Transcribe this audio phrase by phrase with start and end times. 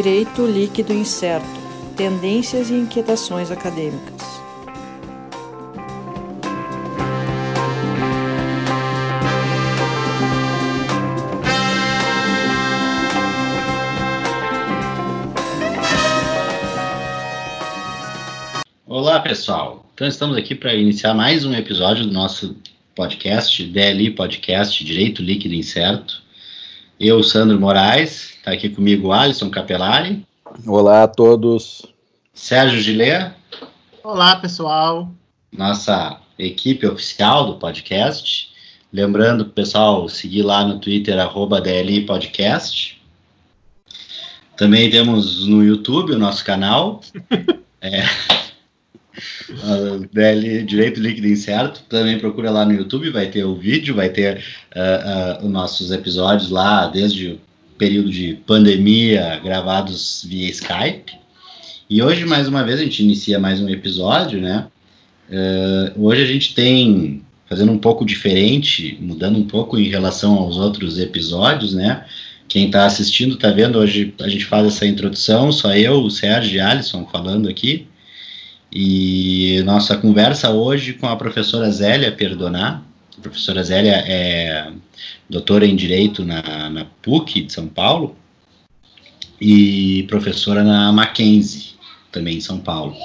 [0.00, 1.44] Direito Líquido Incerto
[1.96, 4.22] Tendências e Inquietações Acadêmicas.
[18.86, 19.84] Olá, pessoal.
[19.94, 22.56] Então, estamos aqui para iniciar mais um episódio do nosso
[22.94, 26.22] podcast, DLI Podcast Direito Líquido Incerto.
[27.00, 30.24] Eu, Sandro Moraes, está aqui comigo Alisson Capelari.
[30.66, 31.84] Olá a todos.
[32.32, 33.34] Sérgio Gilé.
[34.02, 35.12] Olá, pessoal.
[35.52, 38.48] Nossa equipe oficial do podcast.
[38.90, 42.98] Lembrando, pessoal, seguir lá no Twitter, arroba DLI Podcast.
[44.56, 47.02] Também temos no YouTube o nosso canal.
[47.82, 48.02] é,
[50.10, 54.42] DL Direito Líquido Incerto, também procura lá no YouTube, vai ter o vídeo, vai ter
[54.74, 57.47] uh, uh, os nossos episódios lá desde o
[57.78, 61.12] período de pandemia gravados via Skype.
[61.88, 64.66] E hoje, mais uma vez, a gente inicia mais um episódio, né?
[65.30, 70.58] Uh, hoje a gente tem, fazendo um pouco diferente, mudando um pouco em relação aos
[70.58, 72.04] outros episódios, né?
[72.48, 76.56] Quem está assistindo está vendo, hoje a gente faz essa introdução, só eu, o Sérgio
[76.56, 77.86] e Alisson falando aqui.
[78.72, 82.82] E nossa conversa hoje com a professora Zélia Perdonar.
[83.18, 84.70] A professora Zélia é
[85.28, 88.16] doutora em Direito na, na PUC de São Paulo
[89.40, 91.70] e professora na Mackenzie,
[92.12, 92.96] também em São Paulo,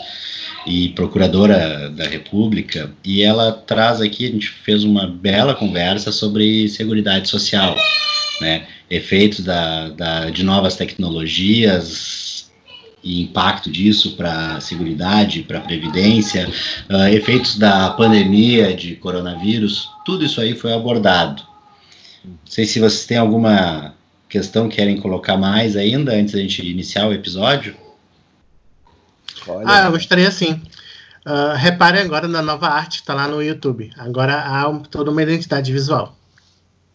[0.68, 2.94] e procuradora da República.
[3.04, 7.76] E ela traz aqui, a gente fez uma bela conversa sobre Seguridade Social,
[8.40, 8.68] né?
[8.92, 12.43] efeitos da, da, de novas tecnologias,
[13.04, 16.48] e impacto disso para a segurança, para a previdência,
[16.90, 21.44] uh, efeitos da pandemia de coronavírus, tudo isso aí foi abordado.
[22.24, 23.94] Não sei se vocês têm alguma
[24.30, 27.76] questão que querem colocar mais ainda antes da gente iniciar o episódio.
[29.46, 29.66] Olha.
[29.68, 30.62] Ah, eu gostaria sim.
[31.26, 33.92] Uh, repare agora na nova arte que está lá no YouTube.
[33.98, 36.18] Agora há um, toda uma identidade visual.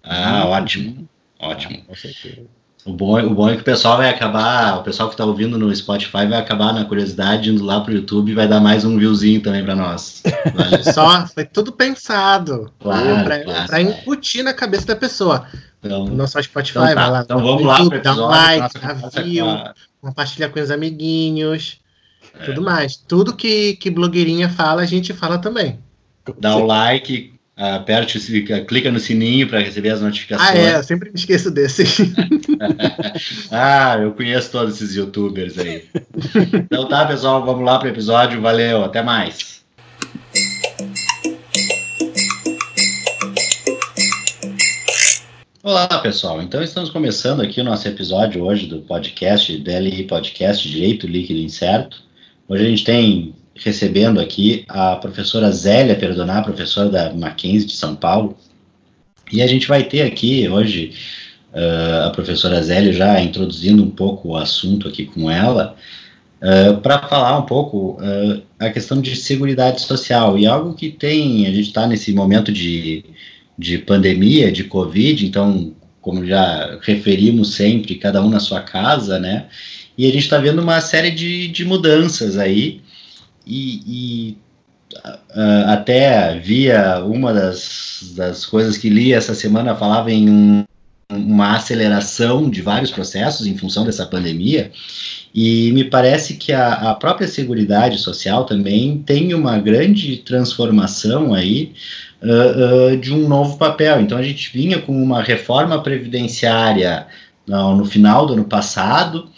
[0.03, 1.09] Ah, ótimo.
[1.39, 1.83] Ótimo.
[1.85, 2.58] Com certeza.
[2.85, 5.59] O bom, o bom é que o pessoal vai acabar, o pessoal que está ouvindo
[5.59, 8.97] no Spotify vai acabar na curiosidade indo lá pro YouTube e vai dar mais um
[8.97, 10.23] viewzinho também para nós.
[10.55, 10.85] Vale.
[10.93, 15.47] Só foi tudo pensado claro, para claro, incutir na cabeça da pessoa.
[15.83, 16.95] Então, no nosso Spotify, então, tá.
[16.95, 17.21] vai lá.
[17.23, 19.47] Então vamos lá YouTube, dá um like, dá view,
[20.01, 21.81] compartilha com os amiguinhos,
[22.39, 22.45] é.
[22.45, 22.97] tudo mais.
[22.97, 25.79] Tudo que, que blogueirinha fala, a gente fala também.
[26.39, 28.21] Dá o like, aperte,
[28.69, 30.49] clica no sininho para receber as notificações.
[30.49, 31.85] Ah, é, eu sempre me esqueço desse.
[33.51, 35.85] ah, eu conheço todos esses youtubers aí.
[36.53, 38.41] Então tá, pessoal, vamos lá para o episódio.
[38.41, 39.59] Valeu, até mais.
[45.61, 46.41] Olá, pessoal.
[46.41, 52.03] Então estamos começando aqui o nosso episódio hoje do podcast DLI Podcast Direito Líquido Incerto.
[52.49, 57.95] Hoje a gente tem recebendo aqui a professora Zélia Perdonar, professora da Mackenzie de São
[57.95, 58.37] Paulo.
[59.33, 60.93] E a gente vai ter aqui hoje
[61.53, 65.77] uh, a professora Zélia já introduzindo um pouco o assunto aqui com ela,
[66.41, 70.39] uh, para falar um pouco uh, a questão de segurança social.
[70.39, 73.05] E algo que tem, a gente está nesse momento de,
[73.59, 79.47] de pandemia, de Covid, então, como já referimos sempre, cada um na sua casa, né?
[79.97, 82.81] E a gente está vendo uma série de, de mudanças aí,
[83.49, 84.37] e, e
[84.95, 90.65] uh, até via uma das, das coisas que li essa semana falava em um,
[91.11, 94.71] uma aceleração de vários processos em função dessa pandemia
[95.35, 101.73] e me parece que a, a própria Seguridade Social também tem uma grande transformação aí
[102.23, 104.01] uh, uh, de um novo papel.
[104.01, 107.07] Então a gente vinha com uma reforma previdenciária
[107.47, 109.29] no, no final do ano passado,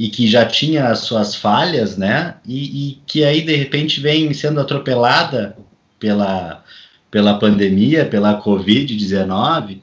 [0.00, 2.36] e que já tinha as suas falhas, né?
[2.46, 5.54] E, e, que aí de repente vem sendo atropelada
[5.98, 6.64] pela,
[7.10, 9.76] pela pandemia, pela Covid-19,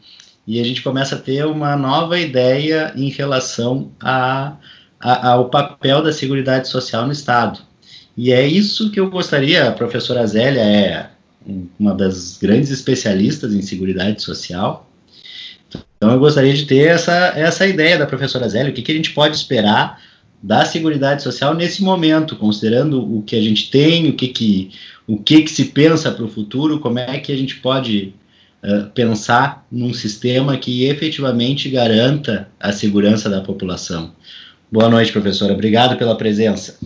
[0.47, 4.53] e a gente começa a ter uma nova ideia em relação a,
[4.99, 7.59] a, ao papel da Seguridade Social no Estado.
[8.17, 11.11] E é isso que eu gostaria, a professora Zélia é
[11.79, 14.89] uma das grandes especialistas em Seguridade Social,
[15.95, 18.95] então eu gostaria de ter essa, essa ideia da professora Zélia, o que, que a
[18.95, 20.06] gente pode esperar
[20.41, 24.71] da Seguridade Social nesse momento, considerando o que a gente tem, o que, que,
[25.07, 28.13] o que, que se pensa para o futuro, como é que a gente pode
[28.63, 34.13] uh, pensar num sistema que efetivamente garanta a segurança da população.
[34.71, 35.53] Boa noite, professora.
[35.53, 36.77] Obrigado pela presença.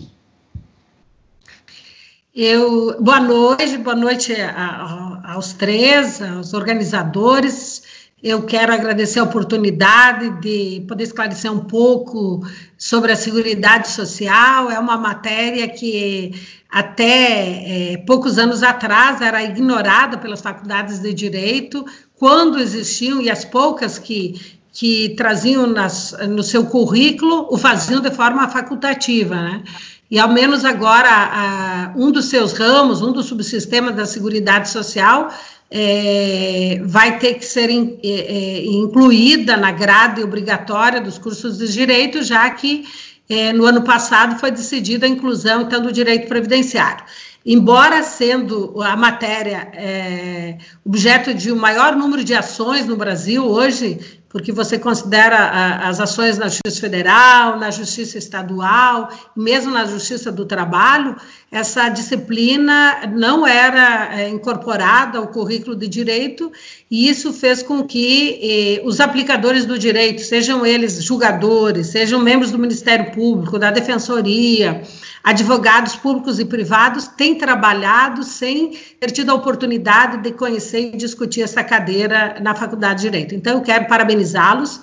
[2.34, 7.82] Eu, boa noite, boa noite a, a, aos três, aos organizadores
[8.22, 12.46] Eu quero agradecer a oportunidade de poder esclarecer um pouco
[12.78, 14.70] sobre a Seguridade Social.
[14.70, 16.32] É uma matéria que
[16.70, 21.84] até é, poucos anos atrás era ignorada pelas faculdades de direito,
[22.14, 24.40] quando existiam, e as poucas que,
[24.72, 29.64] que traziam nas, no seu currículo o faziam de forma facultativa, né?
[30.12, 35.32] E ao menos agora, a, um dos seus ramos, um dos subsistemas da Seguridade Social
[35.70, 41.72] é, vai ter que ser in, é, é, incluída na grade obrigatória dos cursos de
[41.72, 42.84] direito, já que
[43.26, 47.06] é, no ano passado foi decidida a inclusão, então, do direito previdenciário.
[47.44, 53.98] Embora sendo a matéria é, objeto de um maior número de ações no Brasil hoje,
[54.32, 60.32] porque você considera a, as ações na Justiça Federal, na Justiça Estadual, mesmo na Justiça
[60.32, 61.14] do Trabalho,
[61.50, 66.50] essa disciplina não era é, incorporada ao currículo de direito,
[66.90, 72.50] e isso fez com que eh, os aplicadores do direito, sejam eles julgadores, sejam membros
[72.50, 74.82] do Ministério Público, da Defensoria,
[75.22, 81.42] advogados públicos e privados, tenham trabalhado sem ter tido a oportunidade de conhecer e discutir
[81.42, 83.34] essa cadeira na Faculdade de Direito.
[83.34, 83.86] Então, eu quero
[84.22, 84.80] parabenizá-los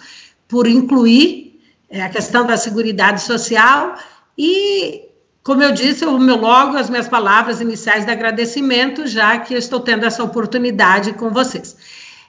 [0.48, 1.60] por incluir
[1.90, 3.96] é, a questão da Seguridade Social
[4.38, 5.06] e
[5.42, 9.58] como eu disse, o meu logo, as minhas palavras iniciais de agradecimento, já que eu
[9.58, 11.76] estou tendo essa oportunidade com vocês.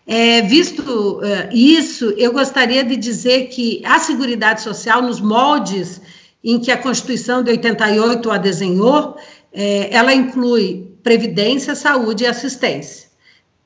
[0.06, 1.22] É, visto uh,
[1.52, 6.00] isso, eu gostaria de dizer que a Seguridade Social, nos moldes
[6.42, 9.16] em que a Constituição de 88 a desenhou,
[9.52, 13.09] é, ela inclui previdência, saúde e assistência.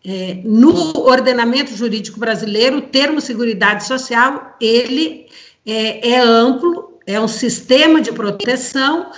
[0.07, 5.27] É, no ordenamento jurídico brasileiro, o termo Seguridade Social, ele
[5.65, 9.11] é, é amplo, é um sistema de proteção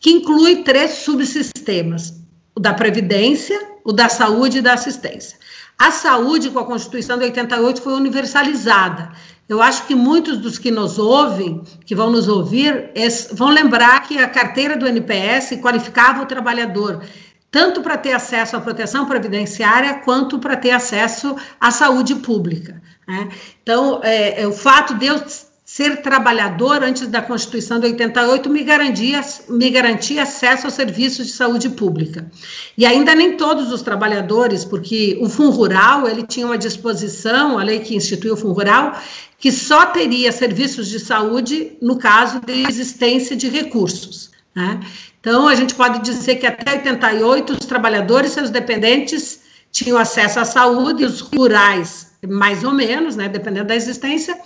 [0.00, 2.14] que inclui três subsistemas:
[2.56, 5.38] o da previdência, o da saúde e da assistência.
[5.78, 9.12] A saúde, com a Constituição de 88, foi universalizada.
[9.48, 12.90] Eu acho que muitos dos que nos ouvem, que vão nos ouvir,
[13.32, 17.02] vão lembrar que a carteira do NPS qualificava o trabalhador
[17.52, 22.82] tanto para ter acesso à proteção previdenciária quanto para ter acesso à saúde pública.
[23.06, 23.28] Né?
[23.62, 25.22] Então, é, é, o fato de eu
[25.62, 29.20] ser trabalhador antes da Constituição de 88 me garantia,
[29.50, 32.30] me garantia acesso aos serviços de saúde pública.
[32.76, 37.62] E ainda nem todos os trabalhadores, porque o Fundo Rural, ele tinha uma disposição, a
[37.62, 38.98] lei que instituiu o Fundo Rural,
[39.38, 44.30] que só teria serviços de saúde no caso de existência de recursos.
[44.54, 44.80] Né?
[45.22, 49.40] Então, a gente pode dizer que até 88 os trabalhadores e seus dependentes
[49.70, 54.36] tinham acesso à saúde, os rurais mais ou menos, né, dependendo da existência,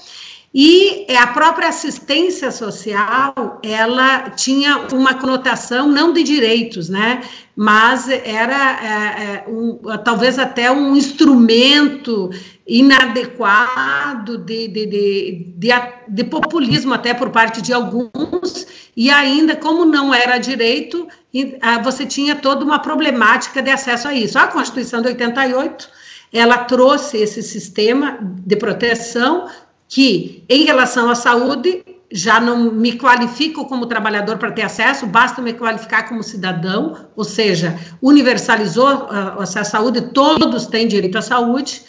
[0.54, 7.22] e é, a própria assistência social, ela tinha uma conotação não de direitos, né?
[7.54, 12.30] Mas era é, é um, talvez até um instrumento
[12.66, 15.72] inadequado de, de, de,
[16.08, 18.66] de, populismo até por parte de alguns,
[18.96, 21.06] e ainda, como não era direito,
[21.84, 24.38] você tinha toda uma problemática de acesso a isso.
[24.38, 25.88] A Constituição de 88
[26.32, 29.48] ela trouxe esse sistema de proteção
[29.88, 35.40] que, em relação à saúde, já não me qualifico como trabalhador para ter acesso, basta
[35.40, 41.82] me qualificar como cidadão, ou seja, universalizou a, a saúde, todos têm direito à saúde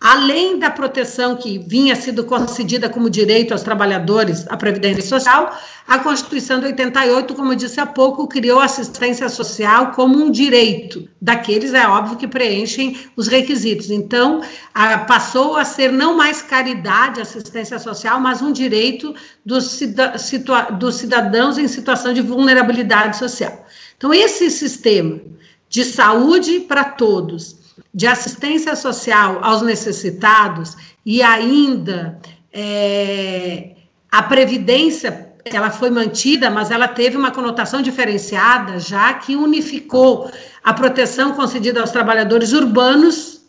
[0.00, 5.54] além da proteção que vinha sido concedida como direito aos trabalhadores à Previdência Social,
[5.86, 10.30] a Constituição de 88, como eu disse há pouco, criou a assistência social como um
[10.30, 13.90] direito daqueles, é óbvio, que preenchem os requisitos.
[13.90, 14.40] Então,
[14.72, 19.14] a, passou a ser não mais caridade, assistência social, mas um direito
[19.44, 19.78] dos,
[20.16, 23.66] situa, dos cidadãos em situação de vulnerabilidade social.
[23.98, 25.20] Então, esse sistema
[25.68, 27.59] de saúde para todos,
[27.92, 32.20] de assistência social aos necessitados e ainda
[32.52, 33.72] é,
[34.10, 40.30] a previdência ela foi mantida, mas ela teve uma conotação diferenciada, já que unificou
[40.62, 43.40] a proteção concedida aos trabalhadores urbanos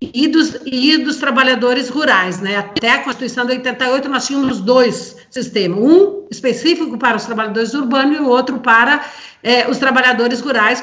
[0.00, 2.56] e dos, e dos trabalhadores rurais, né?
[2.56, 8.18] Até a Constituição de 88 nós tínhamos dois sistemas, um específico para os trabalhadores urbanos
[8.18, 9.04] e o outro para
[9.42, 10.82] é, os trabalhadores rurais,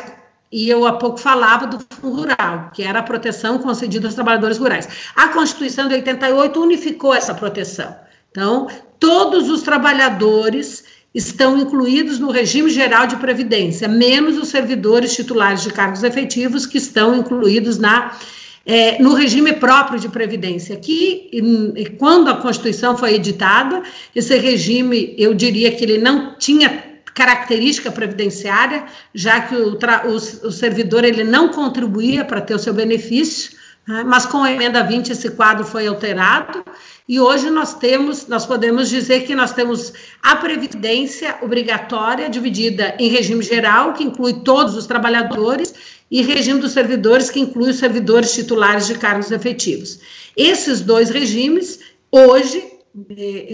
[0.51, 4.57] e eu há pouco falava do Fundo Rural, que era a proteção concedida aos trabalhadores
[4.57, 4.87] rurais.
[5.15, 7.95] A Constituição de 88 unificou essa proteção.
[8.29, 8.67] Então,
[8.99, 15.71] todos os trabalhadores estão incluídos no regime geral de previdência, menos os servidores titulares de
[15.71, 18.17] cargos efetivos que estão incluídos na
[18.63, 21.31] é, no regime próprio de previdência, que
[21.97, 23.81] quando a Constituição foi editada,
[24.15, 30.51] esse regime, eu diria que ele não tinha característica previdenciária, já que o, o, o
[30.51, 33.51] servidor ele não contribuía para ter o seu benefício,
[33.87, 34.03] né?
[34.03, 36.63] mas com a emenda 20 esse quadro foi alterado
[37.11, 39.91] e hoje nós temos, nós podemos dizer que nós temos
[40.23, 45.73] a previdência obrigatória dividida em regime geral, que inclui todos os trabalhadores,
[46.09, 49.99] e regime dos servidores, que inclui os servidores titulares de cargos efetivos.
[50.37, 52.63] Esses dois regimes, hoje,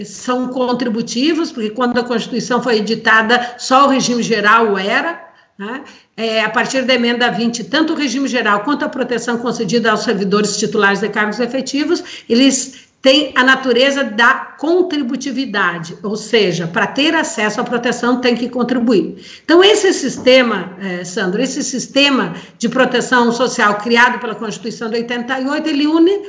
[0.04, 5.28] são contributivos, porque quando a Constituição foi editada, só o regime geral era,
[5.58, 5.82] né?
[6.16, 10.02] É, a partir da emenda 20, tanto o regime geral quanto a proteção concedida aos
[10.02, 17.14] servidores titulares de cargos efetivos, eles tem a natureza da contributividade, ou seja, para ter
[17.14, 19.24] acesso à proteção tem que contribuir.
[19.44, 25.68] Então, esse sistema, eh, Sandro, esse sistema de proteção social criado pela Constituição de 88,
[25.68, 26.22] ele une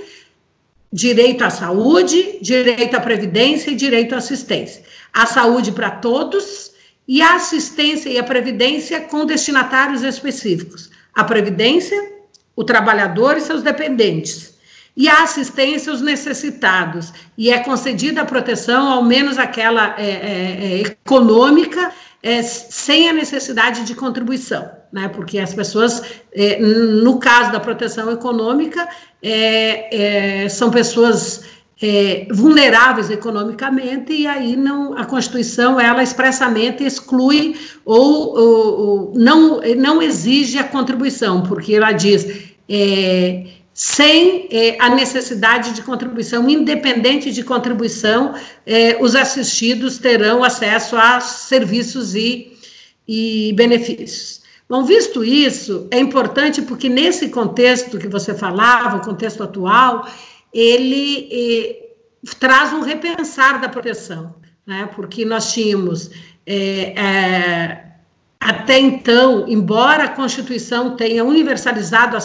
[0.91, 4.83] direito à saúde, direito à previdência e direito à assistência.
[5.13, 6.71] A saúde para todos
[7.07, 10.89] e a assistência e a previdência com destinatários específicos.
[11.13, 12.13] A previdência,
[12.55, 14.48] o trabalhador e seus dependentes
[14.99, 20.09] e a assistência aos necessitados, e é concedida a proteção, ao menos aquela é, é,
[20.09, 25.07] é, econômica, é, sem a necessidade de contribuição, né?
[25.07, 26.03] Porque as pessoas,
[26.33, 28.89] é, no caso da proteção econômica,
[29.23, 31.45] é, são pessoas
[32.29, 40.01] vulneráveis economicamente e aí não a Constituição ela expressamente exclui ou, ou, ou não não
[40.01, 42.27] exige a contribuição, porque ela diz
[43.79, 51.21] sem eh, a necessidade de contribuição, independente de contribuição, eh, os assistidos terão acesso a
[51.21, 52.57] serviços e,
[53.07, 54.41] e benefícios.
[54.67, 60.05] Bom, visto isso, é importante porque nesse contexto que você falava, o contexto atual,
[60.53, 61.89] ele eh,
[62.37, 64.35] traz um repensar da proteção,
[64.67, 64.89] né?
[64.93, 66.11] porque nós tínhamos
[66.45, 67.88] eh, eh,
[68.41, 72.17] até então, embora a Constituição tenha universalizado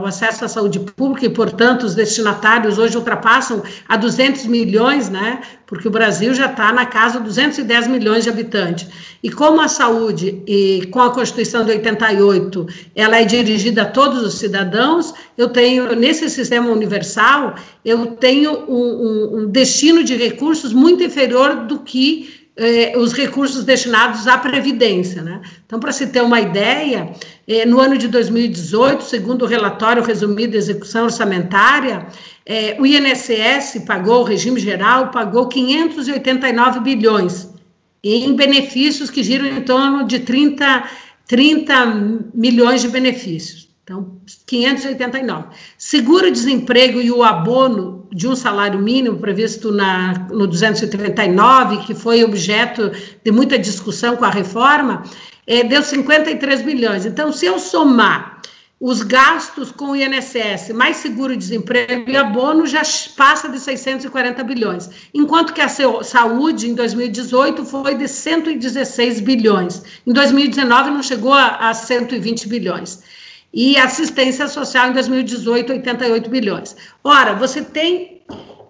[0.00, 5.40] o acesso à saúde pública e, portanto, os destinatários hoje ultrapassam a 200 milhões, né?
[5.66, 8.86] Porque o Brasil já está na casa de 210 milhões de habitantes.
[9.24, 14.22] E como a saúde, e com a Constituição de 88, ela é dirigida a todos
[14.22, 20.72] os cidadãos, eu tenho, nesse sistema universal, eu tenho um, um, um destino de recursos
[20.72, 25.22] muito inferior do que eh, os recursos destinados à Previdência.
[25.22, 25.40] Né?
[25.64, 27.10] Então, para se ter uma ideia,
[27.48, 32.06] eh, no ano de 2018, segundo o relatório resumido de execução orçamentária,
[32.44, 37.48] eh, o INSS pagou, o regime geral pagou 589 bilhões
[38.04, 40.84] em benefícios que giram em torno de 30,
[41.26, 41.86] 30
[42.34, 43.70] milhões de benefícios.
[43.82, 45.48] Então, 589.
[45.78, 52.90] Seguro-desemprego e o abono de um salário mínimo previsto na, no 239, que foi objeto
[53.24, 55.04] de muita discussão com a reforma,
[55.46, 57.06] é, deu 53 bilhões.
[57.06, 58.40] Então, se eu somar
[58.80, 62.80] os gastos com o INSS, mais seguro-desemprego e abono, já
[63.14, 64.88] passa de 640 bilhões.
[65.12, 69.82] Enquanto que a saúde, em 2018, foi de 116 bilhões.
[70.06, 73.02] Em 2019, não chegou a, a 120 bilhões
[73.52, 76.76] e assistência social em 2018, 88 bilhões.
[77.02, 78.20] Ora, você tem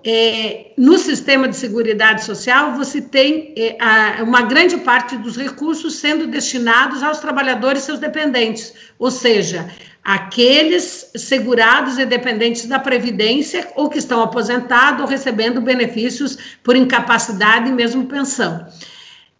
[0.05, 5.97] é, no sistema de seguridade social, você tem é, a, uma grande parte dos recursos
[5.97, 9.69] sendo destinados aos trabalhadores e seus dependentes, ou seja,
[10.03, 17.69] aqueles segurados e dependentes da Previdência ou que estão aposentados ou recebendo benefícios por incapacidade
[17.69, 18.67] e mesmo pensão.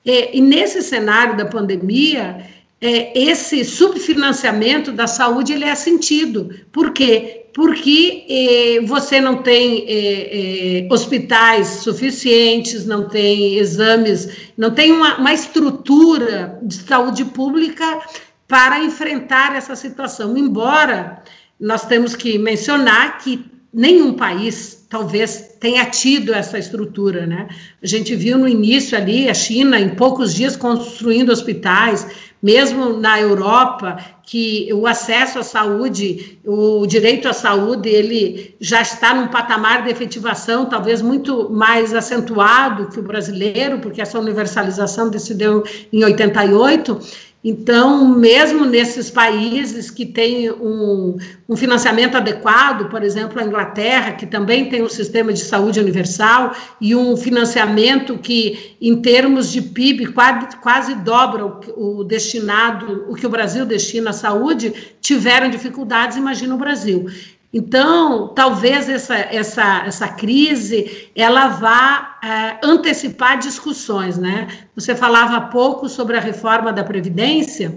[0.05, 2.47] É, e nesse cenário da pandemia,
[2.81, 6.49] é, esse subfinanciamento da saúde ele é sentido.
[6.73, 7.47] Por quê?
[7.53, 15.19] Porque é, você não tem é, é, hospitais suficientes, não tem exames, não tem uma,
[15.19, 18.01] uma estrutura de saúde pública
[18.49, 20.37] para enfrentar essa situação.
[20.39, 21.23] Embora
[21.59, 27.47] nós temos que mencionar que nenhum país talvez tenha tido essa estrutura, né?
[27.81, 32.07] A gente viu no início ali a China em poucos dias construindo hospitais,
[32.43, 39.13] mesmo na Europa, que o acesso à saúde, o direito à saúde, ele já está
[39.13, 45.65] num patamar de efetivação talvez muito mais acentuado que o brasileiro, porque essa universalização decidiu
[45.93, 47.01] em 88,
[47.43, 51.17] então, mesmo nesses países que têm um,
[51.49, 56.55] um, financiamento adequado, por exemplo, a Inglaterra, que também tem um sistema de saúde universal
[56.79, 63.15] e um financiamento que, em termos de PIB, quase, quase dobra o, o destinado, o
[63.15, 67.07] que o Brasil destina à saúde, tiveram dificuldades, imagina o Brasil.
[67.53, 74.47] Então, talvez essa, essa, essa crise ela vá é, antecipar discussões, né?
[74.77, 77.77] Você falava há pouco sobre a reforma da Previdência,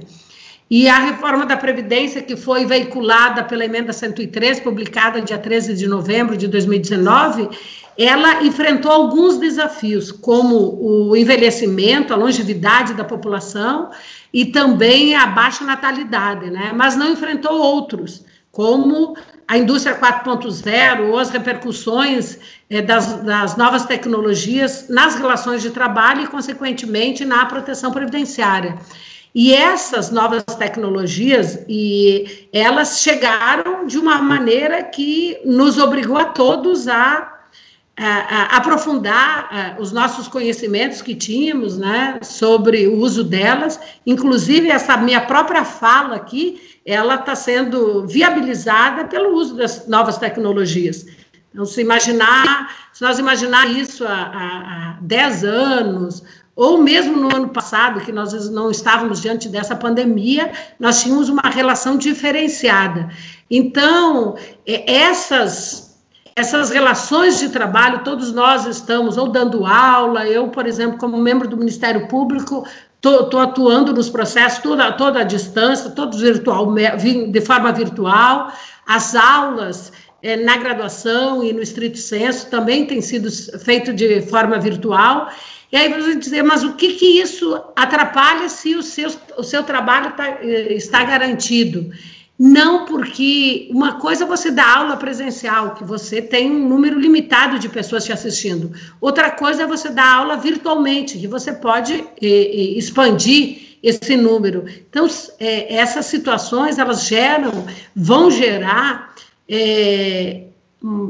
[0.70, 5.88] E a reforma da Previdência, que foi veiculada pela emenda 103, publicada dia 13 de
[5.88, 7.50] novembro de 2019,
[7.98, 13.92] ela enfrentou alguns desafios, como o envelhecimento, a longevidade da população
[14.32, 16.72] e também a baixa natalidade, né?
[16.76, 19.16] mas não enfrentou outros, como
[19.48, 22.38] a indústria 4.0 ou as repercussões
[22.70, 28.78] é, das, das, novas tecnologias nas relações de trabalho e, consequentemente, na proteção previdenciária.
[29.36, 36.88] E essas novas tecnologias, e elas chegaram de uma maneira que nos obrigou a todos
[36.88, 37.33] a
[37.96, 45.64] aprofundar os nossos conhecimentos que tínhamos né, sobre o uso delas, inclusive essa minha própria
[45.64, 51.06] fala aqui, ela está sendo viabilizada pelo uso das novas tecnologias.
[51.52, 56.24] Então, se imaginar, se nós imaginar isso há, há 10 anos,
[56.56, 61.50] ou mesmo no ano passado, que nós não estávamos diante dessa pandemia, nós tínhamos uma
[61.50, 63.10] relação diferenciada.
[63.50, 64.36] Então,
[64.66, 65.93] é, essas
[66.36, 71.48] essas relações de trabalho, todos nós estamos ou dando aula, eu, por exemplo, como membro
[71.48, 77.72] do Ministério Público, estou atuando nos processos toda, toda a distância, todos virtual, de forma
[77.72, 78.52] virtual,
[78.88, 84.58] as aulas é, na graduação e no estrito senso também têm sido feito de forma
[84.58, 85.30] virtual,
[85.74, 89.64] e aí você dizer, mas o que que isso atrapalha se o seu, o seu
[89.64, 91.90] trabalho tá, eh, está garantido?
[92.38, 97.60] Não porque uma coisa é você dá aula presencial, que você tem um número limitado
[97.60, 98.72] de pessoas te assistindo.
[99.00, 104.66] Outra coisa é você dar aula virtualmente, que você pode eh, eh, expandir esse número.
[104.90, 105.08] Então,
[105.40, 109.14] eh, essas situações, elas geram, vão gerar
[109.48, 110.46] eh,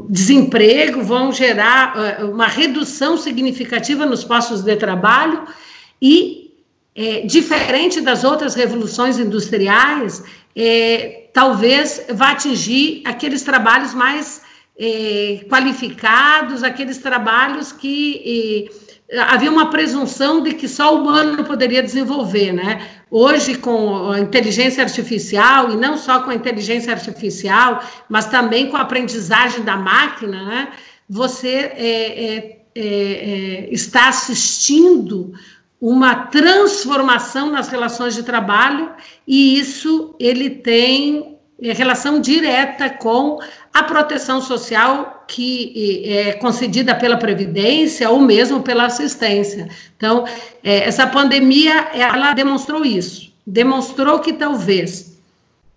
[0.08, 5.42] desemprego, vão gerar eh, uma redução significativa nos postos de trabalho
[6.00, 6.52] e,
[6.94, 10.22] eh, diferente das outras revoluções industriais,
[10.56, 14.42] é, talvez vá atingir aqueles trabalhos mais
[14.78, 18.70] é, qualificados, aqueles trabalhos que
[19.08, 22.88] é, havia uma presunção de que só o humano poderia desenvolver, né?
[23.10, 28.76] Hoje, com a inteligência artificial, e não só com a inteligência artificial, mas também com
[28.76, 30.68] a aprendizagem da máquina, né?
[31.08, 35.32] Você é, é, é está assistindo
[35.86, 38.90] uma transformação nas relações de trabalho
[39.28, 43.38] e isso ele tem é, relação direta com
[43.70, 49.68] a proteção social que é concedida pela previdência ou mesmo pela assistência.
[49.94, 50.24] Então,
[50.62, 55.18] é, essa pandemia ela demonstrou isso, demonstrou que talvez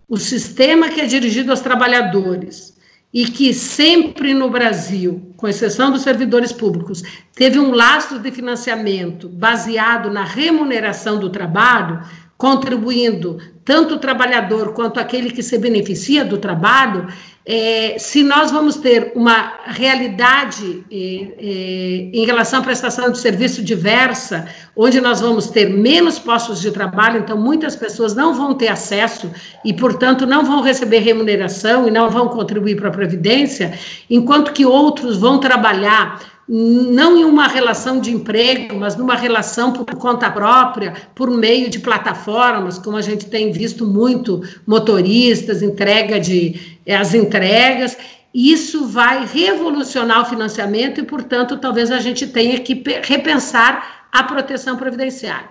[0.07, 2.76] o sistema que é dirigido aos trabalhadores
[3.13, 7.01] e que sempre no Brasil, com exceção dos servidores públicos,
[7.33, 12.01] teve um lastro de financiamento baseado na remuneração do trabalho,
[12.37, 17.07] contribuindo tanto o trabalhador quanto aquele que se beneficia do trabalho,
[17.45, 23.63] é, se nós vamos ter uma realidade é, é, em relação à prestação de serviço
[23.63, 28.67] diversa, onde nós vamos ter menos postos de trabalho, então muitas pessoas não vão ter
[28.67, 29.31] acesso
[29.65, 33.77] e, portanto, não vão receber remuneração e não vão contribuir para a Previdência,
[34.09, 39.85] enquanto que outros vão trabalhar não em uma relação de emprego, mas numa relação por
[39.95, 46.79] conta própria, por meio de plataformas, como a gente tem visto muito, motoristas, entrega de
[46.85, 47.97] eh, as entregas.
[48.33, 54.77] Isso vai revolucionar o financiamento e, portanto, talvez a gente tenha que repensar a proteção
[54.77, 55.49] previdenciária.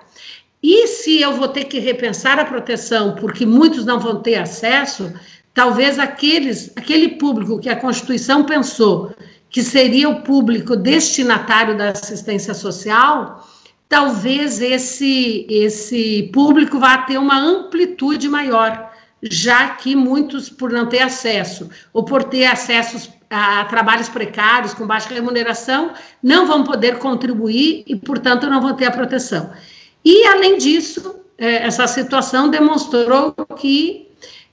[0.63, 5.13] E se eu vou ter que repensar a proteção, porque muitos não vão ter acesso,
[5.53, 9.15] talvez aqueles, aquele público que a Constituição pensou
[9.57, 13.49] que seria o público destinatário da assistência social,
[13.89, 18.93] talvez esse, esse público vá ter uma amplitude maior,
[19.23, 24.87] já que muitos, por não ter acesso, ou por ter acessos a trabalhos precários com
[24.87, 29.51] baixa remuneração, não vão poder contribuir e, portanto, não vão ter a proteção.
[30.05, 34.07] E, além disso, é, essa situação demonstrou que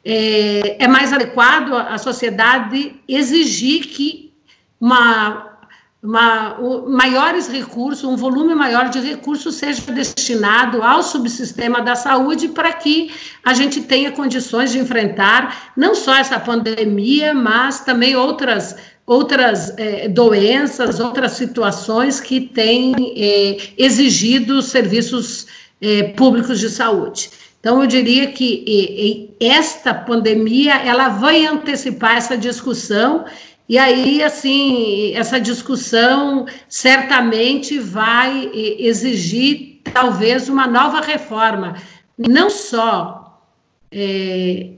[0.06, 4.32] é, é mais adequado a sociedade exigir que
[4.84, 5.46] uma,
[6.04, 6.58] uma,
[6.90, 13.10] maiores recursos, um volume maior de recursos seja destinado ao subsistema da saúde para que
[13.46, 20.08] a gente tenha condições de enfrentar não só essa pandemia, mas também outras outras é,
[20.10, 25.48] doenças, outras situações que têm é, exigido serviços
[25.82, 27.30] é, públicos de saúde.
[27.60, 33.26] Então, eu diria que esta pandemia ela vai antecipar essa discussão
[33.68, 41.76] e aí, assim, essa discussão certamente vai exigir, talvez, uma nova reforma,
[42.18, 43.42] não só
[43.92, 44.72] é,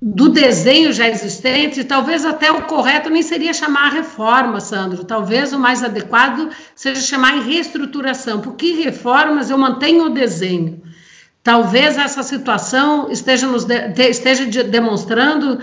[0.00, 5.04] do desenho já existente, talvez até o correto nem seria chamar reforma, Sandro.
[5.04, 10.82] Talvez o mais adequado seja chamar em reestruturação, porque reformas eu mantenho o desenho.
[11.42, 15.58] Talvez essa situação esteja, nos de, esteja de, demonstrando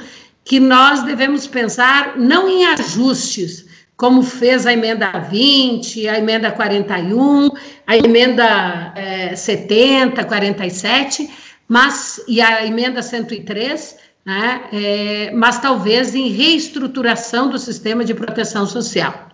[0.45, 3.65] que nós devemos pensar não em ajustes,
[3.97, 7.49] como fez a emenda 20, a emenda 41,
[7.87, 11.29] a emenda é, 70, 47,
[11.67, 18.67] mas, e a emenda 103, né, é, mas talvez em reestruturação do sistema de proteção
[18.67, 19.29] social.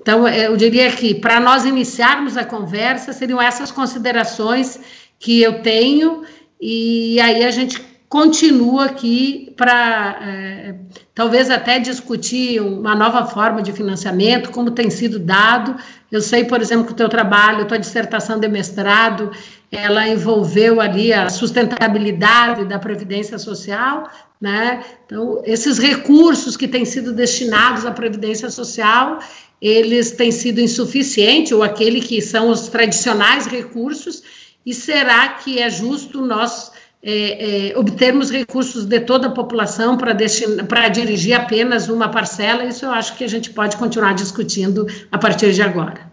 [0.00, 4.80] Então, é, eu diria que para nós iniciarmos a conversa, seriam essas considerações
[5.16, 6.24] que eu tenho,
[6.60, 10.74] e aí a gente continua aqui para é,
[11.14, 15.76] talvez até discutir uma nova forma de financiamento, como tem sido dado.
[16.10, 19.30] Eu sei, por exemplo, que o teu trabalho, a tua dissertação de mestrado,
[19.70, 24.82] ela envolveu ali a sustentabilidade da previdência social, né?
[25.04, 29.18] Então, esses recursos que têm sido destinados à previdência social,
[29.60, 34.22] eles têm sido insuficientes, ou aquele que são os tradicionais recursos,
[34.64, 36.70] e será que é justo nós
[37.02, 42.64] é, é, obtermos recursos de toda a população para dirigir apenas uma parcela?
[42.64, 46.08] Isso eu acho que a gente pode continuar discutindo a partir de agora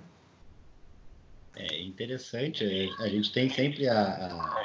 [1.96, 2.92] interessante.
[3.00, 4.64] A gente tem sempre a, a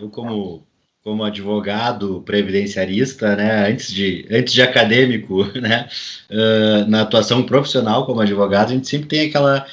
[0.00, 0.64] eu como
[1.02, 5.88] como advogado previdenciarista, né, antes de antes de acadêmico, né,
[6.30, 9.66] uh, na atuação profissional como advogado, a gente sempre tem aquela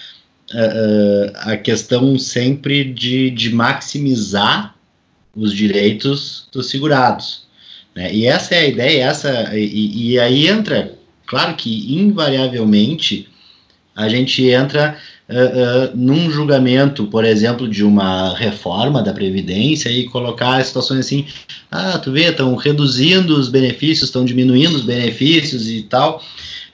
[0.53, 4.76] uh, a questão sempre de, de maximizar
[5.37, 7.43] os direitos dos segurados,
[7.95, 8.13] né?
[8.13, 10.93] E essa é a ideia, essa e, e aí entra,
[11.25, 13.29] claro que invariavelmente
[13.95, 14.97] a gente entra
[15.29, 21.25] uh, num julgamento, por exemplo, de uma reforma da Previdência e colocar situações assim,
[21.71, 26.21] ah, tu vê, estão reduzindo os benefícios, estão diminuindo os benefícios e tal,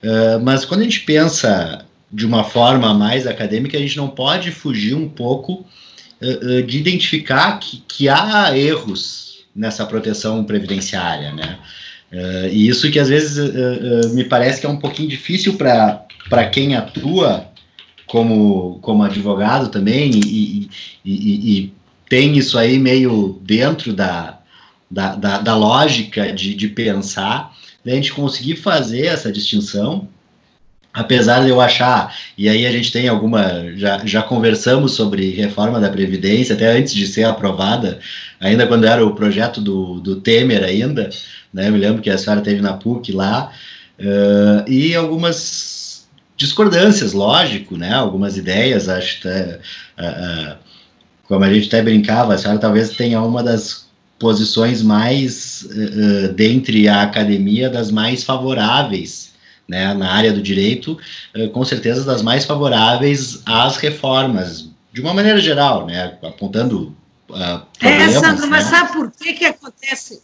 [0.04, 4.52] uh, mas quando a gente pensa de uma forma mais acadêmica, a gente não pode
[4.52, 5.66] fugir um pouco
[6.66, 11.60] de identificar que, que há erros nessa proteção previdenciária, né?
[12.12, 16.76] Uh, e isso que às vezes me parece que é um pouquinho difícil para quem
[16.76, 17.48] atua
[18.06, 20.70] como, como advogado também e, e,
[21.04, 21.74] e, e
[22.08, 24.40] tem isso aí meio dentro da,
[24.90, 27.52] da, da, da lógica de, de pensar,
[27.84, 30.08] da gente conseguir fazer essa distinção,
[30.94, 35.80] apesar de eu achar, e aí a gente tem alguma, já, já conversamos sobre reforma
[35.80, 38.00] da Previdência, até antes de ser aprovada,
[38.40, 41.10] ainda quando era o projeto do, do Temer ainda,
[41.52, 43.52] né, me lembro que a senhora teve na PUC lá,
[44.00, 47.94] uh, e algumas discordâncias, lógico, né?
[47.94, 49.60] Algumas ideias, acho que uh,
[50.00, 50.58] uh,
[51.28, 53.88] como a gente até brincava, a senhora talvez tenha uma das
[54.20, 55.68] posições mais
[56.36, 59.33] dentre a academia das mais favoráveis,
[59.68, 59.94] né?
[59.94, 60.98] Na área do direito,
[61.54, 66.18] com certeza das mais favoráveis às reformas, de uma maneira geral, né?
[66.24, 66.96] Apontando
[67.30, 68.52] Uh, é, Sandro, né?
[68.52, 70.22] mas sabe por que que acontece?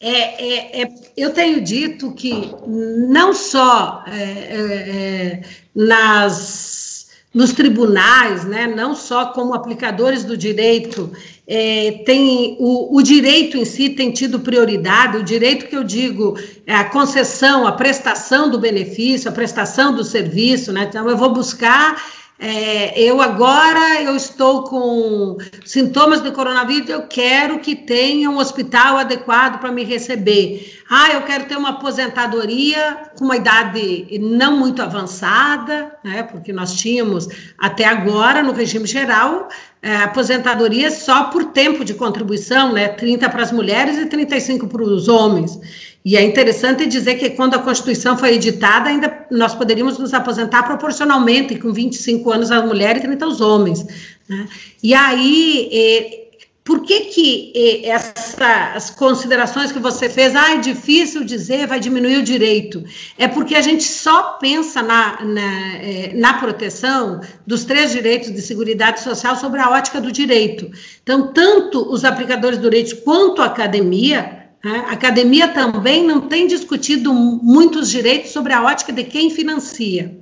[0.00, 5.42] É, é, é, eu tenho dito que não só é, é, é,
[5.74, 11.12] nas, nos tribunais, né, não só como aplicadores do direito,
[11.52, 16.38] é, tem o, o, direito em si tem tido prioridade, o direito que eu digo
[16.64, 20.86] é a concessão, a prestação do benefício, a prestação do serviço, né?
[20.88, 22.00] Então eu vou buscar
[22.42, 28.96] é, eu agora eu estou com sintomas de coronavírus, eu quero que tenha um hospital
[28.96, 30.80] adequado para me receber.
[30.88, 36.22] Ah, eu quero ter uma aposentadoria com uma idade não muito avançada, né?
[36.22, 39.48] Porque nós tínhamos até agora no regime geral
[39.82, 42.88] é, aposentadoria só por tempo de contribuição, né?
[42.88, 45.58] 30 para as mulheres e 35 para os homens.
[46.04, 50.62] E é interessante dizer que quando a Constituição foi editada, ainda nós poderíamos nos aposentar
[50.62, 53.86] proporcionalmente, com 25 anos as mulheres e 30 os homens.
[54.26, 54.48] Né?
[54.82, 56.20] E aí, eh,
[56.64, 62.16] por que que eh, essas considerações que você fez, ah, é difícil dizer, vai diminuir
[62.16, 62.82] o direito?
[63.18, 68.40] É porque a gente só pensa na, na, eh, na proteção dos três direitos de
[68.40, 70.70] seguridade social sobre a ótica do direito.
[71.02, 74.39] Então, tanto os aplicadores do direito quanto a academia?
[74.62, 80.18] A academia também não tem discutido muitos direitos sobre a ótica de quem financia.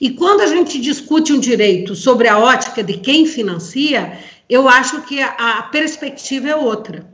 [0.00, 4.18] E quando a gente discute um direito sobre a ótica de quem financia,
[4.48, 7.10] eu acho que a, a perspectiva é outra.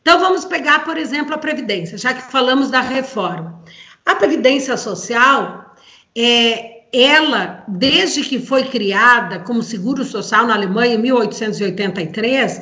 [0.00, 3.62] Então, vamos pegar, por exemplo, a Previdência, já que falamos da reforma.
[4.04, 5.74] A Previdência Social,
[6.16, 12.60] é, ela, desde que foi criada como seguro social na Alemanha em 1883,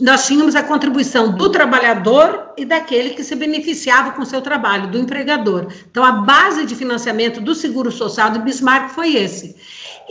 [0.00, 4.98] nós tínhamos a contribuição do trabalhador e daquele que se beneficiava com seu trabalho, do
[4.98, 5.68] empregador.
[5.88, 9.54] Então, a base de financiamento do seguro social de Bismarck foi esse.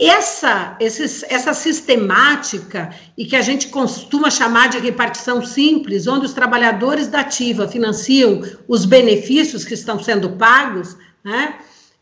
[0.00, 7.08] Essa, essa sistemática, e que a gente costuma chamar de repartição simples, onde os trabalhadores
[7.08, 11.56] da ativa financiam os benefícios que estão sendo pagos, né?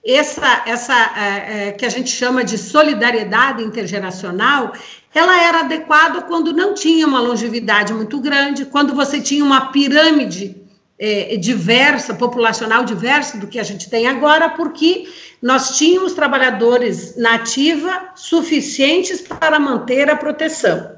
[0.06, 4.72] Essa, essa é, é, que a gente chama de solidariedade intergeracional,
[5.12, 10.56] ela era adequada quando não tinha uma longevidade muito grande, quando você tinha uma pirâmide
[10.98, 15.08] é, diversa, populacional diversa do que a gente tem agora, porque
[15.42, 20.96] nós tínhamos trabalhadores na ativa suficientes para manter a proteção.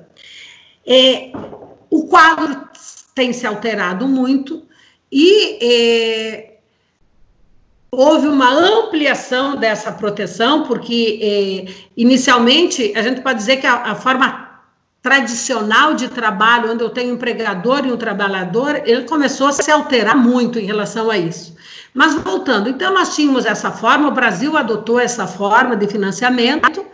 [0.87, 1.33] É,
[1.91, 2.69] o quadro
[3.15, 4.67] tem se alterado muito
[5.11, 6.58] e é,
[7.91, 13.95] houve uma ampliação dessa proteção, porque eh, inicialmente a gente pode dizer que a, a,
[13.95, 14.49] forma
[15.03, 19.71] tradicional de trabalho, onde eu tenho um empregador e um trabalhador, ele começou a se
[19.71, 21.57] alterar muito em relação a isso.
[21.95, 26.85] Mas voltando, então nós tínhamos essa forma, o Brasil adotou essa forma de financiamento,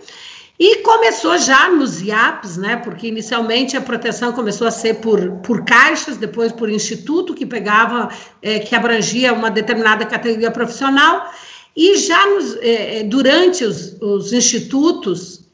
[0.59, 2.77] e começou já nos IAPs, né?
[2.77, 8.09] Porque inicialmente a proteção começou a ser por, por caixas, depois por instituto, que pegava,
[8.41, 11.33] é, que abrangia uma determinada categoria profissional,
[11.77, 15.45] e já nos, é, é durante os, os institutos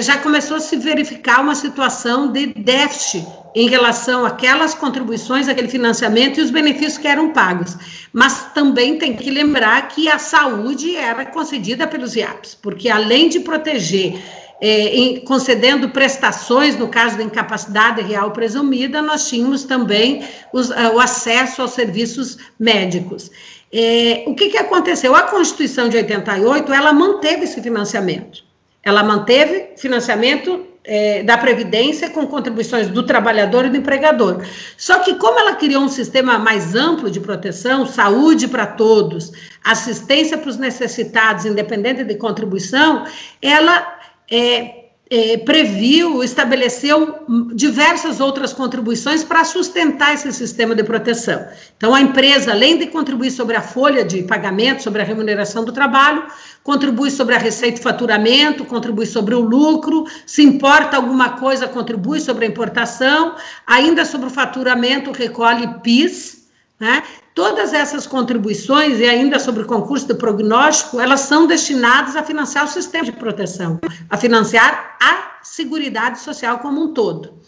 [0.00, 6.38] já começou a se verificar uma situação de déficit em relação àquelas contribuições, aquele financiamento
[6.38, 7.74] e os benefícios que eram pagos.
[8.12, 13.40] Mas também tem que lembrar que a saúde era concedida pelos IAPs, porque além de
[13.40, 14.22] proteger
[14.60, 20.94] é, em, concedendo prestações, no caso da incapacidade real presumida, nós tínhamos também os, uh,
[20.94, 23.30] o acesso aos serviços médicos.
[23.72, 25.14] É, o que, que aconteceu?
[25.14, 28.42] A Constituição de 88, ela manteve esse financiamento.
[28.82, 34.42] Ela manteve financiamento é, da Previdência com contribuições do trabalhador e do empregador.
[34.76, 39.30] Só que, como ela criou um sistema mais amplo de proteção, saúde para todos,
[39.62, 43.04] assistência para os necessitados, independente de contribuição,
[43.42, 43.97] ela
[44.30, 51.46] é, é, previu, estabeleceu diversas outras contribuições para sustentar esse sistema de proteção.
[51.76, 55.72] Então, a empresa, além de contribuir sobre a folha de pagamento, sobre a remuneração do
[55.72, 56.26] trabalho,
[56.62, 62.20] contribui sobre a receita e faturamento, contribui sobre o lucro, se importa alguma coisa, contribui
[62.20, 63.34] sobre a importação,
[63.66, 66.46] ainda sobre o faturamento, recolhe PIS,
[66.78, 67.02] né?
[67.38, 72.64] Todas essas contribuições, e ainda sobre o concurso de prognóstico, elas são destinadas a financiar
[72.64, 73.78] o sistema de proteção,
[74.10, 77.38] a financiar a Seguridade Social como um todo.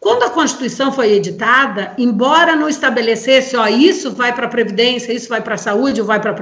[0.00, 5.28] Quando a Constituição foi editada, embora não estabelecesse, ó, isso vai para a Previdência, isso
[5.28, 6.34] vai para a saúde, vai para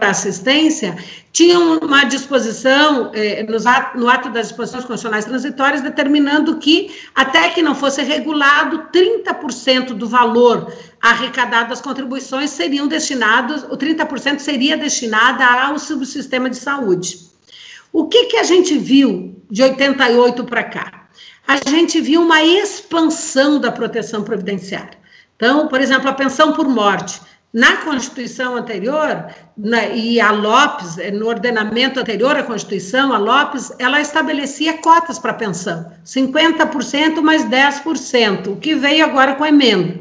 [0.00, 0.98] a assistência,
[1.32, 7.62] tinha uma disposição eh, ato, no ato das disposições constitucionais transitórias determinando que, até que
[7.62, 15.40] não fosse regulado, 30% do valor arrecadado das contribuições seriam destinados, o 30% seria destinado
[15.44, 17.20] ao subsistema de saúde.
[17.92, 20.99] O que, que a gente viu de 88 para cá?
[21.46, 24.98] A gente viu uma expansão da proteção previdenciária.
[25.36, 27.20] Então, por exemplo, a pensão por morte.
[27.52, 29.26] Na Constituição anterior,
[29.56, 35.18] na, e a Lopes, eh, no ordenamento anterior à Constituição, a Lopes, ela estabelecia cotas
[35.18, 39.98] para pensão, 50% mais 10%, o que veio agora com emenda.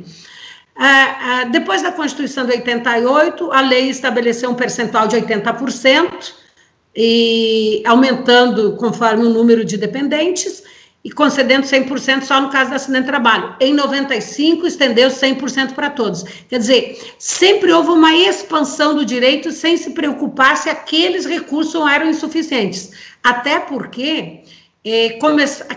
[0.75, 6.33] Ah, ah, depois da Constituição de 88, a lei estabeleceu um percentual de 80%,
[6.95, 10.63] e aumentando conforme o número de dependentes,
[11.09, 13.55] e concedendo 100% só no caso do acidente de trabalho.
[13.59, 16.23] Em 95, estendeu 100% para todos.
[16.47, 22.09] Quer dizer, sempre houve uma expansão do direito sem se preocupar se aqueles recursos eram
[22.09, 22.91] insuficientes.
[23.23, 24.43] Até porque
[24.83, 25.19] é,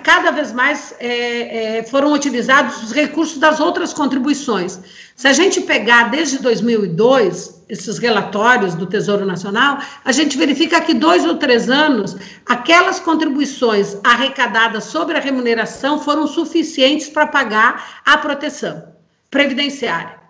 [0.02, 4.78] cada vez mais é, é, foram utilizados os recursos das outras contribuições.
[5.16, 10.94] Se a gente pegar desde 2002 esses relatórios do Tesouro Nacional, a gente verifica que
[10.94, 18.18] dois ou três anos aquelas contribuições arrecadadas sobre a remuneração foram suficientes para pagar a
[18.18, 18.84] proteção
[19.30, 20.22] previdenciária.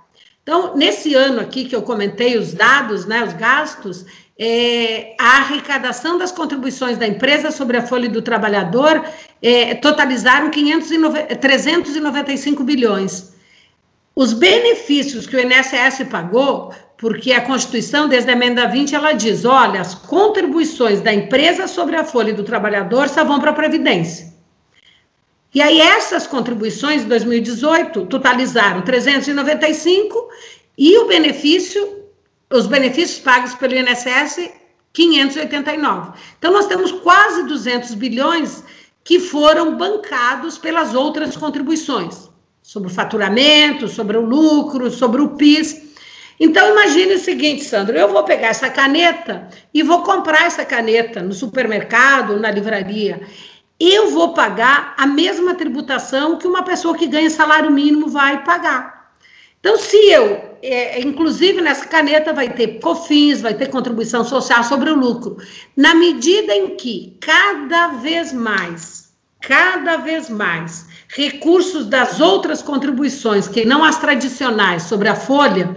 [0.43, 4.05] Então, nesse ano aqui que eu comentei os dados, né, os gastos,
[4.39, 9.05] é, a arrecadação das contribuições da empresa sobre a folha do trabalhador
[9.41, 13.33] é, totalizaram 509, 395 bilhões.
[14.15, 19.45] Os benefícios que o INSS pagou, porque a Constituição, desde a emenda 20, ela diz:
[19.45, 24.33] olha, as contribuições da empresa sobre a folha do trabalhador só vão para a Previdência.
[25.55, 30.29] E aí, essas contribuições de 2018 totalizaram 395
[30.79, 32.02] e o benefício
[32.53, 34.51] os benefícios pagos pelo INSS
[34.93, 36.13] 589.
[36.39, 38.63] Então, nós temos quase 200 bilhões
[39.03, 42.31] que foram bancados pelas outras contribuições,
[42.63, 45.93] sobre o faturamento, sobre o lucro, sobre o PIS.
[46.39, 51.23] Então, imagine o seguinte, Sandro: eu vou pegar essa caneta e vou comprar essa caneta
[51.23, 53.23] no supermercado, na livraria.
[53.81, 59.02] Eu vou pagar a mesma tributação que uma pessoa que ganha salário mínimo vai pagar.
[59.63, 64.91] Então, se eu é, inclusive nessa caneta vai ter COFINS, vai ter contribuição social sobre
[64.91, 65.37] o lucro.
[65.77, 73.65] Na medida em que cada vez mais, cada vez mais, recursos das outras contribuições, que
[73.65, 75.75] não as tradicionais, sobre a folha,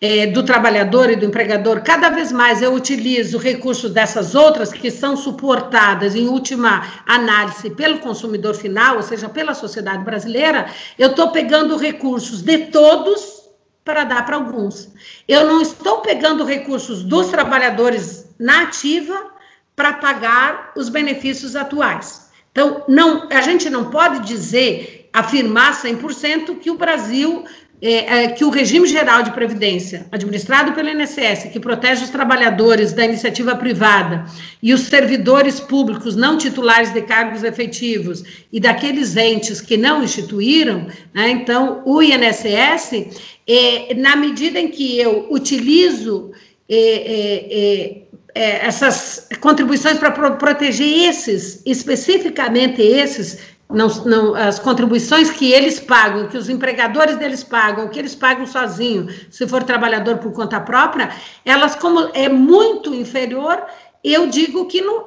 [0.00, 4.90] é, do trabalhador e do empregador, cada vez mais eu utilizo recursos dessas outras que
[4.90, 10.66] são suportadas, em última análise, pelo consumidor final, ou seja, pela sociedade brasileira,
[10.98, 13.40] eu estou pegando recursos de todos
[13.84, 14.88] para dar para alguns.
[15.28, 19.30] Eu não estou pegando recursos dos trabalhadores na ativa
[19.76, 22.30] para pagar os benefícios atuais.
[22.52, 27.44] Então, não, a gente não pode dizer, afirmar 100% que o Brasil
[27.82, 32.92] é, é, que o regime geral de previdência, administrado pelo INSS, que protege os trabalhadores
[32.92, 34.26] da iniciativa privada
[34.62, 40.86] e os servidores públicos não titulares de cargos efetivos e daqueles entes que não instituíram,
[41.14, 43.06] né, então o INSS,
[43.48, 46.32] é, na medida em que eu utilizo
[46.68, 48.02] é, é,
[48.34, 53.38] é, essas contribuições para pro proteger esses, especificamente esses
[53.72, 58.46] não, não, as contribuições que eles pagam, que os empregadores deles pagam, que eles pagam
[58.46, 61.10] sozinho, se for trabalhador por conta própria,
[61.44, 63.64] elas como é muito inferior,
[64.02, 65.06] eu digo que não,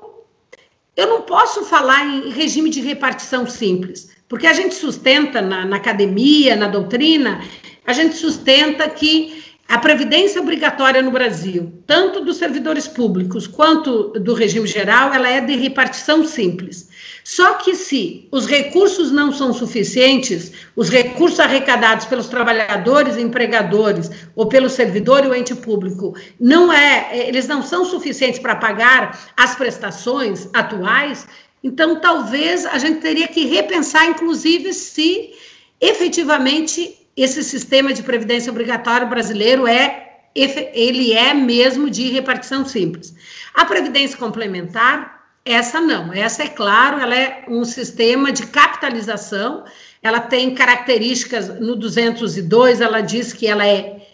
[0.96, 5.78] eu não posso falar em regime de repartição simples, porque a gente sustenta na, na
[5.78, 7.42] academia, na doutrina,
[7.86, 14.34] a gente sustenta que a previdência obrigatória no Brasil, tanto dos servidores públicos quanto do
[14.34, 16.90] regime geral, ela é de repartição simples.
[17.24, 24.48] Só que se os recursos não são suficientes, os recursos arrecadados pelos trabalhadores empregadores ou
[24.48, 29.56] pelo servidor e o ente público, não é, eles não são suficientes para pagar as
[29.56, 31.26] prestações atuais,
[31.64, 35.32] então talvez a gente teria que repensar, inclusive, se
[35.80, 40.02] efetivamente esse sistema de previdência obrigatória brasileiro é
[40.36, 43.14] ele é mesmo de repartição simples.
[43.54, 45.13] A previdência complementar
[45.46, 49.66] essa não, essa é claro, ela é um sistema de capitalização,
[50.02, 54.08] ela tem características, no 202 ela diz que ela é,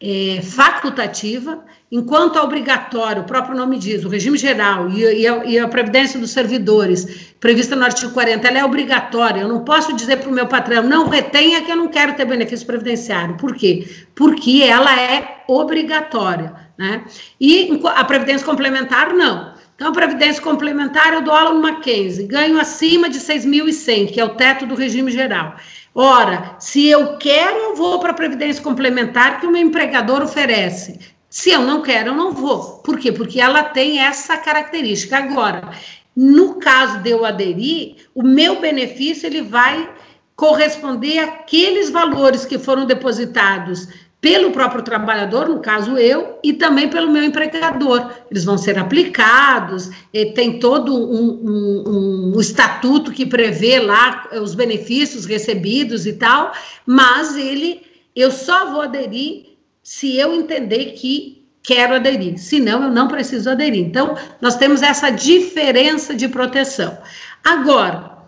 [0.00, 5.44] é facultativa, enquanto a obrigatório, o próprio nome diz, o regime geral e, e, a,
[5.44, 9.92] e, a, previdência dos servidores, prevista no artigo 40, ela é obrigatória, eu não posso
[9.92, 13.56] dizer para o meu patrão, não retenha que eu não quero ter benefício previdenciário, por
[13.56, 13.88] quê?
[14.14, 17.04] Porque ela é obrigatória, né?
[17.40, 19.55] E a previdência complementar, não.
[19.76, 24.34] Então, Previdência Complementar, eu dou aula no Mackenzie, ganho acima de 6.100, que é o
[24.34, 25.54] teto do regime geral.
[25.94, 30.98] Ora, se eu quero, eu vou para a Previdência Complementar que o meu empregador oferece.
[31.28, 32.78] Se eu não quero, eu não vou.
[32.78, 33.12] Por quê?
[33.12, 35.18] Porque ela tem essa característica.
[35.18, 35.70] Agora,
[36.16, 39.90] no caso de eu aderir, o meu benefício ele vai
[40.34, 43.88] corresponder àqueles valores que foram depositados
[44.26, 48.10] pelo próprio trabalhador, no caso eu, e também pelo meu empregador.
[48.28, 49.88] Eles vão ser aplicados,
[50.34, 56.52] tem todo um, um, um, estatuto que prevê lá os benefícios recebidos e tal,
[56.84, 57.82] mas ele,
[58.16, 59.44] eu só vou aderir
[59.80, 63.84] se eu entender que quero aderir, senão eu não preciso aderir.
[63.84, 66.98] Então, nós temos essa diferença de proteção.
[67.44, 68.18] Agora,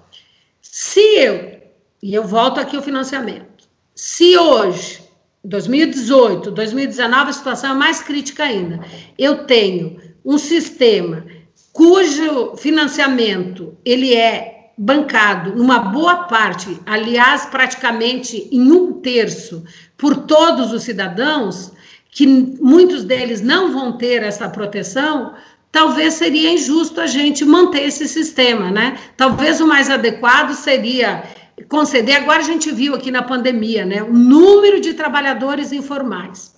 [0.63, 1.61] se eu,
[2.01, 5.08] e eu volto aqui ao financiamento, se hoje
[5.49, 8.81] 2018, 2019, a situação é mais crítica ainda.
[9.19, 11.25] Eu tenho um sistema
[11.73, 19.65] cujo financiamento ele é bancado numa boa parte, aliás, praticamente em um terço,
[19.97, 21.73] por todos os cidadãos,
[22.11, 25.35] que muitos deles não vão ter essa proteção,
[25.73, 28.99] talvez seria injusto a gente manter esse sistema, né?
[29.17, 31.25] Talvez o mais adequado seria
[31.69, 32.17] conceder.
[32.17, 36.57] Agora a gente viu aqui na pandemia, né, o número de trabalhadores informais.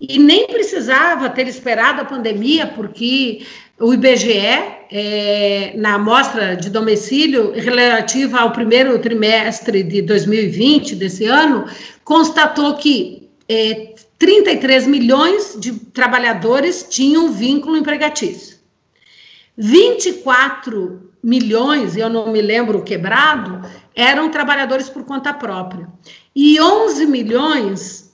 [0.00, 3.46] E nem precisava ter esperado a pandemia, porque
[3.80, 4.36] o IBGE,
[4.90, 11.64] é, na amostra de domicílio relativa ao primeiro trimestre de 2020, desse ano,
[12.04, 18.58] constatou que é, 33 milhões de trabalhadores tinham vínculo empregatício.
[19.56, 23.62] 24 milhões, eu não me lembro quebrado,
[23.94, 25.88] eram trabalhadores por conta própria.
[26.34, 28.12] E 11 milhões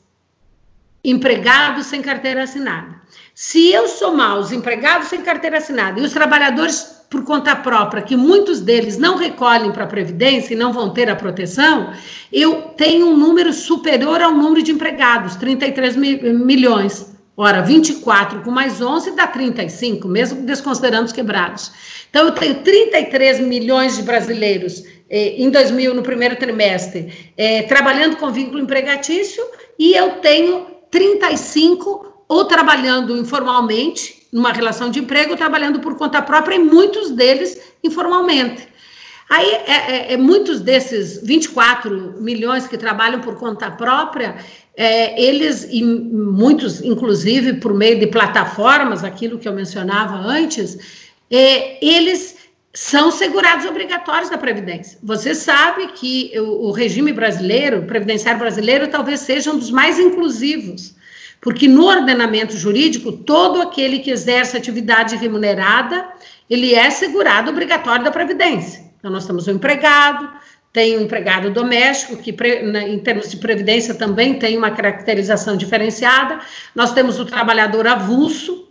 [1.04, 3.00] empregados sem carteira assinada.
[3.34, 8.16] Se eu somar os empregados sem carteira assinada e os trabalhadores por conta própria, que
[8.16, 11.92] muitos deles não recolhem para a Previdência e não vão ter a proteção,
[12.32, 17.10] eu tenho um número superior ao número de empregados, 33 milhões.
[17.36, 21.72] Ora, 24 com mais 11 dá 35, mesmo desconsiderando os quebrados.
[22.10, 28.30] Então, eu tenho 33 milhões de brasileiros em 2000, no primeiro trimestre, eh, trabalhando com
[28.30, 29.44] vínculo empregatício,
[29.78, 36.22] e eu tenho 35 ou trabalhando informalmente, numa relação de emprego, ou trabalhando por conta
[36.22, 38.68] própria, e muitos deles informalmente.
[39.28, 44.36] Aí, é, é, é, muitos desses 24 milhões que trabalham por conta própria,
[44.76, 50.78] é, eles, e muitos, inclusive, por meio de plataformas, aquilo que eu mencionava antes,
[51.30, 52.39] é, eles
[52.72, 54.98] são segurados obrigatórios da Previdência.
[55.02, 59.98] Você sabe que o, o regime brasileiro, o previdenciário brasileiro, talvez seja um dos mais
[59.98, 60.94] inclusivos,
[61.40, 66.06] porque no ordenamento jurídico, todo aquele que exerce atividade remunerada,
[66.48, 68.84] ele é segurado obrigatório da Previdência.
[68.98, 70.30] Então, nós temos um empregado,
[70.72, 76.40] tem um empregado doméstico, que em termos de previdência também tem uma caracterização diferenciada.
[76.74, 78.68] Nós temos o trabalhador avulso,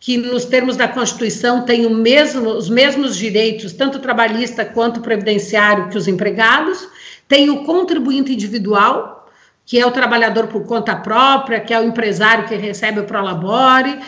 [0.00, 5.98] que nos termos da Constituição tem mesmo, os mesmos direitos, tanto trabalhista quanto previdenciário, que
[5.98, 6.88] os empregados.
[7.28, 9.30] Tem o contribuinte individual,
[9.66, 14.00] que é o trabalhador por conta própria, que é o empresário que recebe o prolabore.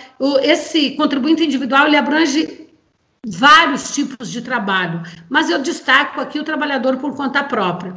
[0.42, 2.66] Esse contribuinte individual ele abrange
[3.24, 7.94] vários tipos de trabalho, mas eu destaco aqui o trabalhador por conta própria.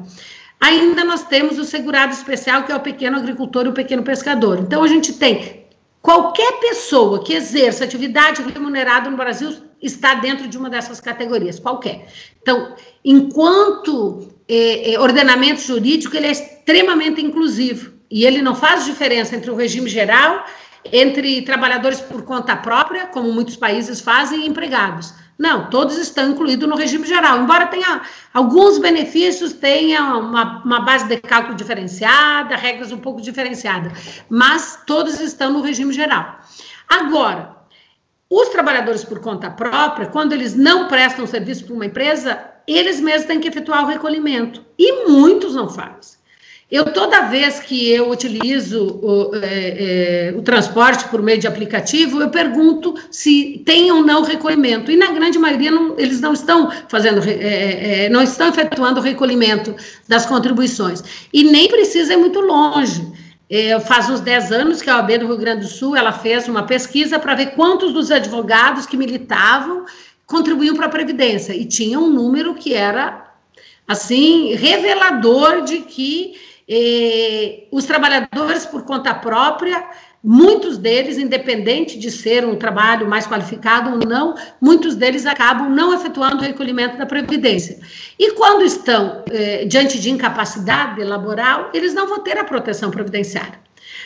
[0.60, 4.60] Ainda nós temos o segurado especial, que é o pequeno agricultor e o pequeno pescador.
[4.60, 5.65] Então, a gente tem
[6.06, 9.52] Qualquer pessoa que exerça atividade remunerada no Brasil
[9.82, 12.06] está dentro de uma dessas categorias, qualquer.
[12.40, 19.36] Então, enquanto é, é, ordenamento jurídico, ele é extremamente inclusivo e ele não faz diferença
[19.36, 20.46] entre o regime geral,
[20.94, 25.12] entre trabalhadores por conta própria, como muitos países fazem, e empregados.
[25.38, 28.02] Não, todos estão incluídos no regime geral, embora tenha
[28.34, 35.20] alguns benefícios, tenha uma, uma, base de cálculo diferenciada, regras um pouco diferenciadas, mas todos
[35.20, 36.40] estão no regime geral.
[36.88, 37.54] Agora,
[38.30, 43.28] os trabalhadores por conta própria, quando eles não prestam serviço para uma empresa, eles mesmos
[43.28, 46.18] têm que efetuar o recolhimento, e muitos não fazem.
[46.70, 52.20] Eu, toda vez que eu utilizo o, é, é, o, transporte por meio de aplicativo,
[52.20, 54.90] eu pergunto se tem ou não recolhimento.
[54.90, 59.00] E na grande maioria não, eles não estão fazendo, é, é, é não estão efetuando
[59.00, 59.76] o recolhimento
[60.08, 61.04] das contribuições.
[61.32, 63.14] E nem precisa ir muito longe.
[63.48, 66.48] É, faz uns 10 anos que a OAB do Rio Grande do Sul ela fez
[66.48, 69.86] uma pesquisa para ver quantos dos advogados que militavam
[70.26, 71.54] contribuíam para a Previdência.
[71.54, 73.24] E tinha um número que era
[73.88, 76.34] assim revelador de que
[76.68, 79.88] e os trabalhadores por conta própria,
[80.24, 85.94] muitos deles, independente de ser um trabalho mais qualificado ou não, muitos deles acabam não
[85.94, 87.80] efetuando o recolhimento da Previdência.
[88.18, 93.60] E quando estão eh, diante de incapacidade laboral, eles não vão ter a proteção previdenciária.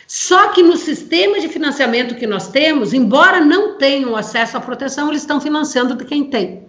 [0.06, 5.08] Só que no sistema de financiamento que nós temos, embora não tenham acesso à proteção,
[5.08, 6.66] eles estão financiando de quem tem.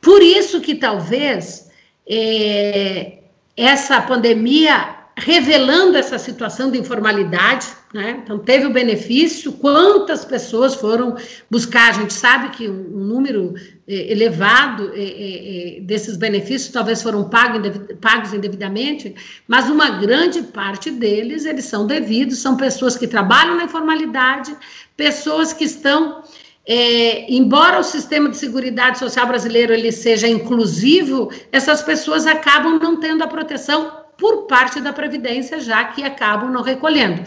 [0.00, 1.68] Por isso que talvez
[2.08, 3.18] eh,
[3.56, 8.20] essa pandemia revelando essa situação de informalidade, né?
[8.22, 11.14] Então, teve o benefício, quantas pessoas foram
[11.50, 11.90] buscar?
[11.90, 13.54] A gente sabe que um número
[13.86, 19.14] eh, elevado eh, eh, desses benefícios talvez foram pagos, indevidamente,
[19.46, 24.56] mas uma grande parte deles, eles são devidos, são pessoas que trabalham na informalidade,
[24.96, 26.22] pessoas que estão
[26.66, 33.00] é, embora o sistema de seguridade social brasileiro ele seja inclusivo, essas pessoas acabam não
[33.00, 37.22] tendo a proteção por parte da Previdência, já que acabam não recolhendo.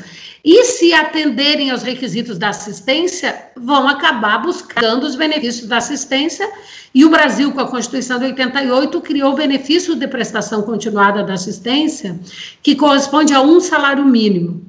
[0.46, 6.50] E se atenderem aos requisitos da assistência, vão acabar buscando os benefícios da assistência.
[6.94, 11.34] E o Brasil, com a Constituição de 88, criou o benefício de prestação continuada da
[11.34, 12.20] assistência,
[12.62, 14.64] que corresponde a um salário mínimo.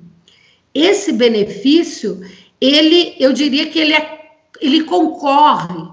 [0.73, 2.21] Esse benefício,
[2.61, 5.93] ele, eu diria que ele, é, ele concorre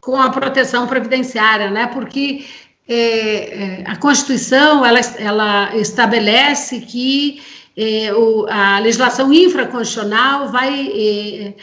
[0.00, 1.88] com a proteção previdenciária, né?
[1.88, 2.44] Porque
[2.88, 7.42] é, é, a Constituição ela, ela estabelece que
[7.76, 11.54] é, o, a legislação infraconstitucional vai é,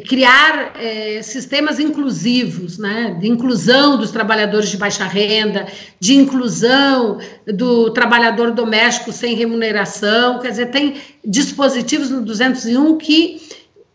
[0.00, 5.66] criar é, sistemas inclusivos, né, de inclusão dos trabalhadores de baixa renda,
[6.00, 13.40] de inclusão do trabalhador doméstico sem remuneração, quer dizer, tem dispositivos no 201 que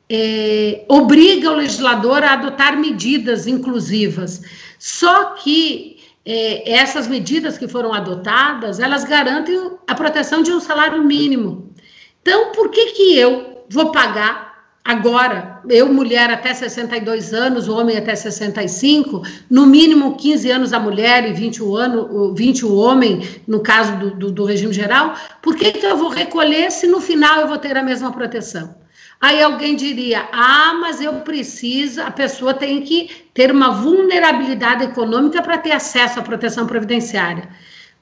[0.10, 4.42] é, obriga o legislador a adotar medidas inclusivas.
[4.80, 5.97] Só que
[6.30, 11.72] é, essas medidas que foram adotadas, elas garantem a proteção de um salário mínimo.
[12.22, 14.48] Então, por que que eu, vou pagar
[14.84, 21.30] agora, eu, mulher até 62 anos, homem até 65, no mínimo 15 anos a mulher
[21.30, 25.56] e 20 o, ano, 20 o homem, no caso do, do, do regime geral, por
[25.56, 28.76] que, que eu vou recolher se no final eu vou ter a mesma proteção?
[29.20, 35.42] Aí alguém diria: ah, mas eu preciso, a pessoa tem que ter uma vulnerabilidade econômica
[35.42, 37.50] para ter acesso à proteção previdenciária.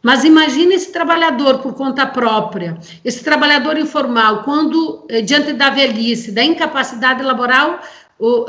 [0.03, 6.31] Mas imagine esse trabalhador por conta própria, esse trabalhador informal, quando eh, diante da velhice,
[6.31, 7.79] da incapacidade laboral,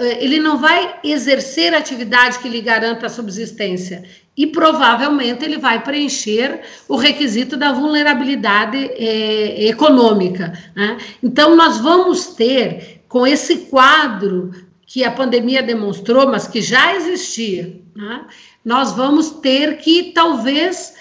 [0.00, 4.04] eh, ele não vai exercer a atividade que lhe garanta a subsistência
[4.36, 10.52] e provavelmente ele vai preencher o requisito da vulnerabilidade eh, econômica.
[10.74, 10.98] Né?
[11.22, 14.50] Então, nós vamos ter, com esse quadro
[14.86, 18.26] que a pandemia demonstrou, mas que já existia, né?
[18.64, 20.94] nós vamos ter que talvez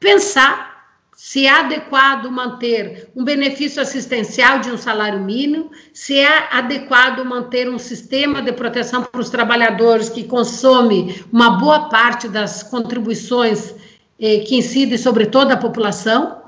[0.00, 0.69] pensar
[1.22, 7.68] se é adequado manter um benefício assistencial de um salário mínimo, se é adequado manter
[7.68, 13.74] um sistema de proteção para os trabalhadores que consome uma boa parte das contribuições
[14.18, 16.40] eh, que incidem sobre toda a população,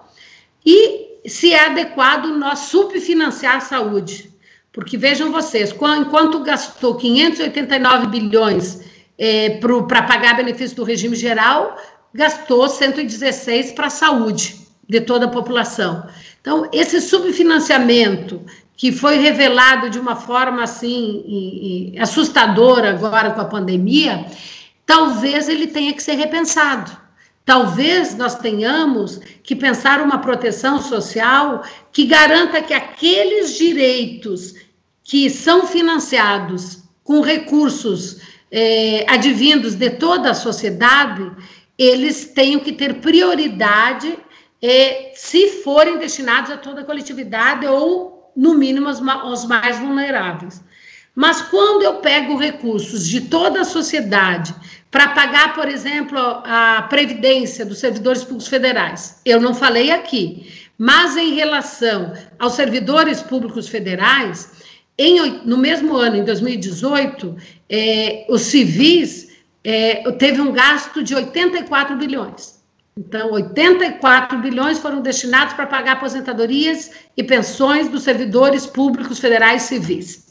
[0.65, 4.33] e se é adequado nós subfinanciar a saúde.
[4.73, 8.81] Porque vejam vocês, enquanto gastou 589 bilhões
[9.19, 11.77] eh, para pagar benefício do regime geral,
[12.15, 14.62] gastou 116 para a saúde
[14.93, 16.07] de toda a população.
[16.41, 18.43] Então, esse subfinanciamento
[18.77, 24.27] que foi revelado de uma forma assim e, e assustadora agora com a pandemia,
[24.85, 26.91] talvez ele tenha que ser repensado.
[27.45, 34.55] Talvez nós tenhamos que pensar uma proteção social que garanta que aqueles direitos
[35.03, 38.21] que são financiados com recursos
[38.51, 41.33] eh, advindos de toda a sociedade,
[41.77, 44.17] eles tenham que ter prioridade
[44.63, 50.63] eh, se forem destinados a toda a coletividade ou, no mínimo, os, os mais vulneráveis.
[51.15, 54.55] Mas quando eu pego recursos de toda a sociedade
[54.91, 61.17] para pagar, por exemplo, a previdência dos servidores públicos federais, eu não falei aqui, mas
[61.17, 64.51] em relação aos servidores públicos federais,
[64.97, 67.37] em, no mesmo ano, em 2018,
[67.69, 69.33] eh, os civis
[69.65, 72.62] é, teve um gasto de 84 bilhões.
[72.97, 80.27] Então, 84 bilhões foram destinados para pagar aposentadorias e pensões dos servidores públicos federais civis.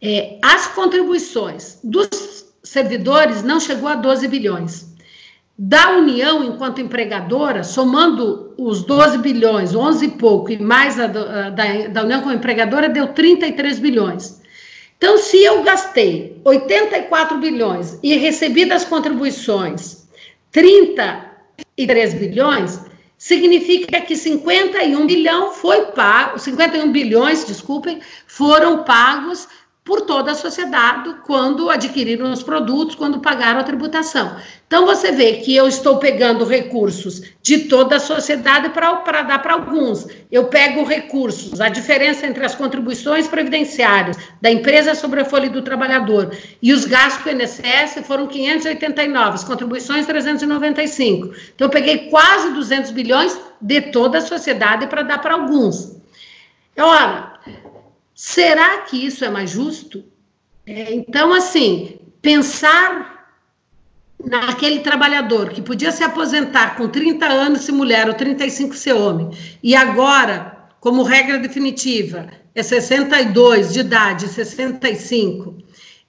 [0.00, 2.08] É, as contribuições dos
[2.62, 4.92] servidores não chegou a 12 bilhões.
[5.58, 11.50] Da União, enquanto empregadora, somando os 12 bilhões, 11 e pouco, e mais a da,
[11.50, 14.40] da União como empregadora, deu 33 bilhões.
[14.96, 20.08] Então, se eu gastei 84 bilhões e recebi das contribuições
[21.76, 22.80] 33 bilhões,
[23.16, 29.48] significa que 51 bilhão foi pago, 51 bilhões, desculpem, foram pagos
[29.84, 34.36] por toda a sociedade quando adquiriram os produtos, quando pagaram a tributação.
[34.66, 39.54] Então, você vê que eu estou pegando recursos de toda a sociedade para dar para
[39.54, 40.06] alguns.
[40.30, 45.62] Eu pego recursos, a diferença entre as contribuições previdenciárias da empresa sobre a folha do
[45.62, 51.34] trabalhador e os gastos do INSS foram 589, as contribuições 395.
[51.54, 56.00] Então, eu peguei quase 200 bilhões de toda a sociedade para dar para alguns.
[56.78, 57.31] Ora,
[58.24, 60.04] Será que isso é mais justo?
[60.64, 63.34] É, então, assim, pensar
[64.24, 69.28] naquele trabalhador que podia se aposentar com 30 anos se mulher ou 35 se homem,
[69.60, 75.58] e agora, como regra definitiva, é 62 de idade, 65,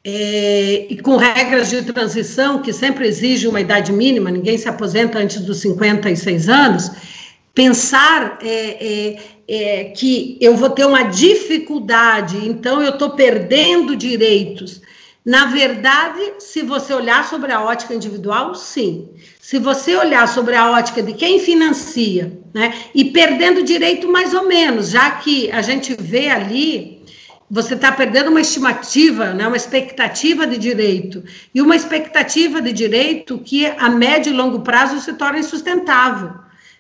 [0.04, 5.18] é, e com regras de transição que sempre exigem uma idade mínima, ninguém se aposenta
[5.18, 6.92] antes dos 56 anos,
[7.56, 14.82] pensar é, é, é, que eu vou ter uma dificuldade, então eu estou perdendo direitos.
[15.26, 19.10] Na verdade, se você olhar sobre a ótica individual, sim.
[19.40, 24.48] Se você olhar sobre a ótica de quem financia, né, e perdendo direito mais ou
[24.48, 27.02] menos, já que a gente vê ali,
[27.50, 31.24] você está perdendo uma estimativa, né, uma expectativa de direito,
[31.54, 36.34] e uma expectativa de direito que a médio e longo prazo se torna insustentável.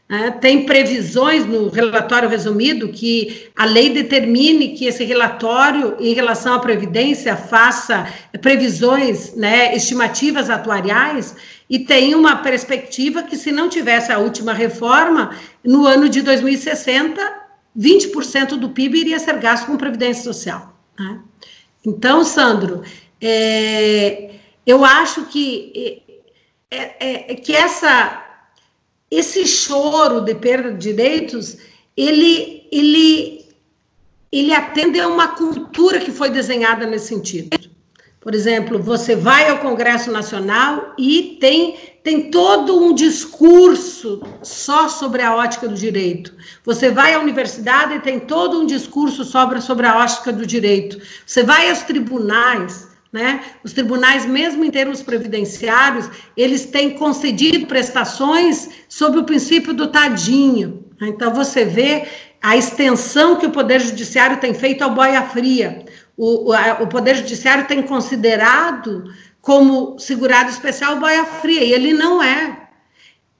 [0.10, 6.54] É, tem previsões no relatório resumido que a lei determine que esse relatório, em relação
[6.54, 8.08] à Previdência, faça
[8.41, 11.36] previsões, né, estimativas atuariais,
[11.70, 17.20] e tem uma perspectiva que, se não tivesse a última reforma, no ano de 2060,
[17.76, 20.78] 20% do PIB iria ser gasto com Previdência Social.
[20.99, 21.20] Né?
[21.86, 22.84] Então, Sandro,
[23.20, 24.32] é,
[24.68, 26.04] eu acho que,
[26.70, 28.22] é, é, que essa
[29.16, 31.57] esse choro de perda de direitos,
[31.95, 33.45] ele, ele,
[34.32, 37.57] ele atende a uma cultura que foi desenhada nesse sentido.
[38.20, 45.22] Por exemplo, você vai ao Congresso Nacional e tem, tem todo um discurso só sobre
[45.22, 46.34] a ótica do direito.
[46.64, 51.01] Você vai à universidade e tem todo um discurso sobre, sobre a ótica do direito.
[51.26, 53.41] Você vai aos tribunais, né?
[53.64, 60.84] Os tribunais, mesmo em termos previdenciários, eles têm concedido prestações sob o princípio do tadinho.
[61.01, 62.07] Então, você vê
[62.41, 65.86] a extensão que o Poder Judiciário tem feito ao boia fria
[66.18, 69.03] o, o, a, o Poder Judiciário tem considerado
[69.41, 72.62] como segurado especial boia fria, e ele não é.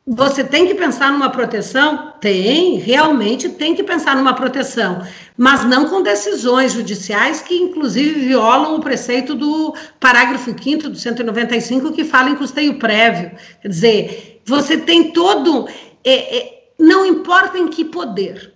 [0.06, 2.14] Você tem que pensar numa proteção?
[2.20, 5.02] Tem, realmente tem que pensar numa proteção,
[5.38, 11.94] mas não com decisões judiciais que, inclusive, violam o preceito do parágrafo 5 do 195,
[11.94, 13.32] que fala em custeio prévio.
[13.62, 15.70] Quer dizer, você tem todo.
[16.04, 18.54] É, é, não importa em que poder,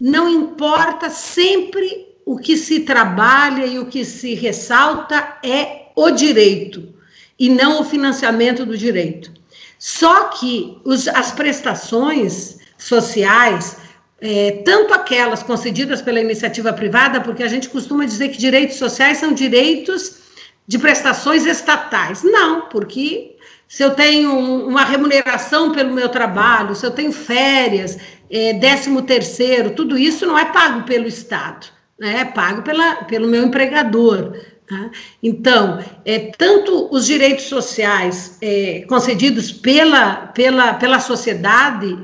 [0.00, 6.94] não importa sempre o que se trabalha e o que se ressalta é o direito
[7.36, 9.32] e não o financiamento do direito.
[9.78, 13.76] Só que os, as prestações sociais,
[14.20, 19.18] é, tanto aquelas concedidas pela iniciativa privada, porque a gente costuma dizer que direitos sociais
[19.18, 20.18] são direitos
[20.66, 22.22] de prestações estatais.
[22.22, 23.36] Não, porque
[23.68, 24.30] se eu tenho
[24.66, 27.98] uma remuneração pelo meu trabalho, se eu tenho férias,
[28.30, 33.28] é, décimo terceiro, tudo isso não é pago pelo Estado né, é pago pela, pelo
[33.28, 34.36] meu empregador.
[34.68, 34.90] Tá?
[35.22, 41.96] Então, é, tanto os direitos sociais é, concedidos pela, pela, pela sociedade,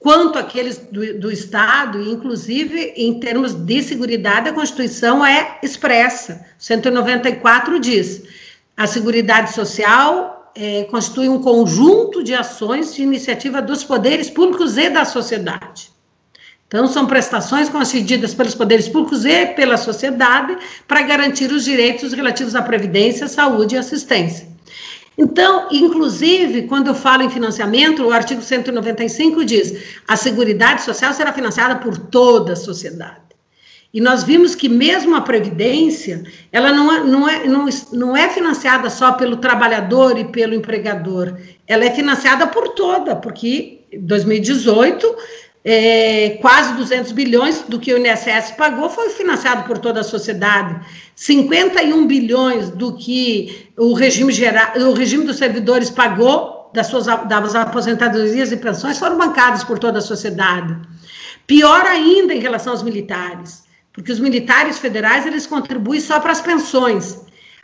[0.00, 6.44] quanto aqueles do, do Estado, inclusive em termos de seguridade, a Constituição é expressa.
[6.58, 8.24] 194 diz:
[8.76, 14.90] a Seguridade Social é, constitui um conjunto de ações de iniciativa dos poderes públicos e
[14.90, 15.97] da sociedade.
[16.68, 20.56] Então, são prestações concedidas pelos poderes públicos e pela sociedade
[20.86, 24.46] para garantir os direitos relativos à previdência, saúde e assistência.
[25.16, 31.32] Então, inclusive, quando eu falo em financiamento, o artigo 195 diz: a Seguridade Social será
[31.32, 33.28] financiada por toda a sociedade.
[33.92, 38.28] E nós vimos que mesmo a Previdência, ela não é, não, é, não, não é
[38.28, 41.34] financiada só pelo trabalhador e pelo empregador,
[41.66, 45.16] ela é financiada por toda, porque 2018
[45.64, 50.80] é, quase 200 bilhões do que o INSS pagou foi financiado por toda a sociedade.
[51.16, 57.54] 51 bilhões do que o regime geral, o regime dos servidores pagou das suas das
[57.54, 60.76] aposentadorias e pensões foram bancados por toda a sociedade.
[61.46, 66.40] Pior ainda em relação aos militares, porque os militares federais eles contribuem só para as
[66.40, 67.20] pensões.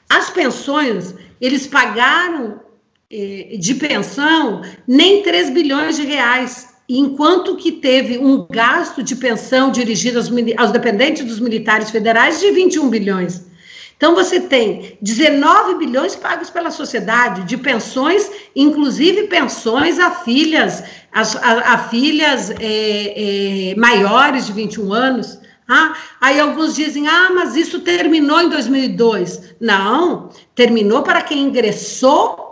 [0.08, 2.60] As pensões eles pagaram
[3.10, 9.70] eh, de pensão nem 3 bilhões de reais enquanto que teve um gasto de pensão
[9.70, 13.46] dirigido aos, aos, dependentes dos militares federais de 21 bilhões.
[13.96, 20.82] Então, você tem 19 bilhões pagos pela sociedade de pensões, inclusive pensões a filhas,
[21.12, 25.38] a, a, a filhas é, é, maiores de 21 anos.
[25.66, 29.54] Ah, aí alguns dizem, ah, mas isso terminou em 2002.
[29.58, 32.43] Não, terminou para quem ingressou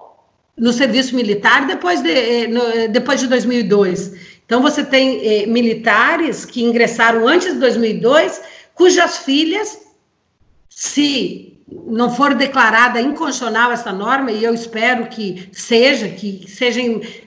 [0.57, 4.13] no serviço militar depois de, eh, no, eh, depois de 2002.
[4.45, 8.41] Então, você tem eh, militares que ingressaram antes de 2002,
[8.75, 9.81] cujas filhas,
[10.69, 11.52] se
[11.87, 16.81] não for declarada inconstitucional essa norma, e eu espero que seja, que seja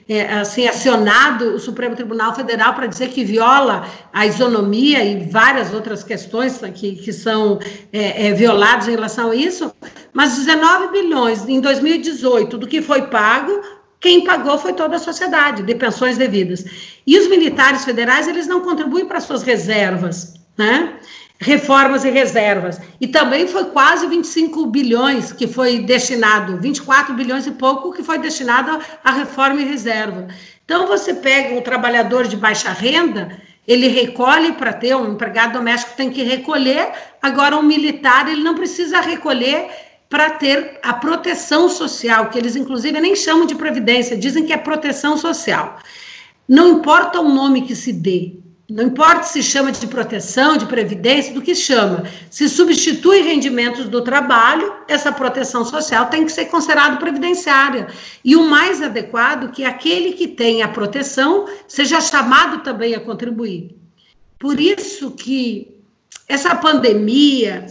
[0.08, 5.72] é, assim, acionado o Supremo Tribunal Federal para dizer que viola a isonomia e várias
[5.72, 7.58] outras questões que, que são
[7.92, 9.72] é, é, violadas em relação a isso,
[10.12, 13.60] mas 19 bilhões em 2018 do que foi pago,
[14.00, 16.64] quem pagou foi toda a sociedade, de pensões devidas.
[17.06, 20.98] E os militares federais, eles não contribuem para suas reservas, né?
[21.38, 22.80] Reformas e reservas.
[23.00, 28.18] E também foi quase 25 bilhões que foi destinado, 24 bilhões e pouco que foi
[28.18, 30.28] destinado à reforma e reserva.
[30.64, 35.96] Então, você pega um trabalhador de baixa renda, ele recolhe para ter, um empregado doméstico
[35.96, 39.68] tem que recolher, agora um militar, ele não precisa recolher
[40.08, 44.56] para ter a proteção social, que eles inclusive nem chamam de previdência, dizem que é
[44.56, 45.78] proteção social.
[46.48, 48.34] Não importa o nome que se dê,
[48.68, 52.02] não importa se chama de proteção, de previdência, do que chama.
[52.28, 57.86] Se substitui rendimentos do trabalho, essa proteção social tem que ser considerada previdenciária.
[58.24, 63.76] E o mais adequado que aquele que tem a proteção seja chamado também a contribuir.
[64.36, 65.76] Por isso que
[66.28, 67.66] essa pandemia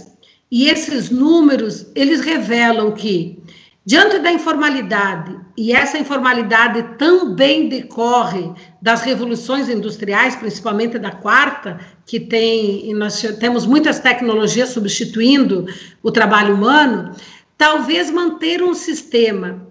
[0.49, 3.43] e esses números, eles revelam que
[3.88, 12.19] Diante da informalidade, e essa informalidade também decorre das revoluções industriais, principalmente da quarta, que
[12.19, 15.67] tem, nós temos muitas tecnologias substituindo
[16.01, 17.11] o trabalho humano,
[17.55, 19.67] talvez manter um sistema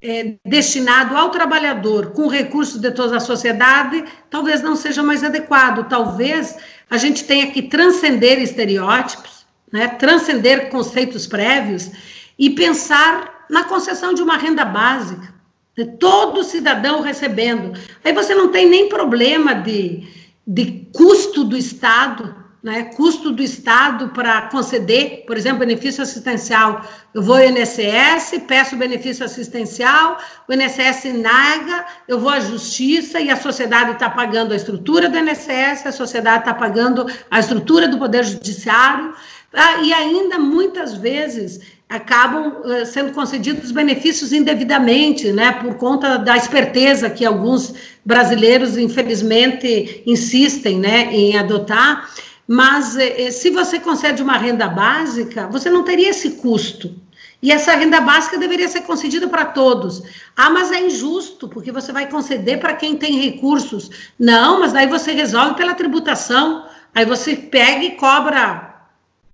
[0.00, 5.88] é, destinado ao trabalhador com recursos de toda a sociedade talvez não seja mais adequado.
[5.88, 6.56] Talvez
[6.88, 11.90] a gente tenha que transcender estereótipos, né, transcender conceitos prévios
[12.38, 15.34] e pensar na concessão de uma renda básica,
[15.76, 17.78] de todo cidadão recebendo.
[18.04, 20.06] Aí você não tem nem problema de,
[20.46, 26.84] de custo do Estado, né, custo do Estado para conceder, por exemplo, benefício assistencial.
[27.14, 30.18] Eu vou ao INSS, peço benefício assistencial,
[30.48, 35.16] o INSS nega, eu vou à justiça e a sociedade está pagando a estrutura do
[35.16, 39.14] INSS, a sociedade está pagando a estrutura do Poder Judiciário,
[39.52, 39.80] tá?
[39.82, 47.08] e ainda muitas vezes acabam uh, sendo concedidos benefícios indevidamente, né, por conta da esperteza
[47.08, 47.74] que alguns
[48.04, 52.10] brasileiros, infelizmente, insistem, né, em adotar.
[52.46, 56.94] Mas eh, se você concede uma renda básica, você não teria esse custo.
[57.42, 60.02] E essa renda básica deveria ser concedida para todos.
[60.34, 63.90] Ah, mas é injusto, porque você vai conceder para quem tem recursos.
[64.18, 66.64] Não, mas daí você resolve pela tributação.
[66.94, 68.77] Aí você pega e cobra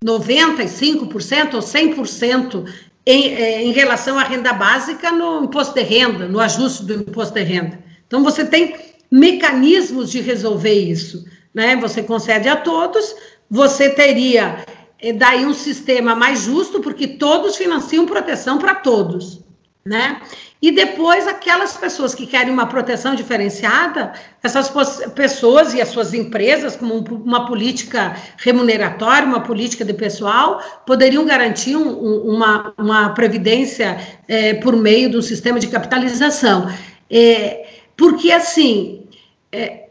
[0.03, 2.65] 95% ou 100%
[3.05, 7.33] em, eh, em relação à renda básica no imposto de renda, no ajuste do imposto
[7.33, 7.79] de renda.
[8.07, 8.75] Então, você tem
[9.11, 11.25] mecanismos de resolver isso
[11.55, 11.77] né?
[11.77, 13.15] Você concede a todos,
[13.49, 14.65] você teria
[15.01, 19.39] eh, daí um sistema mais justo, porque todos financiam proteção para todos,
[19.85, 20.21] né?
[20.61, 24.71] E depois aquelas pessoas que querem uma proteção diferenciada, essas
[25.13, 31.75] pessoas e as suas empresas, como uma política remuneratória, uma política de pessoal, poderiam garantir
[31.75, 31.91] um,
[32.21, 33.97] uma, uma previdência
[34.27, 36.67] é, por meio do sistema de capitalização.
[37.11, 39.07] É, porque assim,
[39.51, 39.84] é,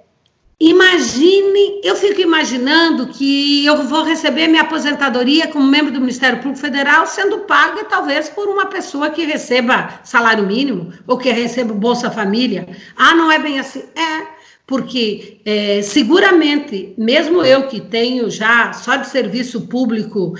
[0.60, 6.60] Imagine, eu fico imaginando que eu vou receber minha aposentadoria como membro do Ministério Público
[6.60, 12.08] Federal sendo paga talvez por uma pessoa que receba salário mínimo ou que receba Bolsa
[12.08, 12.68] Família.
[12.96, 13.82] Ah, não é bem assim?
[13.96, 14.26] É,
[14.64, 20.34] porque é, seguramente, mesmo eu que tenho já só de serviço público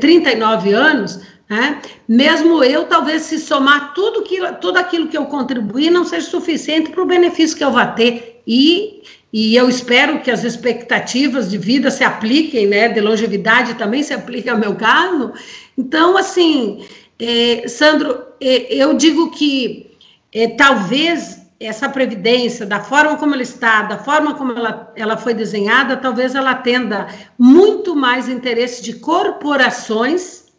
[0.00, 1.18] 39 anos,
[1.48, 6.28] né, mesmo eu, talvez se somar tudo, que, tudo aquilo que eu contribuí, não seja
[6.28, 8.42] suficiente para o benefício que eu vá ter.
[8.46, 9.02] E
[9.32, 14.12] e eu espero que as expectativas de vida se apliquem, né, de longevidade também se
[14.12, 15.32] apliquem ao meu caso.
[15.78, 16.84] Então, assim,
[17.18, 19.90] é, Sandro, é, eu digo que
[20.32, 25.34] é, talvez essa previdência, da forma como ela está, da forma como ela, ela foi
[25.34, 27.06] desenhada, talvez ela atenda
[27.38, 30.50] muito mais interesse de corporações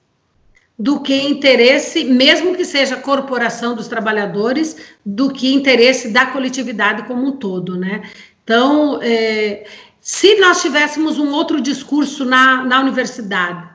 [0.78, 7.28] do que interesse, mesmo que seja corporação dos trabalhadores, do que interesse da coletividade como
[7.28, 8.04] um todo, né?
[8.44, 9.66] Então, é,
[10.00, 13.72] se nós tivéssemos um outro discurso na, na universidade,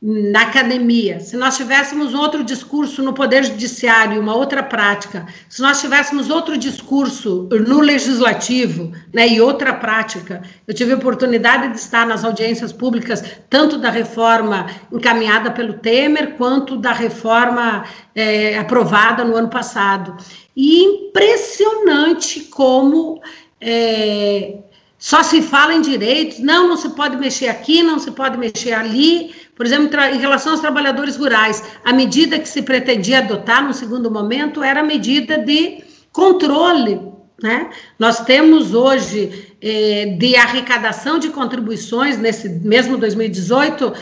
[0.00, 5.80] na academia, se nós tivéssemos outro discurso no Poder Judiciário, uma outra prática, se nós
[5.80, 12.06] tivéssemos outro discurso no Legislativo né, e outra prática, eu tive a oportunidade de estar
[12.06, 17.84] nas audiências públicas, tanto da reforma encaminhada pelo Temer, quanto da reforma
[18.14, 20.16] é, aprovada no ano passado.
[20.56, 23.20] E impressionante como
[23.60, 24.56] é,
[24.98, 28.72] só se fala em direitos, não, não se pode mexer aqui, não se pode mexer
[28.72, 29.34] ali.
[29.54, 34.10] Por exemplo, em relação aos trabalhadores rurais, a medida que se pretendia adotar no segundo
[34.10, 37.00] momento era a medida de controle.
[37.40, 37.70] Né?
[37.96, 43.92] Nós temos hoje é, de arrecadação de contribuições, nesse mesmo 2018,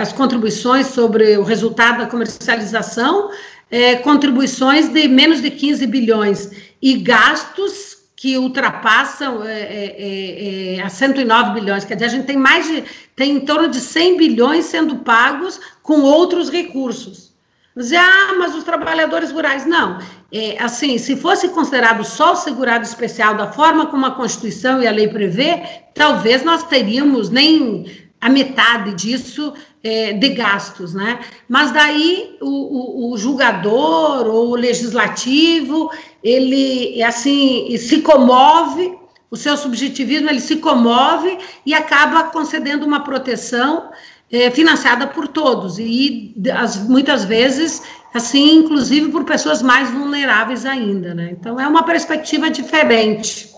[0.00, 3.30] as contribuições sobre o resultado da comercialização,
[3.70, 6.50] é, contribuições de menos de 15 bilhões
[6.82, 7.89] e gastos
[8.20, 11.86] que ultrapassam é, é, é, é a 109 bilhões.
[11.86, 12.84] Quer dizer, a gente tem mais de,
[13.16, 17.32] tem em torno de 100 bilhões sendo pagos com outros recursos.
[17.74, 19.64] Dizer, ah, mas os trabalhadores rurais.
[19.64, 20.00] Não.
[20.30, 24.86] É, assim, se fosse considerado só o segurado especial da forma como a Constituição e
[24.86, 25.62] a lei prevê,
[25.94, 31.20] talvez nós teríamos nem a metade disso é, de gastos, né?
[31.48, 35.90] Mas daí o, o, o, julgador ou o legislativo,
[36.22, 38.98] ele assim se comove,
[39.30, 43.90] o seu subjetivismo ele se comove e acaba concedendo uma proteção
[44.30, 51.14] é, financiada por todos e as, muitas vezes assim, inclusive por pessoas mais vulneráveis ainda,
[51.14, 51.30] né?
[51.30, 53.50] Então é uma perspectiva diferente.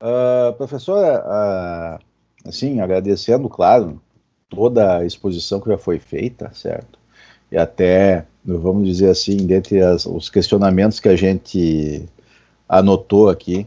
[0.00, 4.00] Uh, professora, uh, assim, agradecendo, claro,
[4.48, 6.98] toda a exposição que já foi feita, certo?
[7.50, 12.08] e até, vamos dizer assim, dentre as, os questionamentos que a gente
[12.68, 13.66] anotou aqui,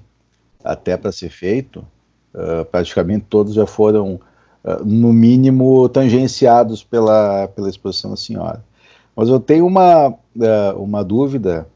[0.63, 1.85] até para ser feito,
[2.33, 4.19] uh, praticamente todos já foram,
[4.63, 8.63] uh, no mínimo, tangenciados pela, pela exposição da senhora.
[9.15, 11.67] Mas eu tenho uma, uh, uma dúvida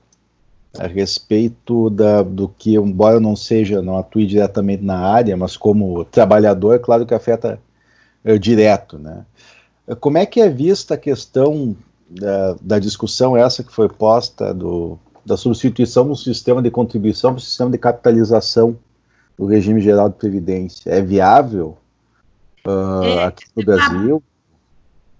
[0.78, 6.04] a respeito da, do que, embora não seja, não atue diretamente na área, mas como
[6.04, 7.60] trabalhador, é claro que afeta
[8.24, 9.26] é, direto, né?
[10.00, 11.76] Como é que é vista a questão
[12.10, 17.40] da, da discussão essa que foi posta do, da substituição do sistema de contribuição para
[17.40, 18.78] o sistema de capitalização
[19.38, 20.90] do regime geral de previdência?
[20.90, 21.78] É viável
[22.66, 24.24] uh, é, aqui no Brasil?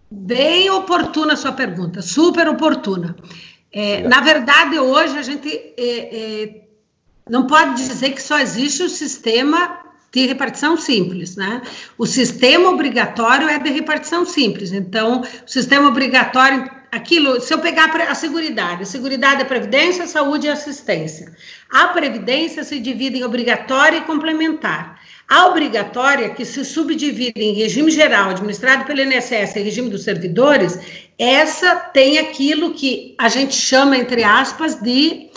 [0.10, 3.16] Bem oportuna a sua pergunta, super oportuna.
[3.72, 6.62] É, na verdade, hoje a gente é, é,
[7.28, 9.80] não pode dizer que só existe o sistema
[10.14, 11.64] de repartição simples, né?
[11.98, 14.72] O sistema obrigatório é de repartição simples.
[14.72, 20.46] Então, o sistema obrigatório, aquilo, se eu pegar a seguridade, a seguridade é previdência, saúde
[20.46, 21.34] e assistência.
[21.68, 25.02] A previdência se divide em obrigatória e complementar.
[25.28, 30.78] A obrigatória, que se subdivide em regime geral, administrado pelo INSS e regime dos servidores,
[31.18, 35.32] essa tem aquilo que a gente chama, entre aspas, de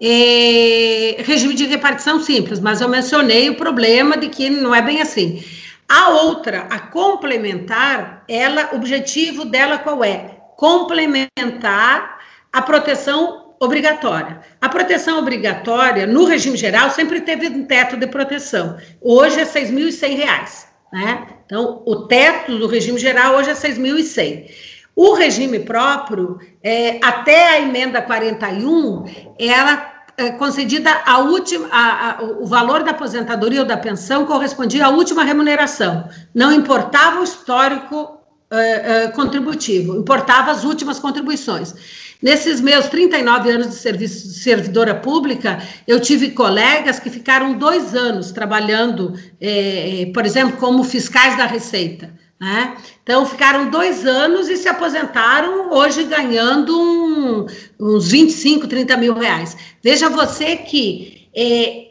[0.00, 5.02] eh, regime de repartição simples, mas eu mencionei o problema de que não é bem
[5.02, 5.44] assim.
[5.88, 10.38] A outra, a complementar, ela, o objetivo dela qual é?
[10.56, 12.18] Complementar
[12.52, 14.40] a proteção obrigatória.
[14.60, 18.78] A proteção obrigatória, no regime geral, sempre teve um teto de proteção.
[19.02, 21.26] Hoje é R$ 6.100, né?
[21.44, 24.69] Então, o teto do regime geral hoje é R$ 6.100.
[24.94, 29.04] O regime próprio, é, até a emenda 41,
[29.38, 34.86] era é, concedida a última, a, a, o valor da aposentadoria ou da pensão correspondia
[34.86, 36.08] à última remuneração.
[36.34, 38.20] Não importava o histórico
[38.50, 41.72] é, é, contributivo, importava as últimas contribuições.
[42.20, 47.94] Nesses meus 39 anos de serviço de servidora pública, eu tive colegas que ficaram dois
[47.94, 52.12] anos trabalhando, é, por exemplo, como fiscais da Receita.
[52.40, 52.78] Né?
[53.02, 57.46] Então, ficaram dois anos e se aposentaram, hoje ganhando um,
[57.78, 59.54] uns 25, 30 mil reais.
[59.82, 61.90] Veja você que é,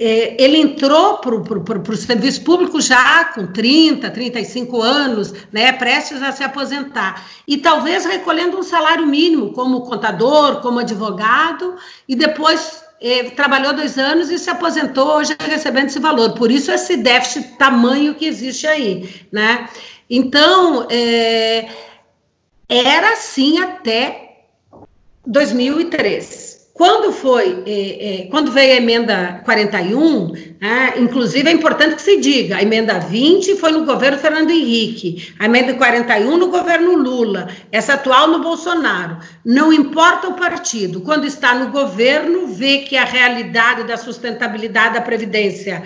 [0.00, 6.32] é, ele entrou para o serviço público já com 30, 35 anos, né, prestes a
[6.32, 11.76] se aposentar, e talvez recolhendo um salário mínimo como contador, como advogado,
[12.08, 12.87] e depois
[13.36, 16.32] trabalhou dois anos e se aposentou hoje recebendo esse valor.
[16.32, 19.68] Por isso esse déficit tamanho que existe aí, né?
[20.10, 21.68] Então, é,
[22.68, 24.44] era assim até
[25.26, 26.47] 2003.
[26.78, 32.20] Quando foi, é, é, quando veio a emenda 41, né, inclusive é importante que se
[32.20, 37.48] diga, a emenda 20 foi no governo Fernando Henrique, a emenda 41 no governo Lula,
[37.72, 39.18] essa atual no Bolsonaro.
[39.44, 45.00] Não importa o partido, quando está no governo, vê que a realidade da sustentabilidade da
[45.00, 45.82] Previdência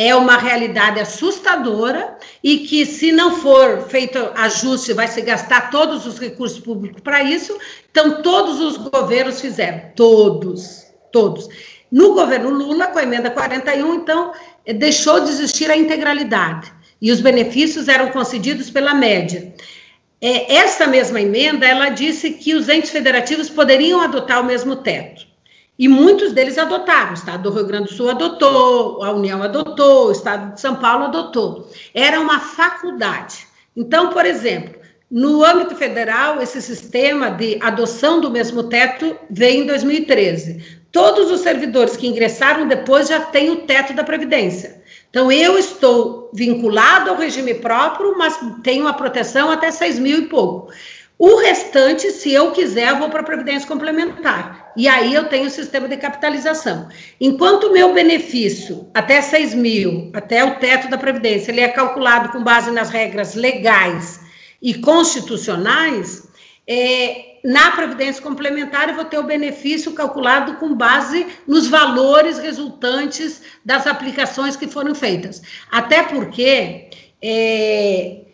[0.00, 6.06] é uma realidade assustadora e que, se não for feito ajuste, vai se gastar todos
[6.06, 7.58] os recursos públicos para isso.
[7.98, 11.48] Então, todos os governos fizeram, todos, todos.
[11.90, 14.32] No governo Lula, com a emenda 41, então,
[14.64, 16.72] eh, deixou de existir a integralidade
[17.02, 19.52] e os benefícios eram concedidos pela média.
[20.20, 25.26] É, essa mesma emenda, ela disse que os entes federativos poderiam adotar o mesmo teto.
[25.76, 27.10] E muitos deles adotaram.
[27.10, 30.76] O Estado do Rio Grande do Sul adotou, a União adotou, o Estado de São
[30.76, 31.68] Paulo adotou.
[31.92, 33.48] Era uma faculdade.
[33.76, 34.77] Então, por exemplo,
[35.10, 40.80] no âmbito federal, esse sistema de adoção do mesmo teto veio em 2013.
[40.92, 44.82] Todos os servidores que ingressaram depois já têm o teto da Previdência.
[45.08, 50.26] Então, eu estou vinculado ao regime próprio, mas tenho uma proteção até 6 mil e
[50.26, 50.70] pouco.
[51.18, 54.72] O restante, se eu quiser, eu vou para a Previdência Complementar.
[54.76, 56.86] E aí eu tenho o sistema de capitalização.
[57.18, 62.28] Enquanto o meu benefício, até 6 mil, até o teto da Previdência, ele é calculado
[62.28, 64.27] com base nas regras legais
[64.60, 66.28] e constitucionais,
[66.66, 73.42] é, na Previdência Complementar eu vou ter o benefício calculado com base nos valores resultantes
[73.64, 75.42] das aplicações que foram feitas.
[75.70, 76.90] Até porque.
[77.20, 78.27] É,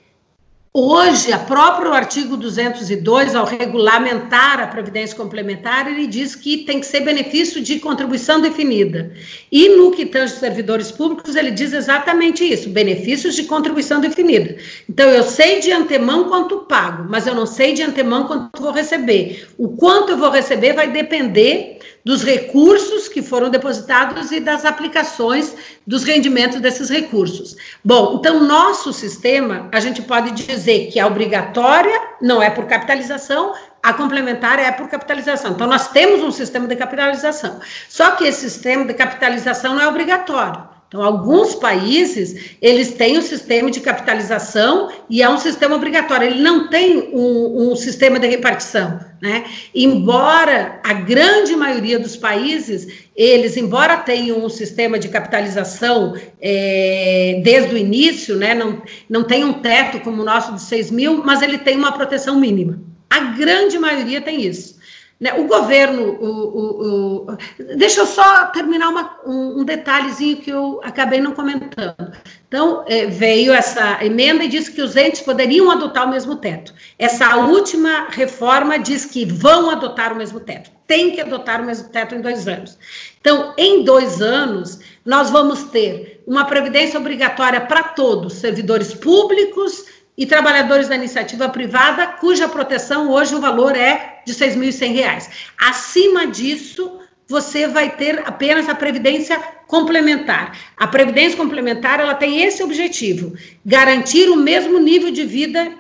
[0.77, 6.87] Hoje, a próprio artigo 202, ao regulamentar a previdência complementar, ele diz que tem que
[6.87, 9.13] ser benefício de contribuição definida.
[9.53, 14.57] E no que tange servidores públicos, ele diz exatamente isso: benefícios de contribuição definida.
[14.91, 18.73] Então, eu sei de antemão quanto pago, mas eu não sei de antemão quanto vou
[18.73, 19.47] receber.
[19.57, 25.55] O quanto eu vou receber vai depender dos recursos que foram depositados e das aplicações
[25.87, 27.57] dos rendimentos desses recursos.
[27.83, 33.55] Bom, então, nosso sistema, a gente pode dizer que a obrigatória não é por capitalização,
[33.83, 35.53] a complementar é por capitalização.
[35.53, 37.61] Então, nós temos um sistema de capitalização.
[37.89, 40.74] Só que esse sistema de capitalização não é obrigatório.
[40.89, 46.41] Então, alguns países, eles têm um sistema de capitalização e é um sistema obrigatório, ele
[46.41, 49.45] não tem um, um, sistema de repartição, né?
[49.75, 57.75] Embora a grande maioria dos países, eles, embora tenham um sistema de capitalização é, desde
[57.75, 58.55] o início, né?
[58.55, 61.91] Não, não tem um teto como o nosso de 6 mil, mas ele tem uma
[61.91, 62.81] proteção mínima.
[63.11, 64.84] A grande maioria tem isso.
[65.21, 65.33] Né?
[65.35, 67.37] O governo, o, o, o,
[67.77, 72.13] deixa eu só terminar uma, um, um, detalhezinho que eu acabei não comentando.
[72.49, 76.75] Então, é, veio essa emenda e disse que os entes poderiam adotar o mesmo teto.
[76.99, 80.71] Essa última reforma diz que vão adotar o mesmo teto.
[80.87, 82.77] Tem que adotar o mesmo teto em dois anos.
[83.21, 89.85] Então, em dois anos, nós vamos ter uma previdência obrigatória para todos, servidores públicos,
[90.17, 95.29] e trabalhadores da iniciativa privada, cuja proteção hoje o valor é de R$ 6.100.
[95.59, 100.57] Acima disso, você vai ter apenas a previdência complementar.
[100.77, 103.35] A previdência complementar, ela tem esse objetivo:
[103.65, 105.73] garantir o mesmo nível de vida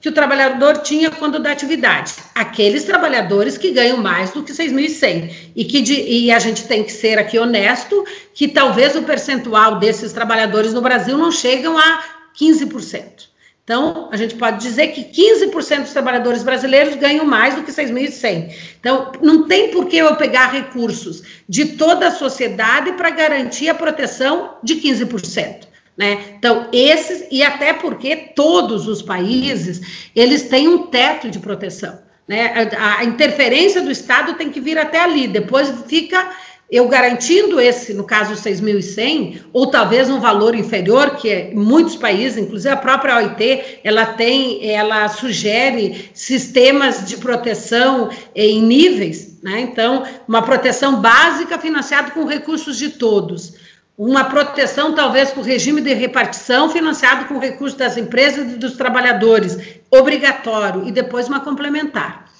[0.00, 2.14] que o trabalhador tinha quando da atividade.
[2.34, 6.82] Aqueles trabalhadores que ganham mais do que 6.100 e que de, e a gente tem
[6.82, 12.02] que ser aqui honesto que talvez o percentual desses trabalhadores no Brasil não chegam a
[12.34, 13.29] 15%.
[13.70, 18.52] Então, a gente pode dizer que 15% dos trabalhadores brasileiros ganham mais do que 6.100.
[18.80, 23.74] Então, não tem por que eu pegar recursos de toda a sociedade para garantir a
[23.74, 25.68] proteção de 15%.
[25.96, 26.34] Né?
[26.36, 31.96] Então, esses, e até porque todos os países, eles têm um teto de proteção.
[32.26, 32.70] Né?
[32.76, 36.28] A, a interferência do Estado tem que vir até ali, depois fica
[36.70, 42.38] eu garantindo esse, no caso, 6.100, ou talvez um valor inferior, que é, muitos países,
[42.38, 49.60] inclusive a própria OIT, ela tem, ela sugere sistemas de proteção em níveis, né?
[49.60, 53.54] Então, uma proteção básica financiada com recursos de todos.
[53.98, 59.58] Uma proteção, talvez, com regime de repartição financiado com recursos das empresas e dos trabalhadores,
[59.90, 62.30] obrigatório, e depois uma complementar.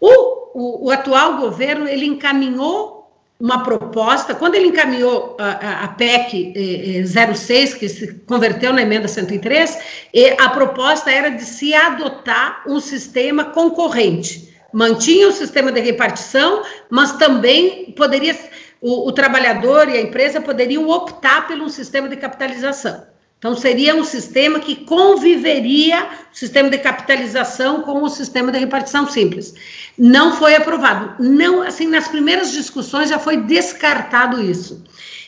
[0.00, 2.97] O, o, o atual governo, ele encaminhou
[3.40, 9.06] uma proposta, quando ele encaminhou a, a PEC eh, 06, que se converteu na emenda
[9.06, 9.78] 103,
[10.12, 14.52] e a proposta era de se adotar um sistema concorrente.
[14.72, 18.36] Mantinha o sistema de repartição, mas também poderia
[18.80, 23.06] o, o trabalhador e a empresa poderiam optar pelo sistema de capitalização.
[23.38, 29.08] Então, seria um sistema que conviveria o sistema de capitalização com o sistema de repartição
[29.08, 29.54] simples.
[29.96, 31.22] Não foi aprovado.
[31.22, 34.82] Não, assim, nas primeiras discussões já foi descartado isso.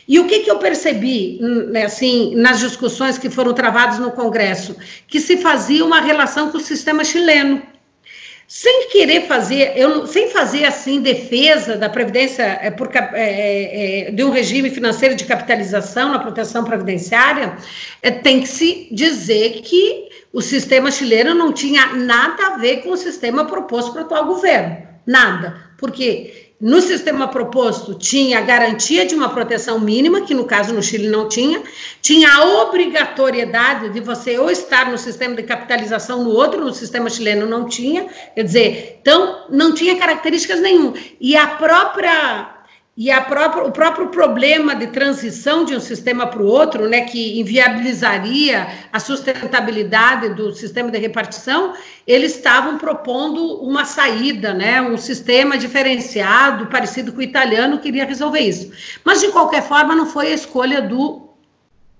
[0.05, 1.39] E o que, que eu percebi,
[1.69, 4.75] né, assim, nas discussões que foram travadas no Congresso?
[5.07, 7.61] Que se fazia uma relação com o sistema chileno
[8.53, 14.25] sem querer fazer, eu, sem fazer assim defesa da previdência é, por, é, é, de
[14.25, 17.55] um regime financeiro de capitalização na proteção previdenciária,
[18.01, 22.91] é, tem que se dizer que o sistema chileno não tinha nada a ver com
[22.91, 29.03] o sistema proposto para o atual governo, nada, porque no sistema proposto tinha a garantia
[29.03, 31.63] de uma proteção mínima, que no caso no Chile não tinha,
[32.01, 37.09] tinha a obrigatoriedade de você ou estar no sistema de capitalização no outro, no sistema
[37.09, 40.93] chileno não tinha, quer dizer, então não tinha características nenhuma.
[41.19, 42.60] E a própria
[42.97, 47.39] e própria, o próprio problema de transição de um sistema para o outro, né, que
[47.39, 51.73] inviabilizaria a sustentabilidade do sistema de repartição,
[52.05, 58.05] eles estavam propondo uma saída, né, um sistema diferenciado, parecido com o italiano, que iria
[58.05, 58.71] resolver isso.
[59.05, 61.29] Mas, de qualquer forma, não foi a escolha do,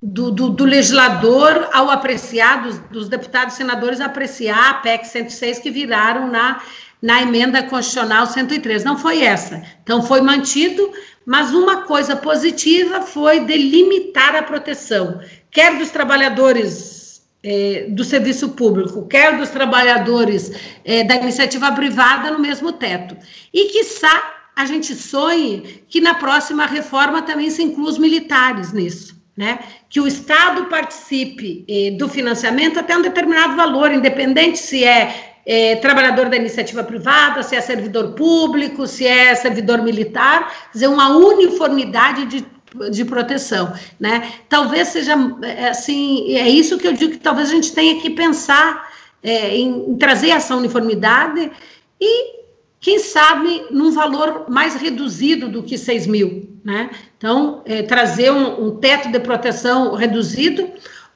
[0.02, 5.60] do, do, do legislador ao apreciar, dos, dos deputados e senadores apreciar a PEC 106
[5.60, 6.62] que viraram na
[7.02, 8.84] na emenda constitucional 103.
[8.84, 9.64] Não foi essa.
[9.84, 10.92] Então, foi mantido,
[11.26, 19.08] mas uma coisa positiva foi delimitar a proteção, quer dos trabalhadores eh, do serviço público,
[19.08, 20.52] quer dos trabalhadores
[20.86, 23.18] eh, da iniciativa privada no mesmo teto.
[23.54, 29.20] E, quiçá, a gente sonhe que na próxima reforma também se inclua os militares nisso.
[29.36, 29.60] Né?
[29.90, 35.76] Que o Estado participe eh, do financiamento até um determinado valor, independente se é é,
[35.78, 41.10] trabalhador da iniciativa privada, se é servidor público, se é servidor militar, quer dizer, uma
[41.10, 42.46] uniformidade de,
[42.92, 44.32] de proteção, né?
[44.48, 48.10] Talvez seja, é, assim, é isso que eu digo que talvez a gente tenha que
[48.10, 48.90] pensar
[49.24, 51.52] é, em, em trazer essa uniformidade
[52.00, 52.42] e
[52.80, 56.90] quem sabe num valor mais reduzido do que 6 mil, né?
[57.16, 60.68] Então, é, trazer um, um, teto de proteção reduzido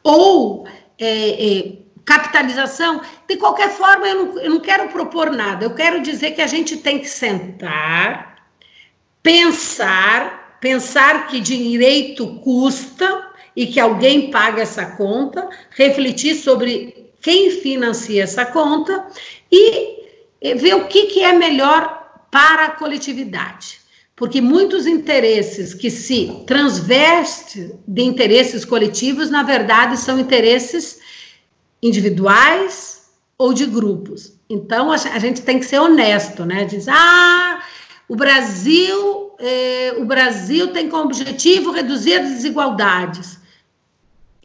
[0.03, 0.67] ou
[0.99, 1.71] é, é,
[2.06, 3.01] capitalização.
[3.28, 6.47] De qualquer forma, eu não, eu não quero propor nada, eu quero dizer que a
[6.47, 8.38] gente tem que sentar,
[9.24, 18.24] pensar, pensar que direito custa e que alguém paga essa conta, refletir sobre quem financia
[18.24, 19.08] essa conta
[19.51, 19.95] e
[20.58, 23.80] ver o que, que é melhor para a coletividade.
[24.16, 30.99] Porque muitos interesses que se transvestem de interesses coletivos, na verdade, são interesses
[31.82, 33.03] individuais
[33.38, 34.34] ou de grupos.
[34.49, 36.65] Então, a gente tem que ser honesto, né?
[36.65, 37.61] Diz, ah,
[38.07, 43.39] o Brasil, eh, o Brasil tem como objetivo reduzir as desigualdades.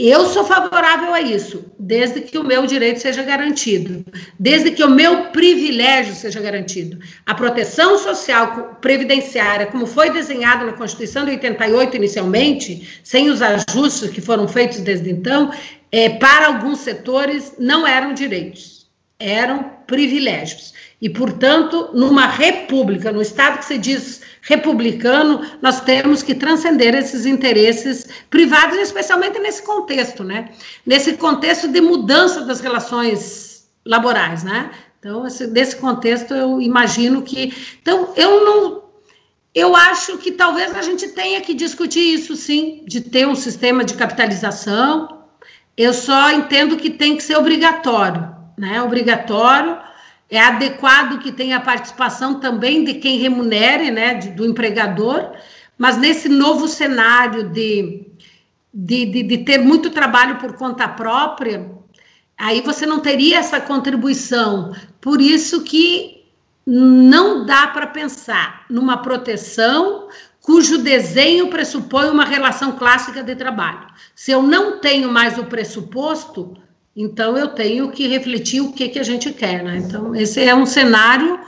[0.02, 4.02] Eu sou favorável a isso, desde que o meu direito seja garantido,
[4.38, 6.98] desde que o meu privilégio seja garantido.
[7.26, 14.08] A proteção social previdenciária, como foi desenhada na Constituição de 88 inicialmente, sem os ajustes
[14.08, 15.52] que foram feitos desde então,
[15.92, 18.88] é, para alguns setores não eram direitos,
[19.18, 20.72] eram privilégios.
[20.98, 27.26] E, portanto, numa república, no Estado que se diz republicano, nós temos que transcender esses
[27.26, 30.50] interesses privados, especialmente nesse contexto, né?
[30.84, 34.70] Nesse contexto de mudança das relações laborais, né?
[34.98, 37.54] Então, esse, nesse contexto, eu imagino que.
[37.80, 38.80] Então, eu não.
[39.54, 43.84] Eu acho que talvez a gente tenha que discutir isso, sim, de ter um sistema
[43.84, 45.24] de capitalização.
[45.76, 48.80] Eu só entendo que tem que ser obrigatório, né?
[48.82, 49.89] Obrigatório
[50.30, 55.32] é adequado que tenha a participação também de quem remunere, né, do empregador,
[55.76, 58.06] mas nesse novo cenário de,
[58.72, 61.68] de, de, de ter muito trabalho por conta própria,
[62.38, 64.72] aí você não teria essa contribuição.
[65.00, 66.24] Por isso que
[66.64, 70.08] não dá para pensar numa proteção
[70.40, 73.86] cujo desenho pressupõe uma relação clássica de trabalho.
[74.14, 76.56] Se eu não tenho mais o pressuposto,
[76.94, 79.78] então eu tenho que refletir o que, que a gente quer, né?
[79.78, 81.38] Então, esse é um cenário,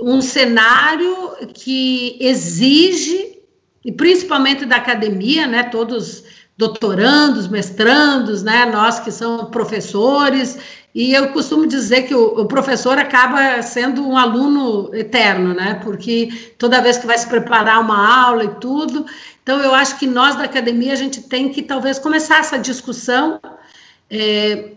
[0.00, 3.38] um cenário que exige,
[3.84, 5.64] e principalmente da academia, né?
[5.64, 6.24] Todos
[6.56, 8.64] doutorandos, mestrandos, né?
[8.66, 10.58] Nós que somos professores,
[10.94, 15.78] e eu costumo dizer que o, o, professor acaba sendo um aluno eterno, né?
[15.84, 19.04] Porque toda vez que vai se preparar uma aula e tudo,
[19.42, 23.38] então eu acho que nós da academia a gente tem que talvez começar essa discussão
[24.10, 24.70] é,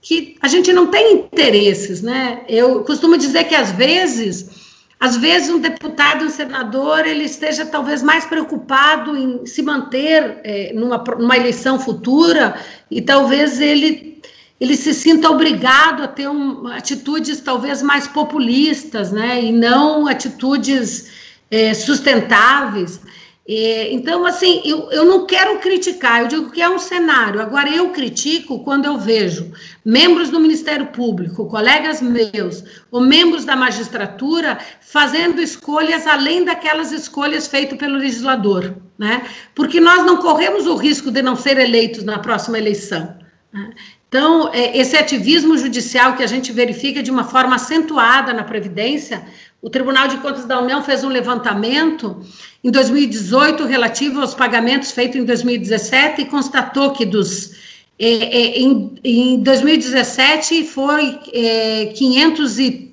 [0.00, 2.42] que a gente não tem interesses, né?
[2.48, 4.50] Eu costumo dizer que às vezes,
[4.98, 10.72] às vezes um deputado, um senador, ele esteja talvez mais preocupado em se manter é,
[10.74, 12.56] numa, numa eleição futura
[12.90, 14.12] e talvez ele
[14.60, 19.42] ele se sinta obrigado a ter um, atitudes talvez mais populistas, né?
[19.42, 21.10] E não atitudes
[21.50, 23.00] é, sustentáveis.
[23.48, 27.40] É, então, assim, eu, eu não quero criticar, eu digo que é um cenário.
[27.40, 29.50] Agora, eu critico quando eu vejo
[29.84, 37.48] membros do Ministério Público, colegas meus, ou membros da magistratura, fazendo escolhas além daquelas escolhas
[37.48, 39.26] feitas pelo legislador, né?
[39.56, 43.16] Porque nós não corremos o risco de não ser eleitos na próxima eleição.
[43.52, 43.70] Né?
[44.08, 49.24] Então, é, esse ativismo judicial que a gente verifica de uma forma acentuada na Previdência,
[49.62, 52.20] o Tribunal de Contas da União fez um levantamento
[52.64, 57.52] em 2018 relativo aos pagamentos feitos em 2017 e constatou que dos
[57.96, 62.92] é, é, em, em, 2017 foi é, 500 e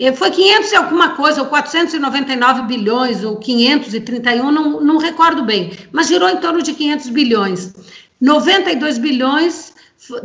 [0.00, 5.72] é, foi 500 e alguma coisa, ou 499 bilhões, ou 531, não, não recordo bem,
[5.92, 7.74] mas girou em torno de 500 bilhões.
[8.18, 9.74] 92 bilhões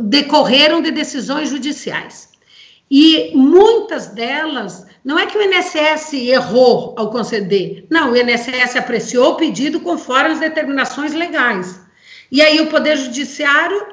[0.00, 2.30] decorreram de decisões judiciais.
[2.90, 9.34] E muitas delas, não é que o INSS errou ao conceder, não, o INSS apreciou
[9.34, 11.80] o pedido conforme as determinações legais.
[12.30, 13.86] E aí o Poder Judiciário,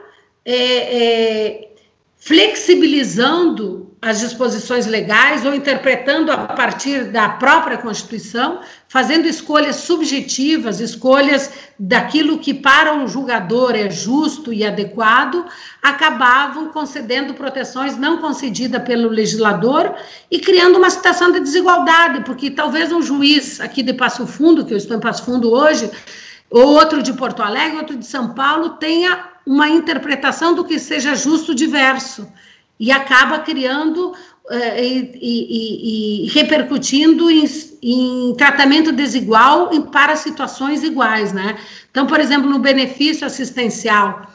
[0.44, 1.72] é, é,
[2.18, 11.52] flexibilizando as disposições legais ou interpretando a partir da própria Constituição, fazendo escolhas subjetivas, escolhas
[11.80, 15.46] daquilo que para um julgador é justo e adequado,
[15.82, 19.96] acabavam concedendo proteções não concedidas pelo legislador
[20.30, 24.74] e criando uma situação de desigualdade, porque talvez um juiz aqui de Passo Fundo, que
[24.74, 25.90] eu estou em Passo Fundo hoje,
[26.50, 31.16] ou outro de Porto Alegre, outro de São Paulo, tenha uma interpretação do que seja
[31.16, 32.28] justo diverso
[32.80, 37.46] e acaba criando uh, e, e, e, repercutindo em,
[37.82, 41.58] em, tratamento desigual para situações iguais, né?
[41.90, 44.28] Então, por exemplo, no benefício assistencial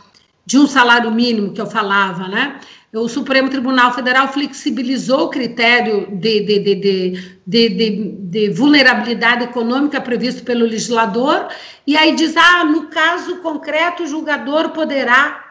[0.46, 2.60] de um salário mínimo que eu falava, né?
[2.94, 10.42] o Supremo Tribunal Federal flexibilizou o critério de, de, de, de, de vulnerabilidade econômica previsto
[10.42, 11.48] pelo legislador,
[11.86, 15.47] e aí diz: ah, no caso concreto, o julgador poderá.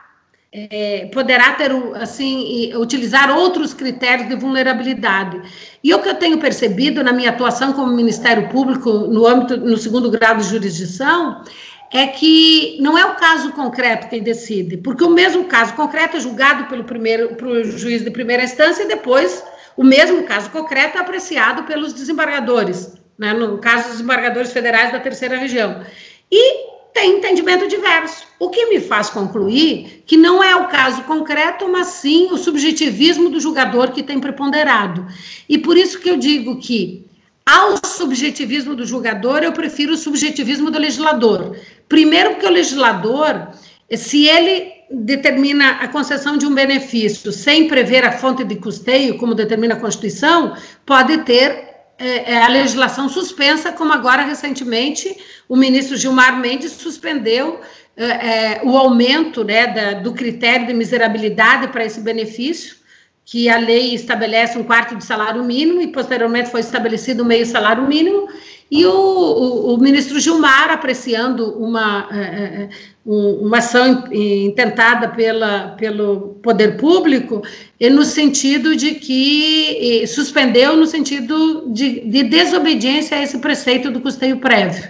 [0.49, 5.41] É, poderá ter assim utilizar outros critérios de vulnerabilidade
[5.83, 9.75] e o que eu tenho percebido na minha atuação como Ministério Público no âmbito no
[9.75, 11.43] segundo grau de jurisdição
[11.91, 16.19] é que não é o caso concreto quem decide, porque o mesmo caso concreto é
[16.21, 19.43] julgado pelo primeiro pro juiz de primeira instância e depois
[19.75, 24.99] o mesmo caso concreto é apreciado pelos desembargadores, né, no caso dos desembargadores federais da
[24.99, 25.83] terceira região.
[26.31, 28.25] E tem entendimento diverso.
[28.39, 33.29] O que me faz concluir que não é o caso concreto, mas sim o subjetivismo
[33.29, 35.05] do julgador que tem preponderado.
[35.47, 37.05] E por isso que eu digo que
[37.45, 41.55] ao subjetivismo do julgador, eu prefiro o subjetivismo do legislador.
[41.87, 43.49] Primeiro, porque o legislador,
[43.95, 49.35] se ele determina a concessão de um benefício sem prever a fonte de custeio, como
[49.35, 51.66] determina a Constituição, pode ter
[51.99, 55.15] é, é, a legislação suspensa, como agora recentemente
[55.49, 57.59] o ministro Gilmar Mendes suspendeu
[57.95, 62.77] é, é o aumento né, da, do critério de miserabilidade para esse benefício
[63.25, 67.85] que a lei estabelece um quarto de salário mínimo e posteriormente foi estabelecido meio salário
[67.85, 68.29] mínimo.
[68.71, 72.69] E o, o, o ministro Gilmar apreciando uma, é,
[73.05, 77.43] uma ação intentada pela, pelo poder público
[77.91, 84.37] no sentido de que suspendeu no sentido de, de desobediência a esse preceito do custeio
[84.37, 84.87] prévio,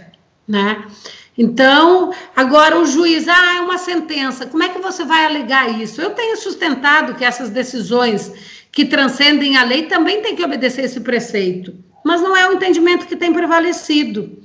[0.48, 0.86] né?
[1.36, 6.00] Então, agora o juiz, ah, é uma sentença, como é que você vai alegar isso?
[6.00, 8.32] Eu tenho sustentado que essas decisões
[8.72, 11.74] que transcendem a lei também têm que obedecer esse preceito,
[12.06, 14.38] mas não é o entendimento que tem prevalecido.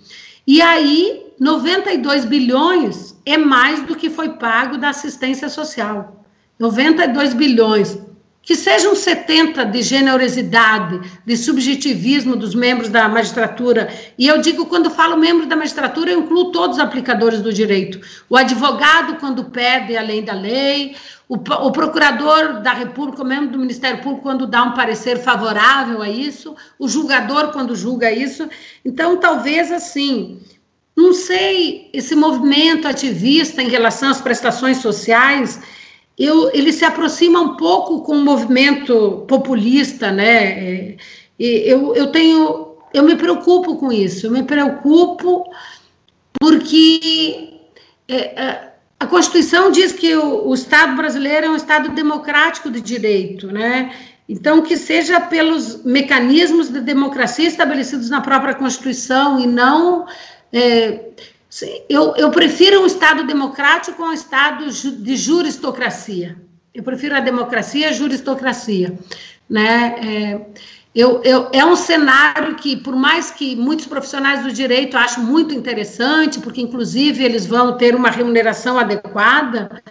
[0.46, 6.21] E aí, 92 bilhões é mais do que foi pago da assistência social.
[6.58, 7.98] 92 bilhões
[8.42, 13.88] que sejam 70 de generosidade, de subjetivismo dos membros da magistratura.
[14.18, 18.00] E eu digo, quando falo membro da magistratura, eu incluo todos os aplicadores do direito.
[18.28, 20.96] O advogado, quando pede além da lei,
[21.28, 26.02] o, o procurador da República, o membro do Ministério Público, quando dá um parecer favorável
[26.02, 28.48] a isso, o julgador, quando julga isso.
[28.84, 30.40] Então, talvez assim.
[30.94, 35.58] Não sei, esse movimento ativista em relação às prestações sociais,
[36.18, 40.90] eu, ele se aproxima um pouco com o movimento populista, né?
[40.90, 40.96] É,
[41.38, 45.44] eu, eu tenho, eu me preocupo com isso, eu me preocupo
[46.38, 47.60] porque
[48.08, 52.80] é, é, a Constituição diz que o, o, Estado brasileiro é um Estado democrático de
[52.80, 53.94] direito, né?
[54.28, 60.06] Então, que seja pelos mecanismos de democracia estabelecidos na própria Constituição e não
[60.52, 61.10] é,
[61.88, 66.36] eu, eu prefiro um Estado democrático a um Estado de juristocracia.
[66.74, 68.98] Eu prefiro a democracia à juristocracia.
[69.50, 69.94] Né?
[70.00, 70.40] É,
[70.94, 75.54] eu, eu, é um cenário que, por mais que muitos profissionais do direito achem muito
[75.54, 79.82] interessante, porque, inclusive, eles vão ter uma remuneração adequada,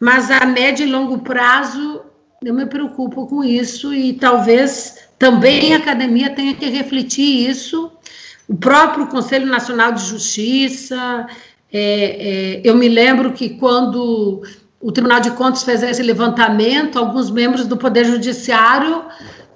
[0.00, 2.02] mas a médio e longo prazo
[2.44, 7.90] eu me preocupo com isso e talvez também a academia tenha que refletir isso
[8.48, 11.26] o próprio Conselho Nacional de Justiça.
[11.72, 14.42] É, é, eu me lembro que quando
[14.80, 19.04] o Tribunal de Contas fez esse levantamento, alguns membros do Poder Judiciário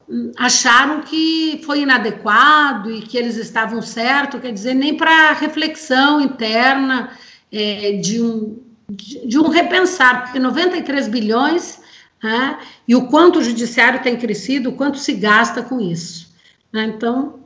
[0.08, 6.20] hum, acharam que foi inadequado e que eles estavam certos, quer dizer, nem para reflexão
[6.20, 7.10] interna
[7.52, 8.58] é, de, um,
[8.88, 11.80] de, de, um repensar, porque 93 bilhões
[12.22, 12.58] né,
[12.88, 16.28] e o quanto o judiciário tem crescido, o quanto se gasta com isso.
[16.72, 17.39] Né, então,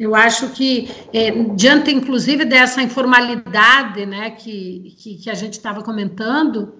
[0.00, 5.82] eu acho que, é, diante inclusive dessa informalidade né, que, que, que a gente estava
[5.82, 6.72] comentando,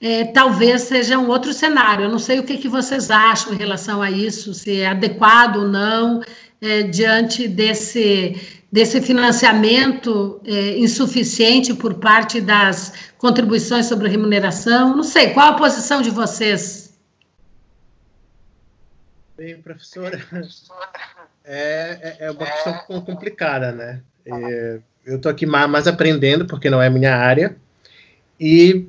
[0.00, 2.06] é, talvez seja um outro cenário.
[2.06, 5.58] Eu não sei o que, que vocês acham em relação a isso, se é adequado
[5.58, 6.20] ou não,
[6.60, 8.34] é, diante desse,
[8.70, 14.96] desse financiamento é, insuficiente por parte das contribuições sobre remuneração.
[14.96, 16.98] Não sei, qual a posição de vocês?
[19.36, 20.20] Bem, professora,
[21.46, 24.00] é, é, é uma questão complicada, né?
[24.26, 27.54] É, eu estou aqui mais aprendendo, porque não é minha área.
[28.38, 28.86] E,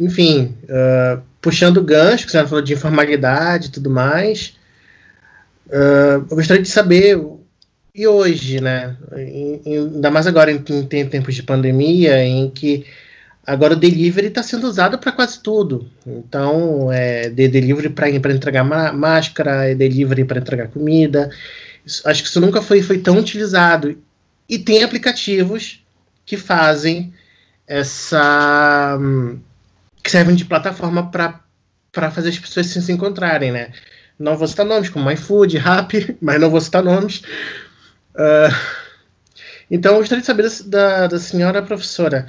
[0.00, 4.56] enfim, uh, puxando o gancho, que você falou de informalidade e tudo mais,
[5.66, 7.20] uh, eu gostaria de saber,
[7.92, 8.96] e hoje, né?
[9.16, 12.86] Em, em, ainda mais agora em, em tempos de pandemia, em que
[13.44, 15.90] agora o delivery está sendo usado para quase tudo.
[16.06, 21.28] Então, é de delivery para entregar máscara, é delivery para entregar comida
[22.04, 24.02] acho que isso nunca foi, foi tão utilizado.
[24.48, 25.84] E tem aplicativos
[26.24, 27.12] que fazem
[27.66, 28.98] essa.
[30.02, 33.72] que servem de plataforma para fazer as pessoas se, se encontrarem, né?
[34.18, 37.22] Não vou citar nomes como iFood, Rappi, mas não vou citar nomes.
[38.14, 38.54] Uh,
[39.70, 42.26] então, eu gostaria de saber da, da senhora professora,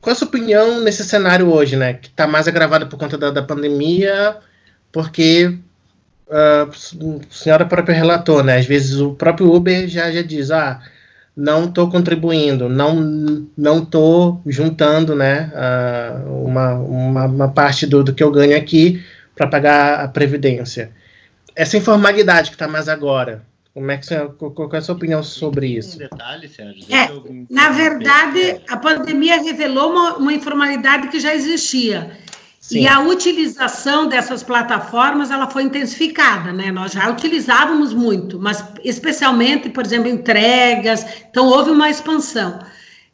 [0.00, 1.94] qual a sua opinião nesse cenário hoje, né?
[1.94, 4.38] Que está mais agravado por conta da, da pandemia,
[4.90, 5.58] porque
[6.32, 6.68] a
[7.30, 8.56] senhora própria relatou, né?
[8.56, 10.80] Às vezes o próprio Uber já, já diz, ah,
[11.36, 15.52] não estou contribuindo, não não estou juntando, né?
[15.54, 19.02] Uh, uma, uma, uma, parte do, do que eu ganho aqui
[19.34, 20.90] para pagar a previdência.
[21.54, 23.44] Essa informalidade que está mais agora,
[23.74, 25.96] como é que você, qual é a sua opinião sobre isso?
[25.96, 26.84] Um detalhe, Sérgio.
[26.94, 27.08] É,
[27.50, 32.10] na verdade, a pandemia revelou uma, uma informalidade que já existia.
[32.72, 32.84] Sim.
[32.84, 36.72] E a utilização dessas plataformas ela foi intensificada, né?
[36.72, 41.04] Nós já utilizávamos muito, mas especialmente, por exemplo, entregas.
[41.30, 42.60] Então houve uma expansão.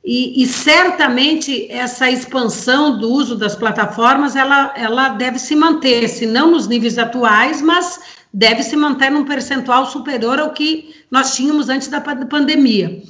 [0.04, 6.24] E, e, certamente essa expansão do uso das plataformas ela, ela deve se manter, se
[6.24, 8.00] não nos níveis atuais, mas
[8.32, 13.02] deve se manter num percentual superior ao que nós tínhamos antes da pandemia.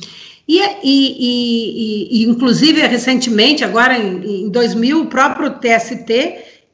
[0.48, 6.10] E, e, e, e inclusive, recentemente, agora em, em 2000, o próprio TST,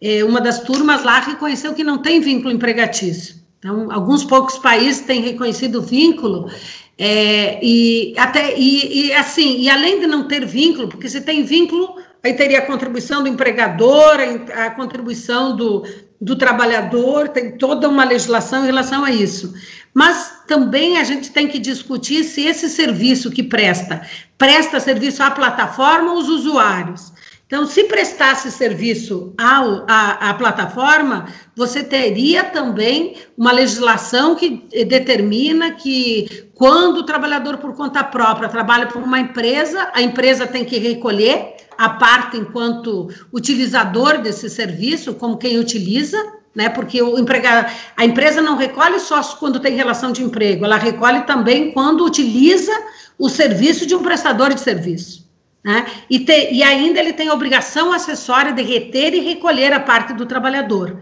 [0.01, 3.35] eh, uma das turmas lá, reconheceu que não tem vínculo empregatício.
[3.59, 6.49] Então, alguns poucos países têm reconhecido vínculo,
[6.97, 11.43] é, e até e, e, assim, e além de não ter vínculo, porque se tem
[11.43, 14.19] vínculo, aí teria a contribuição do empregador,
[14.55, 15.83] a, a contribuição do,
[16.21, 19.53] do trabalhador, tem toda uma legislação em relação a isso.
[19.93, 24.03] Mas também a gente tem que discutir se esse serviço que presta,
[24.37, 27.13] presta serviço à plataforma ou aos usuários.
[27.47, 36.49] Então, se prestasse serviço à, à plataforma, você teria também uma legislação que determina que
[36.55, 41.55] quando o trabalhador por conta própria trabalha por uma empresa, a empresa tem que recolher
[41.77, 46.19] a parte enquanto utilizador desse serviço, como quem utiliza,
[46.55, 46.69] né?
[46.69, 51.23] Porque o empregado, a empresa não recolhe só quando tem relação de emprego, ela recolhe
[51.23, 52.73] também quando utiliza
[53.19, 55.25] o serviço de um prestador de serviço.
[55.65, 55.87] Né?
[56.11, 60.13] E, te, e ainda ele tem a obrigação acessória de reter e recolher a parte
[60.13, 61.01] do trabalhador.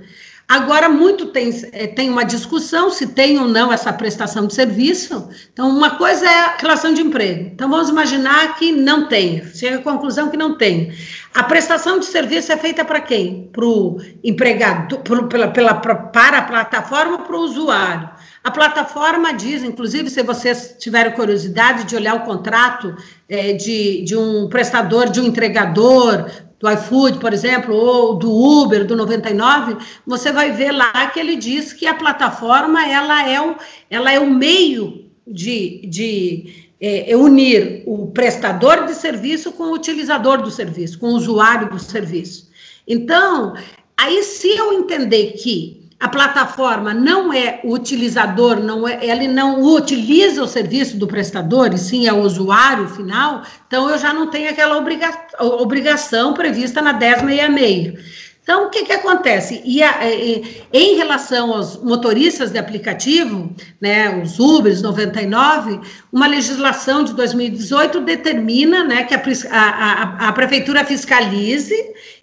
[0.52, 5.30] Agora, muito tem, eh, tem uma discussão se tem ou não essa prestação de serviço.
[5.50, 7.48] Então, uma coisa é a relação de emprego.
[7.54, 9.42] Então, vamos imaginar que não tem.
[9.46, 10.92] Chega à conclusão que não tem.
[11.32, 13.48] A prestação de serviço é feita para quem?
[13.50, 18.10] Para o empregado, pro, pela, pela, para a plataforma ou para o usuário?
[18.44, 22.94] A plataforma diz, inclusive, se vocês tiverem curiosidade de olhar o contrato
[23.26, 26.26] é, de, de um prestador, de um entregador,
[26.62, 29.76] do iFood, por exemplo, ou do Uber, do 99,
[30.06, 33.56] você vai ver lá que ele diz que a plataforma ela é o,
[33.90, 39.74] ela é o meio de, de é, é unir o prestador de serviço com o
[39.74, 42.48] utilizador do serviço, com o usuário do serviço.
[42.86, 43.54] Então,
[43.96, 49.62] aí se eu entender que a plataforma não é o utilizador, não é, ele não
[49.62, 54.28] utiliza o serviço do prestador, e sim é o usuário final, então eu já não
[54.28, 58.22] tenho aquela obriga obrigação prevista na 1066.
[58.42, 59.62] Então, o que, que acontece?
[59.64, 65.78] E, a, e, em relação aos motoristas de aplicativo, né, os Ubers 99,
[66.12, 69.20] uma legislação de 2018 determina né, que a,
[69.52, 71.76] a, a prefeitura fiscalize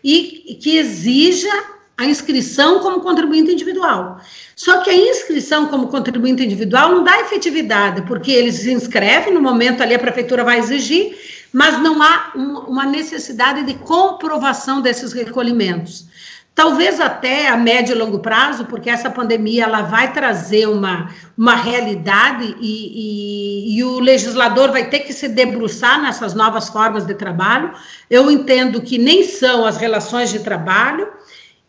[0.04, 4.22] e que exija a inscrição como contribuinte individual.
[4.56, 9.42] Só que a inscrição como contribuinte individual não dá efetividade, porque eles se inscrevem, no
[9.42, 11.18] momento ali a prefeitura vai exigir,
[11.52, 16.08] mas não há um, uma necessidade de comprovação desses recolhimentos.
[16.56, 21.56] Talvez até a médio e longo prazo, porque essa pandemia ela vai trazer uma, uma
[21.56, 27.14] realidade e, e, e o legislador vai ter que se debruçar nessas novas formas de
[27.14, 27.74] trabalho.
[28.10, 31.08] Eu entendo que nem são as relações de trabalho,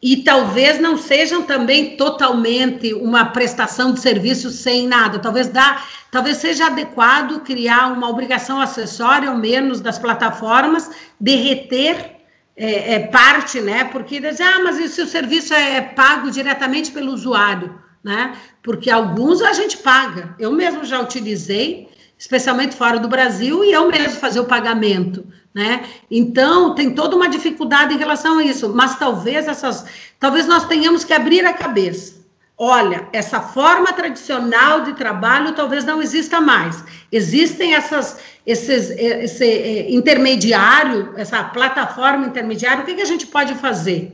[0.02, 5.18] e talvez não sejam também totalmente uma prestação de serviço sem nada.
[5.18, 10.90] Talvez dá, talvez seja adequado criar uma obrigação acessória, ao menos das plataformas,
[11.20, 12.16] de reter
[12.56, 13.84] é, é, parte, né?
[13.84, 18.34] Porque dizer, ah, mas e se o serviço é pago diretamente pelo usuário, né?
[18.62, 20.34] Porque alguns a gente paga.
[20.38, 25.84] Eu mesmo já utilizei, especialmente fora do Brasil, e eu mesmo fazer o pagamento né?
[26.10, 29.84] Então, tem toda uma dificuldade em relação a isso, mas talvez essas,
[30.18, 32.20] talvez nós tenhamos que abrir a cabeça.
[32.56, 36.84] Olha, essa forma tradicional de trabalho talvez não exista mais.
[37.10, 43.54] Existem essas, esses, esse é, intermediário, essa plataforma intermediária, o que, que a gente pode
[43.54, 44.12] fazer?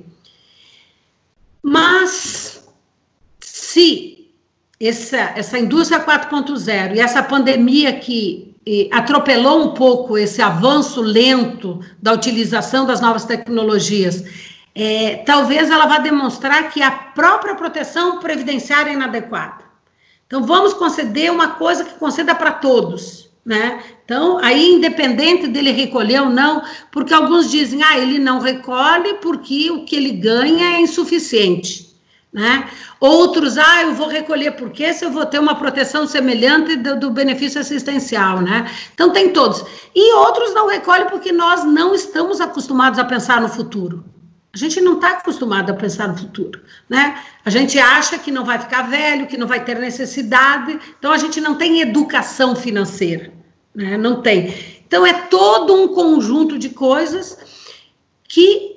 [1.61, 2.65] Mas,
[3.41, 4.31] se
[4.81, 8.56] essa, essa indústria 4.0 e essa pandemia que
[8.91, 14.25] atropelou um pouco esse avanço lento da utilização das novas tecnologias,
[14.75, 19.65] é, talvez ela vá demonstrar que a própria proteção previdenciária é inadequada.
[20.27, 23.81] Então, vamos conceder uma coisa que conceda para todos, né?
[24.05, 29.71] Então, aí, independente dele recolher ou não, porque alguns dizem, ah, ele não recolhe porque
[29.71, 31.86] o que ele ganha é insuficiente,
[32.37, 32.69] né?
[33.01, 37.11] Outros, ah, eu vou recolher porque se eu vou ter uma proteção semelhante do, do
[37.11, 38.71] benefício assistencial, né?
[38.93, 39.65] Então, tem todos.
[39.95, 44.05] E outros não recolhem porque nós não estamos acostumados a pensar no futuro.
[44.53, 46.61] A gente não está acostumado a pensar no futuro,
[46.91, 47.19] né?
[47.43, 51.19] A gente acha que não vai ficar velho, que não vai ter necessidade, então a
[51.19, 53.33] gente não tem educação financeira,
[53.75, 53.97] né?
[53.97, 54.55] Não tem.
[54.87, 57.39] Então é todo um conjunto de coisas
[58.29, 58.76] que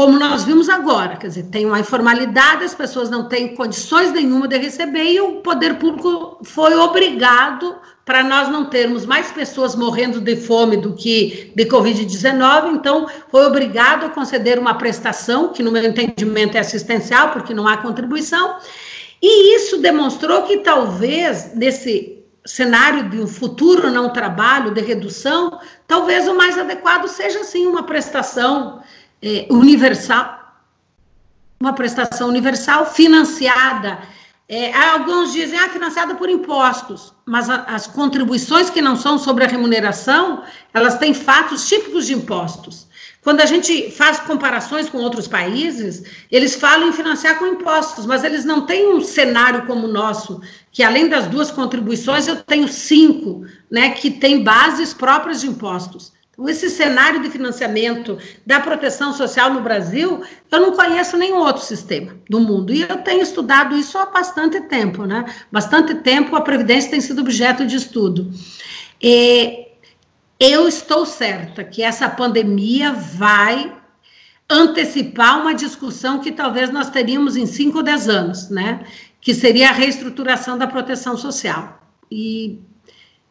[0.00, 4.48] como nós vimos agora, quer dizer, tem uma informalidade, as pessoas não têm condições nenhuma
[4.48, 10.18] de receber e o poder público foi obrigado para nós não termos mais pessoas morrendo
[10.18, 15.70] de fome do que de Covid-19, então foi obrigado a conceder uma prestação, que no
[15.70, 18.56] meu entendimento é assistencial, porque não há contribuição,
[19.20, 26.26] e isso demonstrou que talvez nesse cenário de um futuro não trabalho, de redução, talvez
[26.26, 28.80] o mais adequado seja sim uma prestação
[29.22, 30.38] é, universal,
[31.60, 33.98] uma prestação universal financiada.
[34.48, 39.44] É, alguns dizem, ah, financiada por impostos, mas a, as contribuições que não são sobre
[39.44, 40.42] a remuneração,
[40.74, 42.88] elas têm fatos típicos de impostos.
[43.22, 46.02] Quando a gente faz comparações com outros países,
[46.32, 50.40] eles falam em financiar com impostos, mas eles não têm um cenário como o nosso,
[50.72, 56.12] que além das duas contribuições, eu tenho cinco, né, que têm bases próprias de impostos
[56.48, 62.16] esse cenário de financiamento da proteção social no Brasil, eu não conheço nenhum outro sistema
[62.28, 62.72] do mundo.
[62.72, 65.24] E eu tenho estudado isso há bastante tempo, né?
[65.52, 68.30] Bastante tempo a Previdência tem sido objeto de estudo.
[69.02, 69.66] E
[70.38, 73.76] eu estou certa que essa pandemia vai
[74.48, 78.84] antecipar uma discussão que talvez nós teríamos em 5 ou 10 anos, né?
[79.20, 81.80] Que seria a reestruturação da proteção social.
[82.10, 82.60] E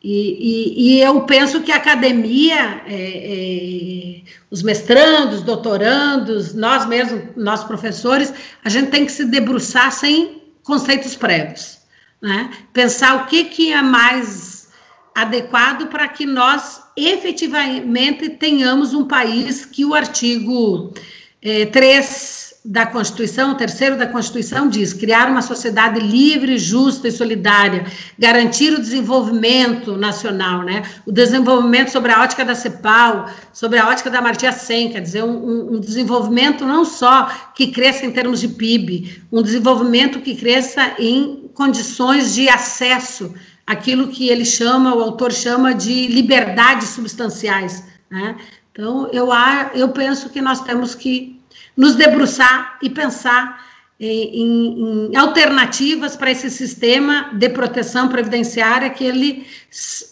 [0.02, 7.36] e, e, e, eu penso que a academia, é, é, os mestrandos, doutorandos, nós mesmos,
[7.36, 11.80] nós professores, a gente tem que se debruçar sem conceitos prévios,
[12.22, 12.50] né?
[12.72, 14.70] Pensar o que, que é mais
[15.14, 20.94] adequado para que nós efetivamente tenhamos um país que o artigo
[21.42, 27.11] é, 3 da Constituição, o terceiro da Constituição diz: criar uma sociedade livre, justa e
[27.11, 27.86] solidária,
[28.18, 30.84] garantir o desenvolvimento nacional, né?
[31.06, 35.23] O desenvolvimento sobre a ótica da CEPAL, sobre a ótica da Amartya Sen, quer dizer,
[35.23, 40.95] um, um desenvolvimento não só que cresça em termos de PIB, um desenvolvimento que cresça
[40.99, 43.34] em condições de acesso
[43.65, 48.36] àquilo que ele chama, o autor chama de liberdades substanciais, né?
[48.72, 49.30] Então, eu,
[49.73, 51.39] eu penso que nós temos que
[51.80, 59.06] nos debruçar e pensar em, em, em alternativas para esse sistema de proteção previdenciária que
[59.06, 59.47] ele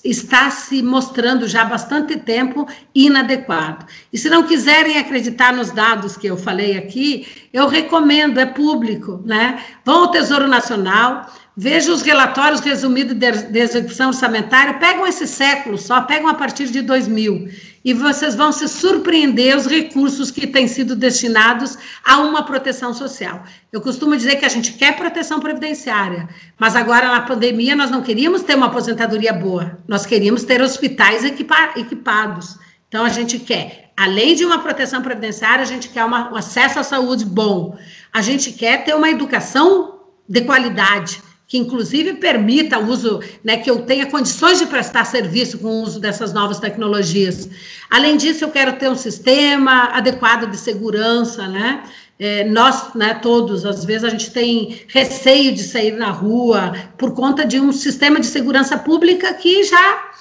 [0.04, 2.66] está se mostrando já há bastante tempo
[2.96, 3.86] inadequado.
[4.14, 9.22] E se não quiserem acreditar nos dados que eu falei aqui, eu recomendo, é público,
[9.26, 9.62] né?
[9.84, 11.30] Vão ao Tesouro Nacional,
[11.60, 16.84] Veja os relatórios resumidos de, execução orçamentária, pegam esse século só, pegam a partir de
[16.84, 17.50] 2000,
[17.84, 21.76] e vocês vão se surpreender os recursos que têm sido destinados
[22.06, 23.44] a uma proteção social.
[23.74, 26.30] Eu costumo dizer que a gente quer proteção previdenciária,
[26.60, 31.26] mas agora na pandemia nós não queríamos ter uma aposentadoria boa, nós queríamos ter hospitais
[31.26, 32.60] equipa equipados.
[32.88, 36.78] Então a gente quer, além de uma proteção previdenciária, a gente quer uma, um acesso
[36.78, 37.76] à saúde bom,
[38.14, 43.72] a gente quer ter uma educação de qualidade, que inclusive permita o uso, né, que
[43.72, 47.50] eu tenha condições de prestar serviço com o uso dessas novas tecnologias.
[47.90, 51.84] Além disso, eu quero ter um sistema adequado de segurança, né?
[52.20, 57.14] É, nós, né, todos, às vezes a gente tem receio de sair na rua por
[57.14, 60.12] conta de um sistema de segurança pública que já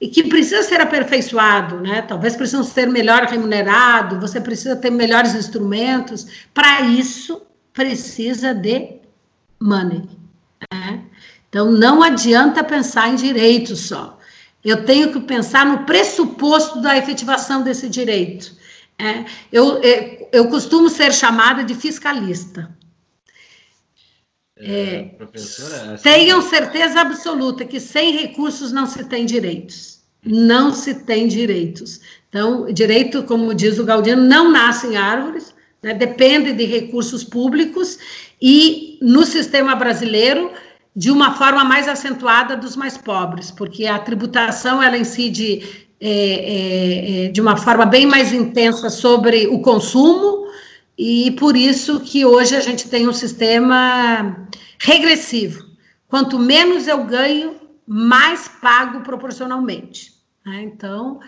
[0.00, 2.02] e que precisa ser aperfeiçoado, né?
[2.02, 6.26] Talvez precisa ser melhor remunerado, você precisa ter melhores instrumentos.
[6.52, 7.42] Para isso,
[7.72, 8.96] precisa de
[9.60, 10.21] money.
[10.72, 11.04] Né?
[11.48, 14.18] Então, não adianta pensar em direito só.
[14.64, 18.56] Eu tenho que pensar no pressuposto da efetivação desse direito.
[18.98, 22.74] É, eu, é, eu costumo ser chamada de fiscalista.
[24.56, 26.02] É, é assim...
[26.02, 30.00] Tenham certeza absoluta que sem recursos não se tem direitos.
[30.24, 32.00] Não se tem direitos.
[32.28, 37.98] Então, direito, como diz o Gaudiano, não nasce em árvores, né, depende de recursos públicos
[38.42, 40.50] e no sistema brasileiro
[40.94, 47.26] de uma forma mais acentuada dos mais pobres, porque a tributação ela incide é, é,
[47.26, 50.48] é, de uma forma bem mais intensa sobre o consumo
[50.98, 54.48] e por isso que hoje a gente tem um sistema
[54.78, 55.64] regressivo.
[56.08, 57.54] Quanto menos eu ganho,
[57.86, 60.12] mais pago proporcionalmente.
[60.44, 60.62] Né?
[60.64, 61.20] Então,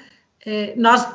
[0.44, 1.06] é, nós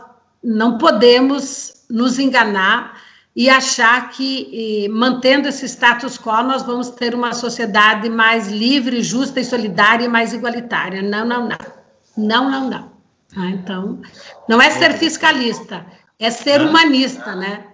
[0.44, 7.34] não podemos nos enganar e achar que, mantendo esse status quo, nós vamos ter uma
[7.34, 11.02] sociedade mais livre, justa e solidária e mais igualitária.
[11.02, 11.58] Não, não, não.
[12.18, 12.92] Não, não, não.
[13.38, 14.02] Ah, então,
[14.48, 15.86] não é ser fiscalista,
[16.20, 17.68] é ser humanista, né?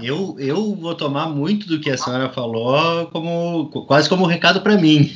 [0.00, 4.60] Eu, eu vou tomar muito do que a senhora falou como quase como um recado
[4.60, 5.12] para mim.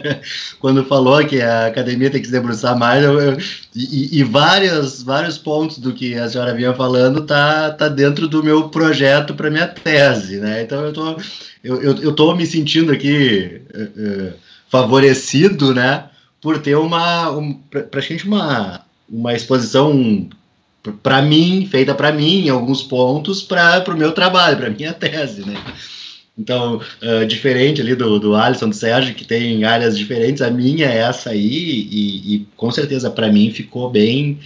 [0.58, 3.36] Quando falou que a academia tem que se debruçar mais, eu, eu,
[3.74, 8.42] e, e vários, vários pontos do que a senhora vinha falando tá, tá dentro do
[8.42, 10.62] meu projeto para minha tese, né?
[10.62, 11.16] Então eu tô,
[11.62, 14.32] eu, eu, tô me sentindo aqui uh,
[14.68, 16.08] favorecido, né?
[16.40, 20.28] Por ter uma, um, praticamente uma, uma exposição
[20.92, 25.46] para mim, feita para mim, em alguns pontos, para o meu trabalho, para minha tese,
[25.46, 25.56] né?
[26.38, 30.86] Então, uh, diferente ali do, do Alisson, do Sérgio, que tem áreas diferentes, a minha
[30.86, 34.38] é essa aí, e, e com certeza para mim ficou bem.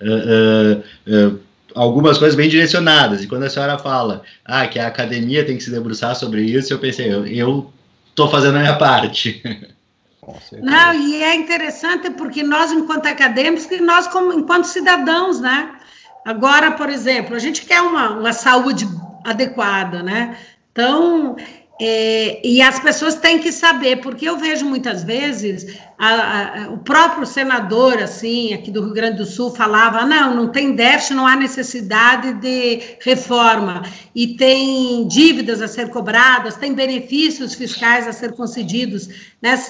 [0.00, 1.38] Uh, uh,
[1.74, 3.22] algumas coisas bem direcionadas.
[3.22, 6.72] E quando a senhora fala ah, que a academia tem que se debruçar sobre isso,
[6.72, 7.72] eu pensei, eu
[8.08, 9.42] estou fazendo a minha parte.
[10.60, 15.70] Não, e é interessante porque nós, enquanto acadêmicos, e nós, como, enquanto cidadãos, né?
[16.24, 18.88] Agora, por exemplo, a gente quer uma, uma saúde
[19.24, 20.36] adequada, né?
[20.70, 21.36] Então,
[21.80, 26.78] é, e as pessoas têm que saber, porque eu vejo muitas vezes a, a, o
[26.78, 31.26] próprio senador, assim, aqui do Rio Grande do Sul, falava: não, não tem déficit, não
[31.26, 33.82] há necessidade de reforma,
[34.14, 39.08] e tem dívidas a ser cobradas, tem benefícios fiscais a ser concedidos.
[39.42, 39.60] Né?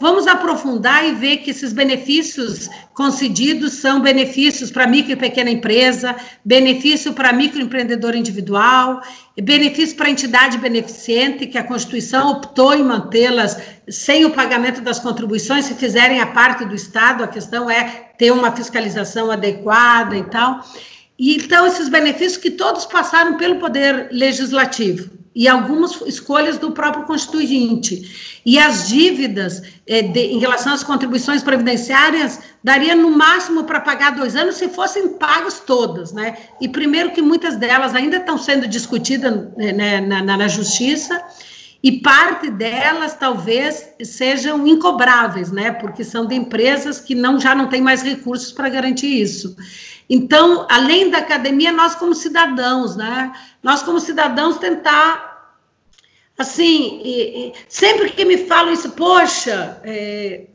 [0.00, 6.16] Vamos aprofundar e ver que esses benefícios concedidos são benefícios para micro e pequena empresa,
[6.44, 9.00] benefício para microempreendedor individual,
[9.40, 13.56] benefício para entidade beneficente, que a Constituição optou em mantê-las
[13.88, 18.32] sem o pagamento das contribuições, se fizerem a parte do Estado, a questão é ter
[18.32, 20.64] uma fiscalização adequada e tal.
[21.18, 27.04] E, então, esses benefícios que todos passaram pelo Poder Legislativo e algumas escolhas do próprio
[27.04, 28.40] Constituinte.
[28.44, 34.14] E as dívidas é, de, em relação às contribuições previdenciárias daria no máximo para pagar
[34.14, 36.36] dois anos se fossem pagas todas, né?
[36.60, 41.22] E primeiro que muitas delas ainda estão sendo discutidas né, na, na, na Justiça
[41.82, 45.72] e parte delas talvez sejam incobráveis, né?
[45.72, 49.56] Porque são de empresas que não já não têm mais recursos para garantir isso.
[50.14, 53.32] Então, além da academia, nós como cidadãos, né?
[53.62, 55.56] Nós como cidadãos tentar,
[56.36, 60.48] assim, sempre que me falam isso, poxa, é,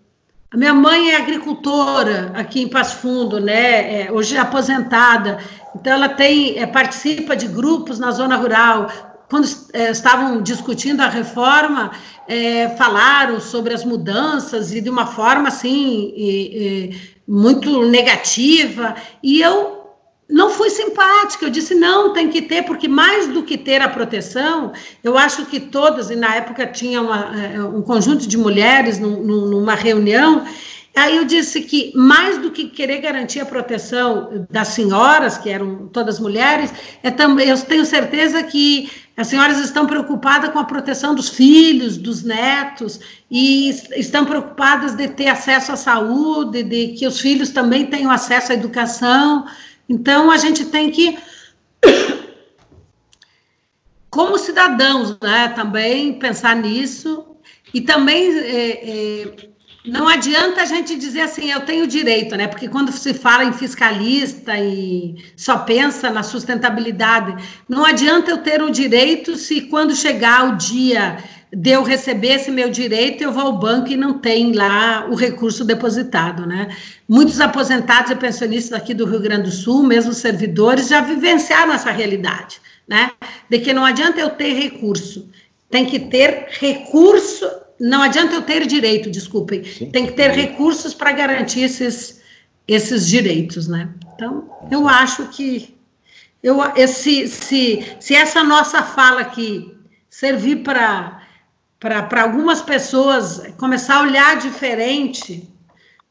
[0.51, 4.01] a minha mãe é agricultora aqui em Passo Fundo, né?
[4.01, 5.39] É, hoje é aposentada,
[5.75, 8.91] então ela tem é, participa de grupos na zona rural.
[9.27, 11.89] Quando é, estavam discutindo a reforma,
[12.27, 19.41] é, falaram sobre as mudanças e de uma forma assim e, e, muito negativa, e
[19.41, 19.77] eu
[20.29, 23.89] não fui simpática, eu disse não, tem que ter, porque mais do que ter a
[23.89, 24.73] proteção,
[25.03, 29.21] eu acho que todas, e na época tinha uma, é, um conjunto de mulheres num,
[29.21, 30.45] numa reunião,
[30.95, 35.87] aí eu disse que mais do que querer garantir a proteção das senhoras, que eram
[35.87, 41.15] todas mulheres, é também, eu tenho certeza que as senhoras estão preocupadas com a proteção
[41.15, 42.99] dos filhos, dos netos,
[43.31, 48.51] e estão preocupadas de ter acesso à saúde, de que os filhos também tenham acesso
[48.51, 49.47] à educação.
[49.89, 51.17] Então, a gente tem que,
[54.11, 57.25] como cidadãos, né, também pensar nisso,
[57.73, 59.49] e também é, é,
[59.87, 62.47] não adianta a gente dizer assim, eu tenho direito, né?
[62.47, 67.35] Porque quando se fala em fiscalista e só pensa na sustentabilidade,
[67.69, 71.17] não adianta eu ter o direito se quando chegar o dia
[71.53, 75.15] de eu receber esse meu direito, eu vou ao banco e não tem lá o
[75.15, 76.67] recurso depositado, né?
[77.07, 81.91] Muitos aposentados e pensionistas aqui do Rio Grande do Sul, mesmo servidores, já vivenciaram essa
[81.91, 83.11] realidade, né?
[83.49, 85.29] De que não adianta eu ter recurso,
[85.69, 87.49] tem que ter recurso
[87.79, 89.91] não adianta eu ter direito, desculpem, Sim.
[89.91, 92.21] tem que ter recursos para garantir esses,
[92.67, 93.89] esses direitos, né?
[94.15, 95.77] Então, eu acho que
[96.41, 99.75] eu, esse, se, se essa nossa fala aqui
[100.09, 101.21] servir para
[101.79, 105.47] para algumas pessoas começar a olhar diferente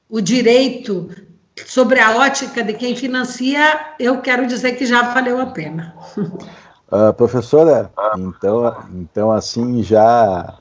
[0.08, 1.10] o direito
[1.66, 5.96] sobre a ótica de quem financia, eu quero dizer que já valeu a pena.
[6.16, 10.56] Uh, professora, então, então assim já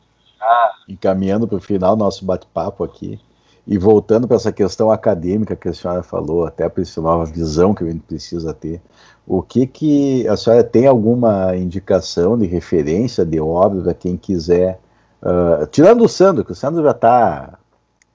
[0.88, 3.20] encaminhando para o final do nosso bate-papo aqui,
[3.68, 7.74] E voltando para essa questão acadêmica que a senhora falou, até para essa nova visão
[7.74, 8.80] que a gente precisa ter,
[9.26, 14.80] o que que a senhora tem alguma indicação de referência de obra para quem quiser,
[15.24, 17.58] uh, tirando o Sandro, que o Sandro já está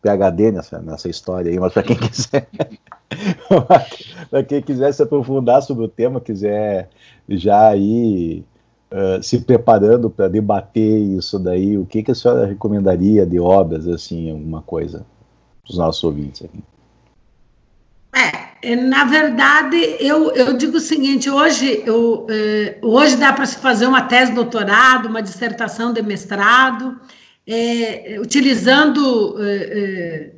[0.01, 2.49] PhD nessa, nessa história aí, mas para quem quiser,
[4.31, 6.89] para quem quiser se aprofundar sobre o tema, quiser
[7.29, 8.45] já aí
[8.93, 13.89] uh, se preparando para debater isso daí, o que que a senhora recomendaria de obras
[13.89, 15.05] assim, alguma coisa?
[15.71, 16.63] para os nossos ouvintes aqui.
[18.63, 23.57] É, na verdade, eu, eu digo o seguinte: hoje, eu, eh, hoje dá para se
[23.57, 27.01] fazer uma tese de doutorado, uma dissertação de mestrado,
[27.47, 30.33] eh, utilizando eh,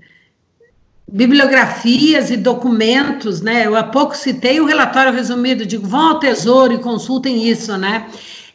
[1.11, 3.66] bibliografias e documentos, né?
[3.66, 8.07] Eu há pouco citei o relatório resumido, digo, vão ao Tesouro e consultem isso, né?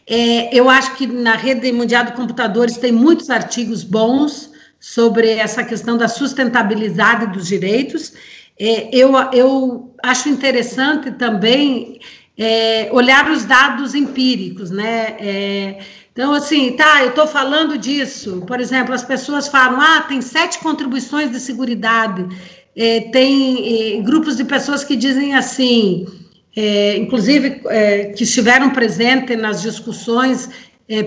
[0.08, 5.98] Eu acho que na rede mundial de computadores tem muitos artigos bons sobre essa questão
[5.98, 8.14] da sustentabilidade dos direitos.
[8.60, 12.00] É, eu, eu acho interessante também
[12.38, 15.16] é, olhar os dados empíricos, né?
[15.20, 15.80] É,
[16.12, 18.44] então, assim, tá, eu estou falando disso.
[18.48, 22.28] Por exemplo, as pessoas falam, ah, tem sete contribuições de segurança.
[22.76, 26.06] É, tem é, grupos de pessoas que dizem assim,
[26.60, 27.62] é, inclusive
[28.16, 30.50] que estiveram presentes nas discussões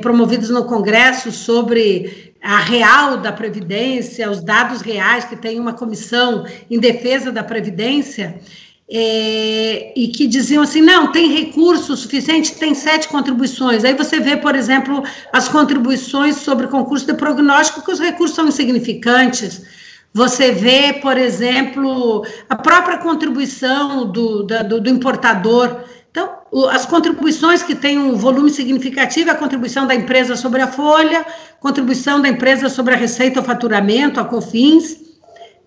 [0.01, 6.47] promovidas no Congresso sobre a real da Previdência, os dados reais, que tem uma comissão
[6.71, 8.41] em defesa da Previdência,
[8.93, 13.85] é, e que diziam assim: não, tem recurso suficiente, tem sete contribuições.
[13.85, 18.49] Aí você vê, por exemplo, as contribuições sobre concurso de prognóstico, que os recursos são
[18.49, 19.63] insignificantes.
[20.13, 25.85] Você vê, por exemplo, a própria contribuição do, do, do importador
[26.71, 31.25] as contribuições que têm um volume significativo, é a contribuição da empresa sobre a folha,
[31.61, 34.99] contribuição da empresa sobre a receita ou faturamento, a COFINS,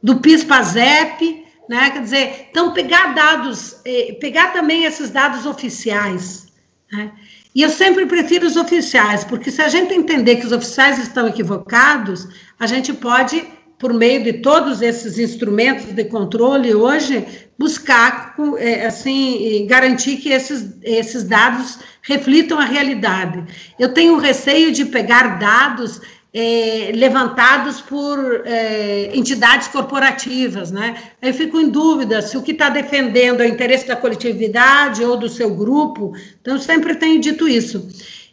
[0.02, 1.92] do PIS-PASEP, né?
[1.92, 6.48] Quer dizer, então pegar dados, eh, pegar também esses dados oficiais,
[6.92, 7.12] né?
[7.56, 11.28] E eu sempre prefiro os oficiais, porque se a gente entender que os oficiais estão
[11.28, 12.28] equivocados,
[12.60, 13.46] a gente pode
[13.84, 17.26] por meio de todos esses instrumentos de controle hoje,
[17.60, 23.44] buscar, é, assim, garantir que esses, esses dados reflitam a realidade.
[23.78, 26.00] Eu tenho receio de pegar dados
[26.34, 30.96] é, levantados por é, entidades corporativas, né?
[31.22, 35.18] Eu fico em dúvida se o que está defendendo é o interesse da coletividade ou
[35.18, 36.14] do seu grupo.
[36.42, 37.86] Então, sempre tenho dito isso.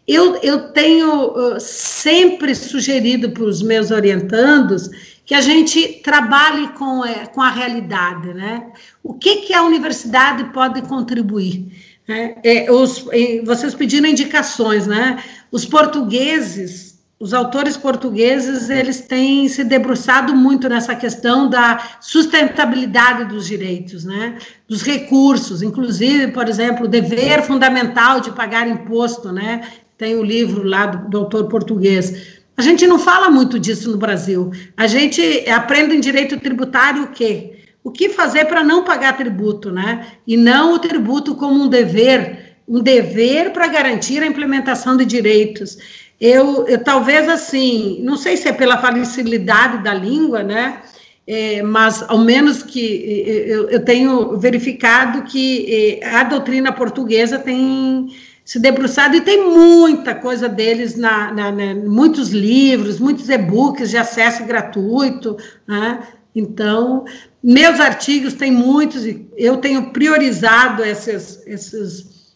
[0.07, 4.91] Eu, eu tenho uh, sempre sugerido para os meus orientandos
[5.31, 8.67] que a gente trabalhe com, é, com a realidade, né?
[9.01, 11.71] O que, que a universidade pode contribuir?
[12.09, 12.35] Né?
[12.43, 13.07] É, os,
[13.45, 15.23] vocês pediram indicações, né?
[15.53, 23.47] Os portugueses, os autores portugueses, eles têm se debruçado muito nessa questão da sustentabilidade dos
[23.47, 24.37] direitos, né?
[24.67, 29.61] Dos recursos, inclusive, por exemplo, o dever fundamental de pagar imposto, né?
[29.97, 32.40] Tem o livro lá do, do autor português.
[32.57, 34.51] A gente não fala muito disso no Brasil.
[34.77, 37.59] A gente aprende em direito tributário o quê?
[37.83, 40.07] O que fazer para não pagar tributo, né?
[40.27, 45.79] E não o tributo como um dever, um dever para garantir a implementação de direitos.
[46.21, 50.83] Eu, eu talvez assim, não sei se é pela facilidade da língua, né?
[51.27, 58.09] É, mas ao menos que eu, eu tenho verificado que é, a doutrina portuguesa tem
[58.51, 63.97] se debruçado e tem muita coisa deles, na, na, na muitos livros, muitos e-books de
[63.97, 65.37] acesso gratuito,
[65.69, 66.01] né?
[66.35, 67.05] Então,
[67.41, 69.05] meus artigos têm muitos,
[69.37, 72.35] eu tenho priorizado esses, esses,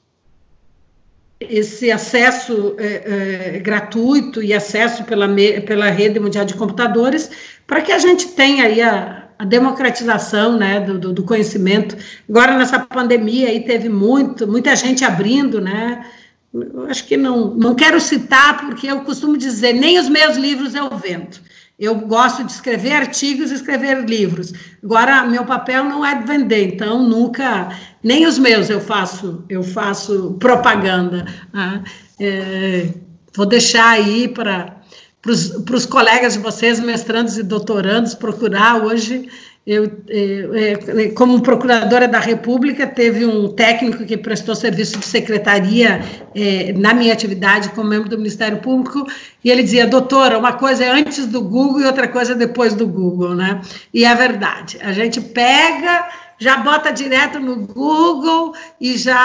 [1.40, 5.28] esse acesso é, é, gratuito e acesso pela,
[5.66, 7.28] pela rede mundial de computadores,
[7.66, 11.96] para que a gente tenha aí a, a democratização né, do, do, conhecimento.
[12.28, 16.06] Agora, nessa pandemia, aí teve muito, muita gente abrindo, né?
[16.52, 20.74] Eu acho que não, não quero citar, porque eu costumo dizer, nem os meus livros
[20.74, 21.36] eu vendo.
[21.76, 24.52] Eu gosto de escrever artigos e escrever livros.
[24.82, 29.64] Agora, meu papel não é de vender, então nunca, nem os meus eu faço, eu
[29.64, 31.26] faço propaganda.
[31.52, 31.82] Né?
[32.20, 32.88] É,
[33.34, 34.76] vou deixar aí para
[35.24, 39.28] para os colegas de vocês, mestrandos e doutorandos, procurar hoje.
[39.66, 46.02] Eu, eu, eu, como procuradora da República, teve um técnico que prestou serviço de secretaria
[46.34, 49.06] eh, na minha atividade como membro do Ministério Público,
[49.42, 52.74] e ele dizia, doutora, uma coisa é antes do Google e outra coisa é depois
[52.74, 53.62] do Google, né?
[53.94, 59.16] E é verdade, a gente pega, já bota direto no Google e já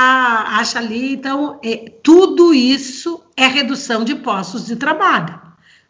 [0.58, 5.49] acha ali, então, eh, tudo isso é redução de postos de trabalho.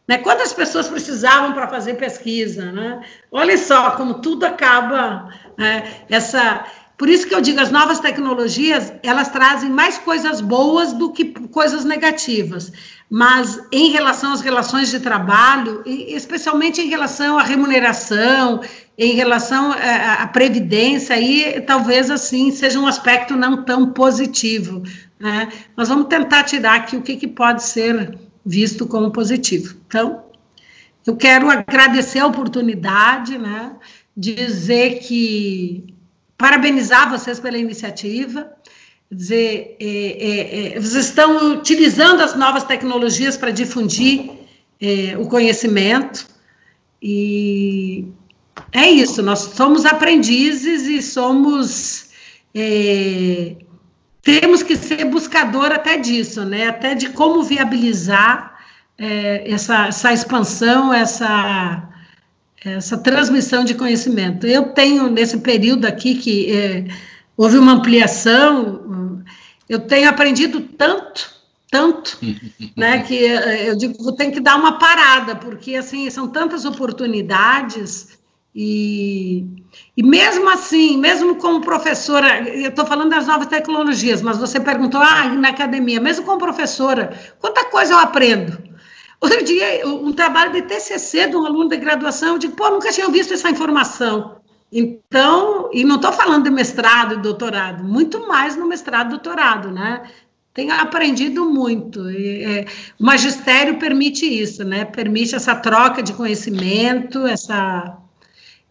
[0.09, 0.17] Né?
[0.17, 2.71] Quantas pessoas precisavam para fazer pesquisa?
[2.71, 2.99] Né?
[3.31, 5.29] Olha só como tudo acaba.
[5.55, 6.65] É, essa,
[6.97, 11.25] por isso que eu digo, as novas tecnologias, elas trazem mais coisas boas do que
[11.25, 12.71] coisas negativas.
[13.07, 18.61] Mas em relação às relações de trabalho, especialmente em relação à remuneração,
[18.97, 24.81] em relação à, previdência, aí talvez assim seja um aspecto não tão positivo.
[25.19, 25.49] Né?
[25.77, 29.75] Vamos tentar tirar aqui o que, que pode ser visto como positivo.
[29.87, 30.23] Então,
[31.05, 33.75] eu quero agradecer a oportunidade, né,
[34.17, 35.93] dizer que
[36.35, 38.51] parabenizar vocês pela iniciativa,
[39.11, 44.31] dizer é, é, é, vocês estão utilizando as novas tecnologias para difundir
[44.81, 46.27] é, o conhecimento
[47.01, 48.07] e
[48.71, 49.21] é isso.
[49.21, 52.09] Nós somos aprendizes e somos
[52.53, 53.55] é,
[54.21, 56.67] temos que ser buscador até disso, né?
[56.67, 58.59] Até de como viabilizar
[58.97, 61.89] é, essa, essa expansão, essa,
[62.63, 64.45] essa transmissão de conhecimento.
[64.45, 66.85] Eu tenho, nesse período aqui que é,
[67.37, 69.23] houve uma ampliação,
[69.67, 71.33] eu tenho aprendido tanto,
[71.71, 72.19] tanto,
[72.75, 78.19] né, que eu digo, vou ter que dar uma parada, porque, assim, são tantas oportunidades
[78.53, 79.45] e,
[79.99, 85.01] e mesmo assim, mesmo como professora, eu estou falando das novas tecnologias, mas você perguntou,
[85.01, 88.57] ah, na academia, mesmo como professora, quanta coisa eu aprendo?
[89.19, 92.93] Outro dia, um trabalho de TCC de um aluno de graduação, eu digo, pô, nunca
[92.93, 94.37] tinha visto essa informação.
[94.71, 99.69] Então, e não estou falando de mestrado e doutorado, muito mais no mestrado e doutorado,
[99.69, 100.09] né?
[100.53, 102.09] Tenho aprendido muito.
[102.09, 102.65] E, é,
[102.97, 104.85] o magistério permite isso, né?
[104.85, 107.99] Permite essa troca de conhecimento, essa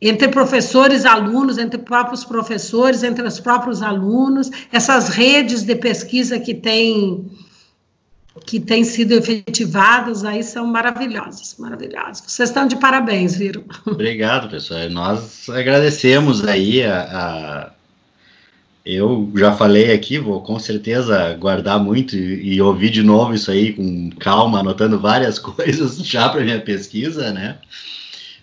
[0.00, 6.54] entre professores, alunos, entre próprios professores, entre os próprios alunos, essas redes de pesquisa que
[6.54, 7.26] têm
[8.46, 12.22] que têm sido efetivadas aí são maravilhosas, maravilhosas.
[12.24, 13.64] Vocês estão de parabéns, viram?
[13.84, 14.88] Obrigado, pessoal.
[14.90, 17.70] Nós agradecemos aí a, a,
[18.86, 23.50] eu já falei aqui, vou com certeza guardar muito e, e ouvir de novo isso
[23.50, 27.58] aí com calma, anotando várias coisas já para minha pesquisa, né?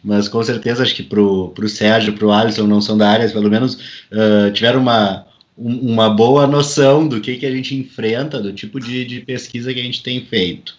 [0.06, 3.28] Mas com certeza acho que para o Sérgio, para o Alisson, não são da área,
[3.28, 3.74] pelo menos
[4.12, 5.26] uh, tiveram uma,
[5.58, 9.74] um, uma boa noção do que, que a gente enfrenta, do tipo de, de pesquisa
[9.74, 10.76] que a gente tem feito.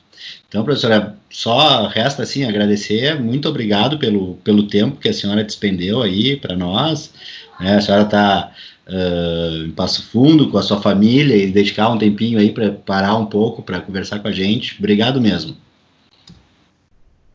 [0.49, 6.03] Então, professora, só resta assim agradecer, muito obrigado pelo, pelo tempo que a senhora despendeu
[6.03, 7.13] aí para nós.
[7.61, 7.77] Né?
[7.77, 8.53] A senhora está
[8.87, 13.17] uh, em Passo Fundo com a sua família e dedicar um tempinho aí para parar
[13.17, 14.77] um pouco para conversar com a gente.
[14.79, 15.57] Obrigado mesmo.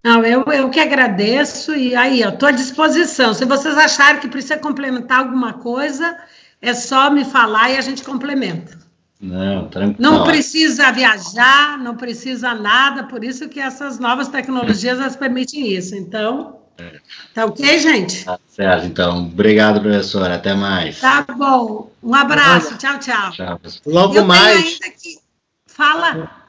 [0.04, 3.34] Não, eu, eu que agradeço e aí, eu estou à disposição.
[3.34, 6.18] Se vocês acharem que precisa complementar alguma coisa,
[6.62, 8.80] é só me falar e a gente complementa.
[9.22, 9.98] Não, tranquilo.
[10.00, 15.96] Não precisa viajar, não precisa nada, por isso que essas novas tecnologias elas permitem isso.
[15.96, 17.00] Então, é.
[17.36, 18.26] tá ok, gente?
[18.26, 19.26] Tá certo, então.
[19.26, 20.36] Obrigado, professora.
[20.36, 21.00] Até mais.
[21.00, 21.92] Tá bom.
[22.02, 22.76] Um abraço.
[22.78, 23.32] Tchau, tchau.
[23.32, 24.80] tchau Logo eu mais.
[24.80, 25.20] Que...
[25.68, 26.41] Fala.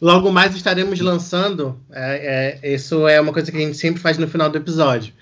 [0.00, 4.18] Logo mais estaremos lançando, é, é, isso é uma coisa que a gente sempre faz
[4.18, 5.12] no final do episódio.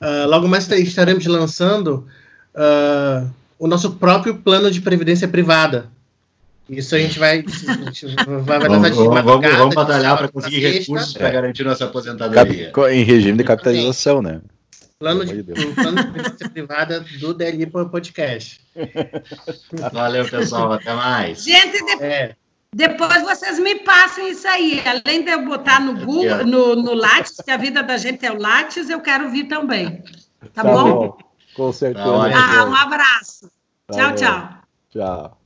[0.00, 2.06] Uh, logo mais estaremos lançando
[2.54, 5.90] uh, o nosso próprio plano de previdência privada.
[6.68, 10.60] Isso a gente vai, a gente vai, vai vamos, vamos, vamos, vamos batalhar para conseguir
[10.60, 12.72] recursos para garantir nossa aposentadoria.
[12.90, 14.40] Em regime de capitalização, né?
[14.98, 18.60] Plano de, o plano de previdência privada do DLI Podcast.
[19.92, 20.72] Valeu, pessoal.
[20.74, 21.42] Até mais.
[21.42, 22.36] Gente, depois, é.
[22.74, 24.82] Depois vocês me passem isso aí.
[24.86, 28.32] Além de eu botar no Google, no, no Lattes, que a vida da gente é
[28.32, 30.02] o Lattes, eu quero vir também.
[30.54, 30.94] Tá, tá bom?
[30.94, 31.18] bom?
[31.54, 32.06] Com certeza.
[32.08, 33.50] Ah, um abraço.
[33.86, 34.14] Tá tchau, bom.
[34.14, 34.48] tchau.
[34.90, 35.40] Tchau.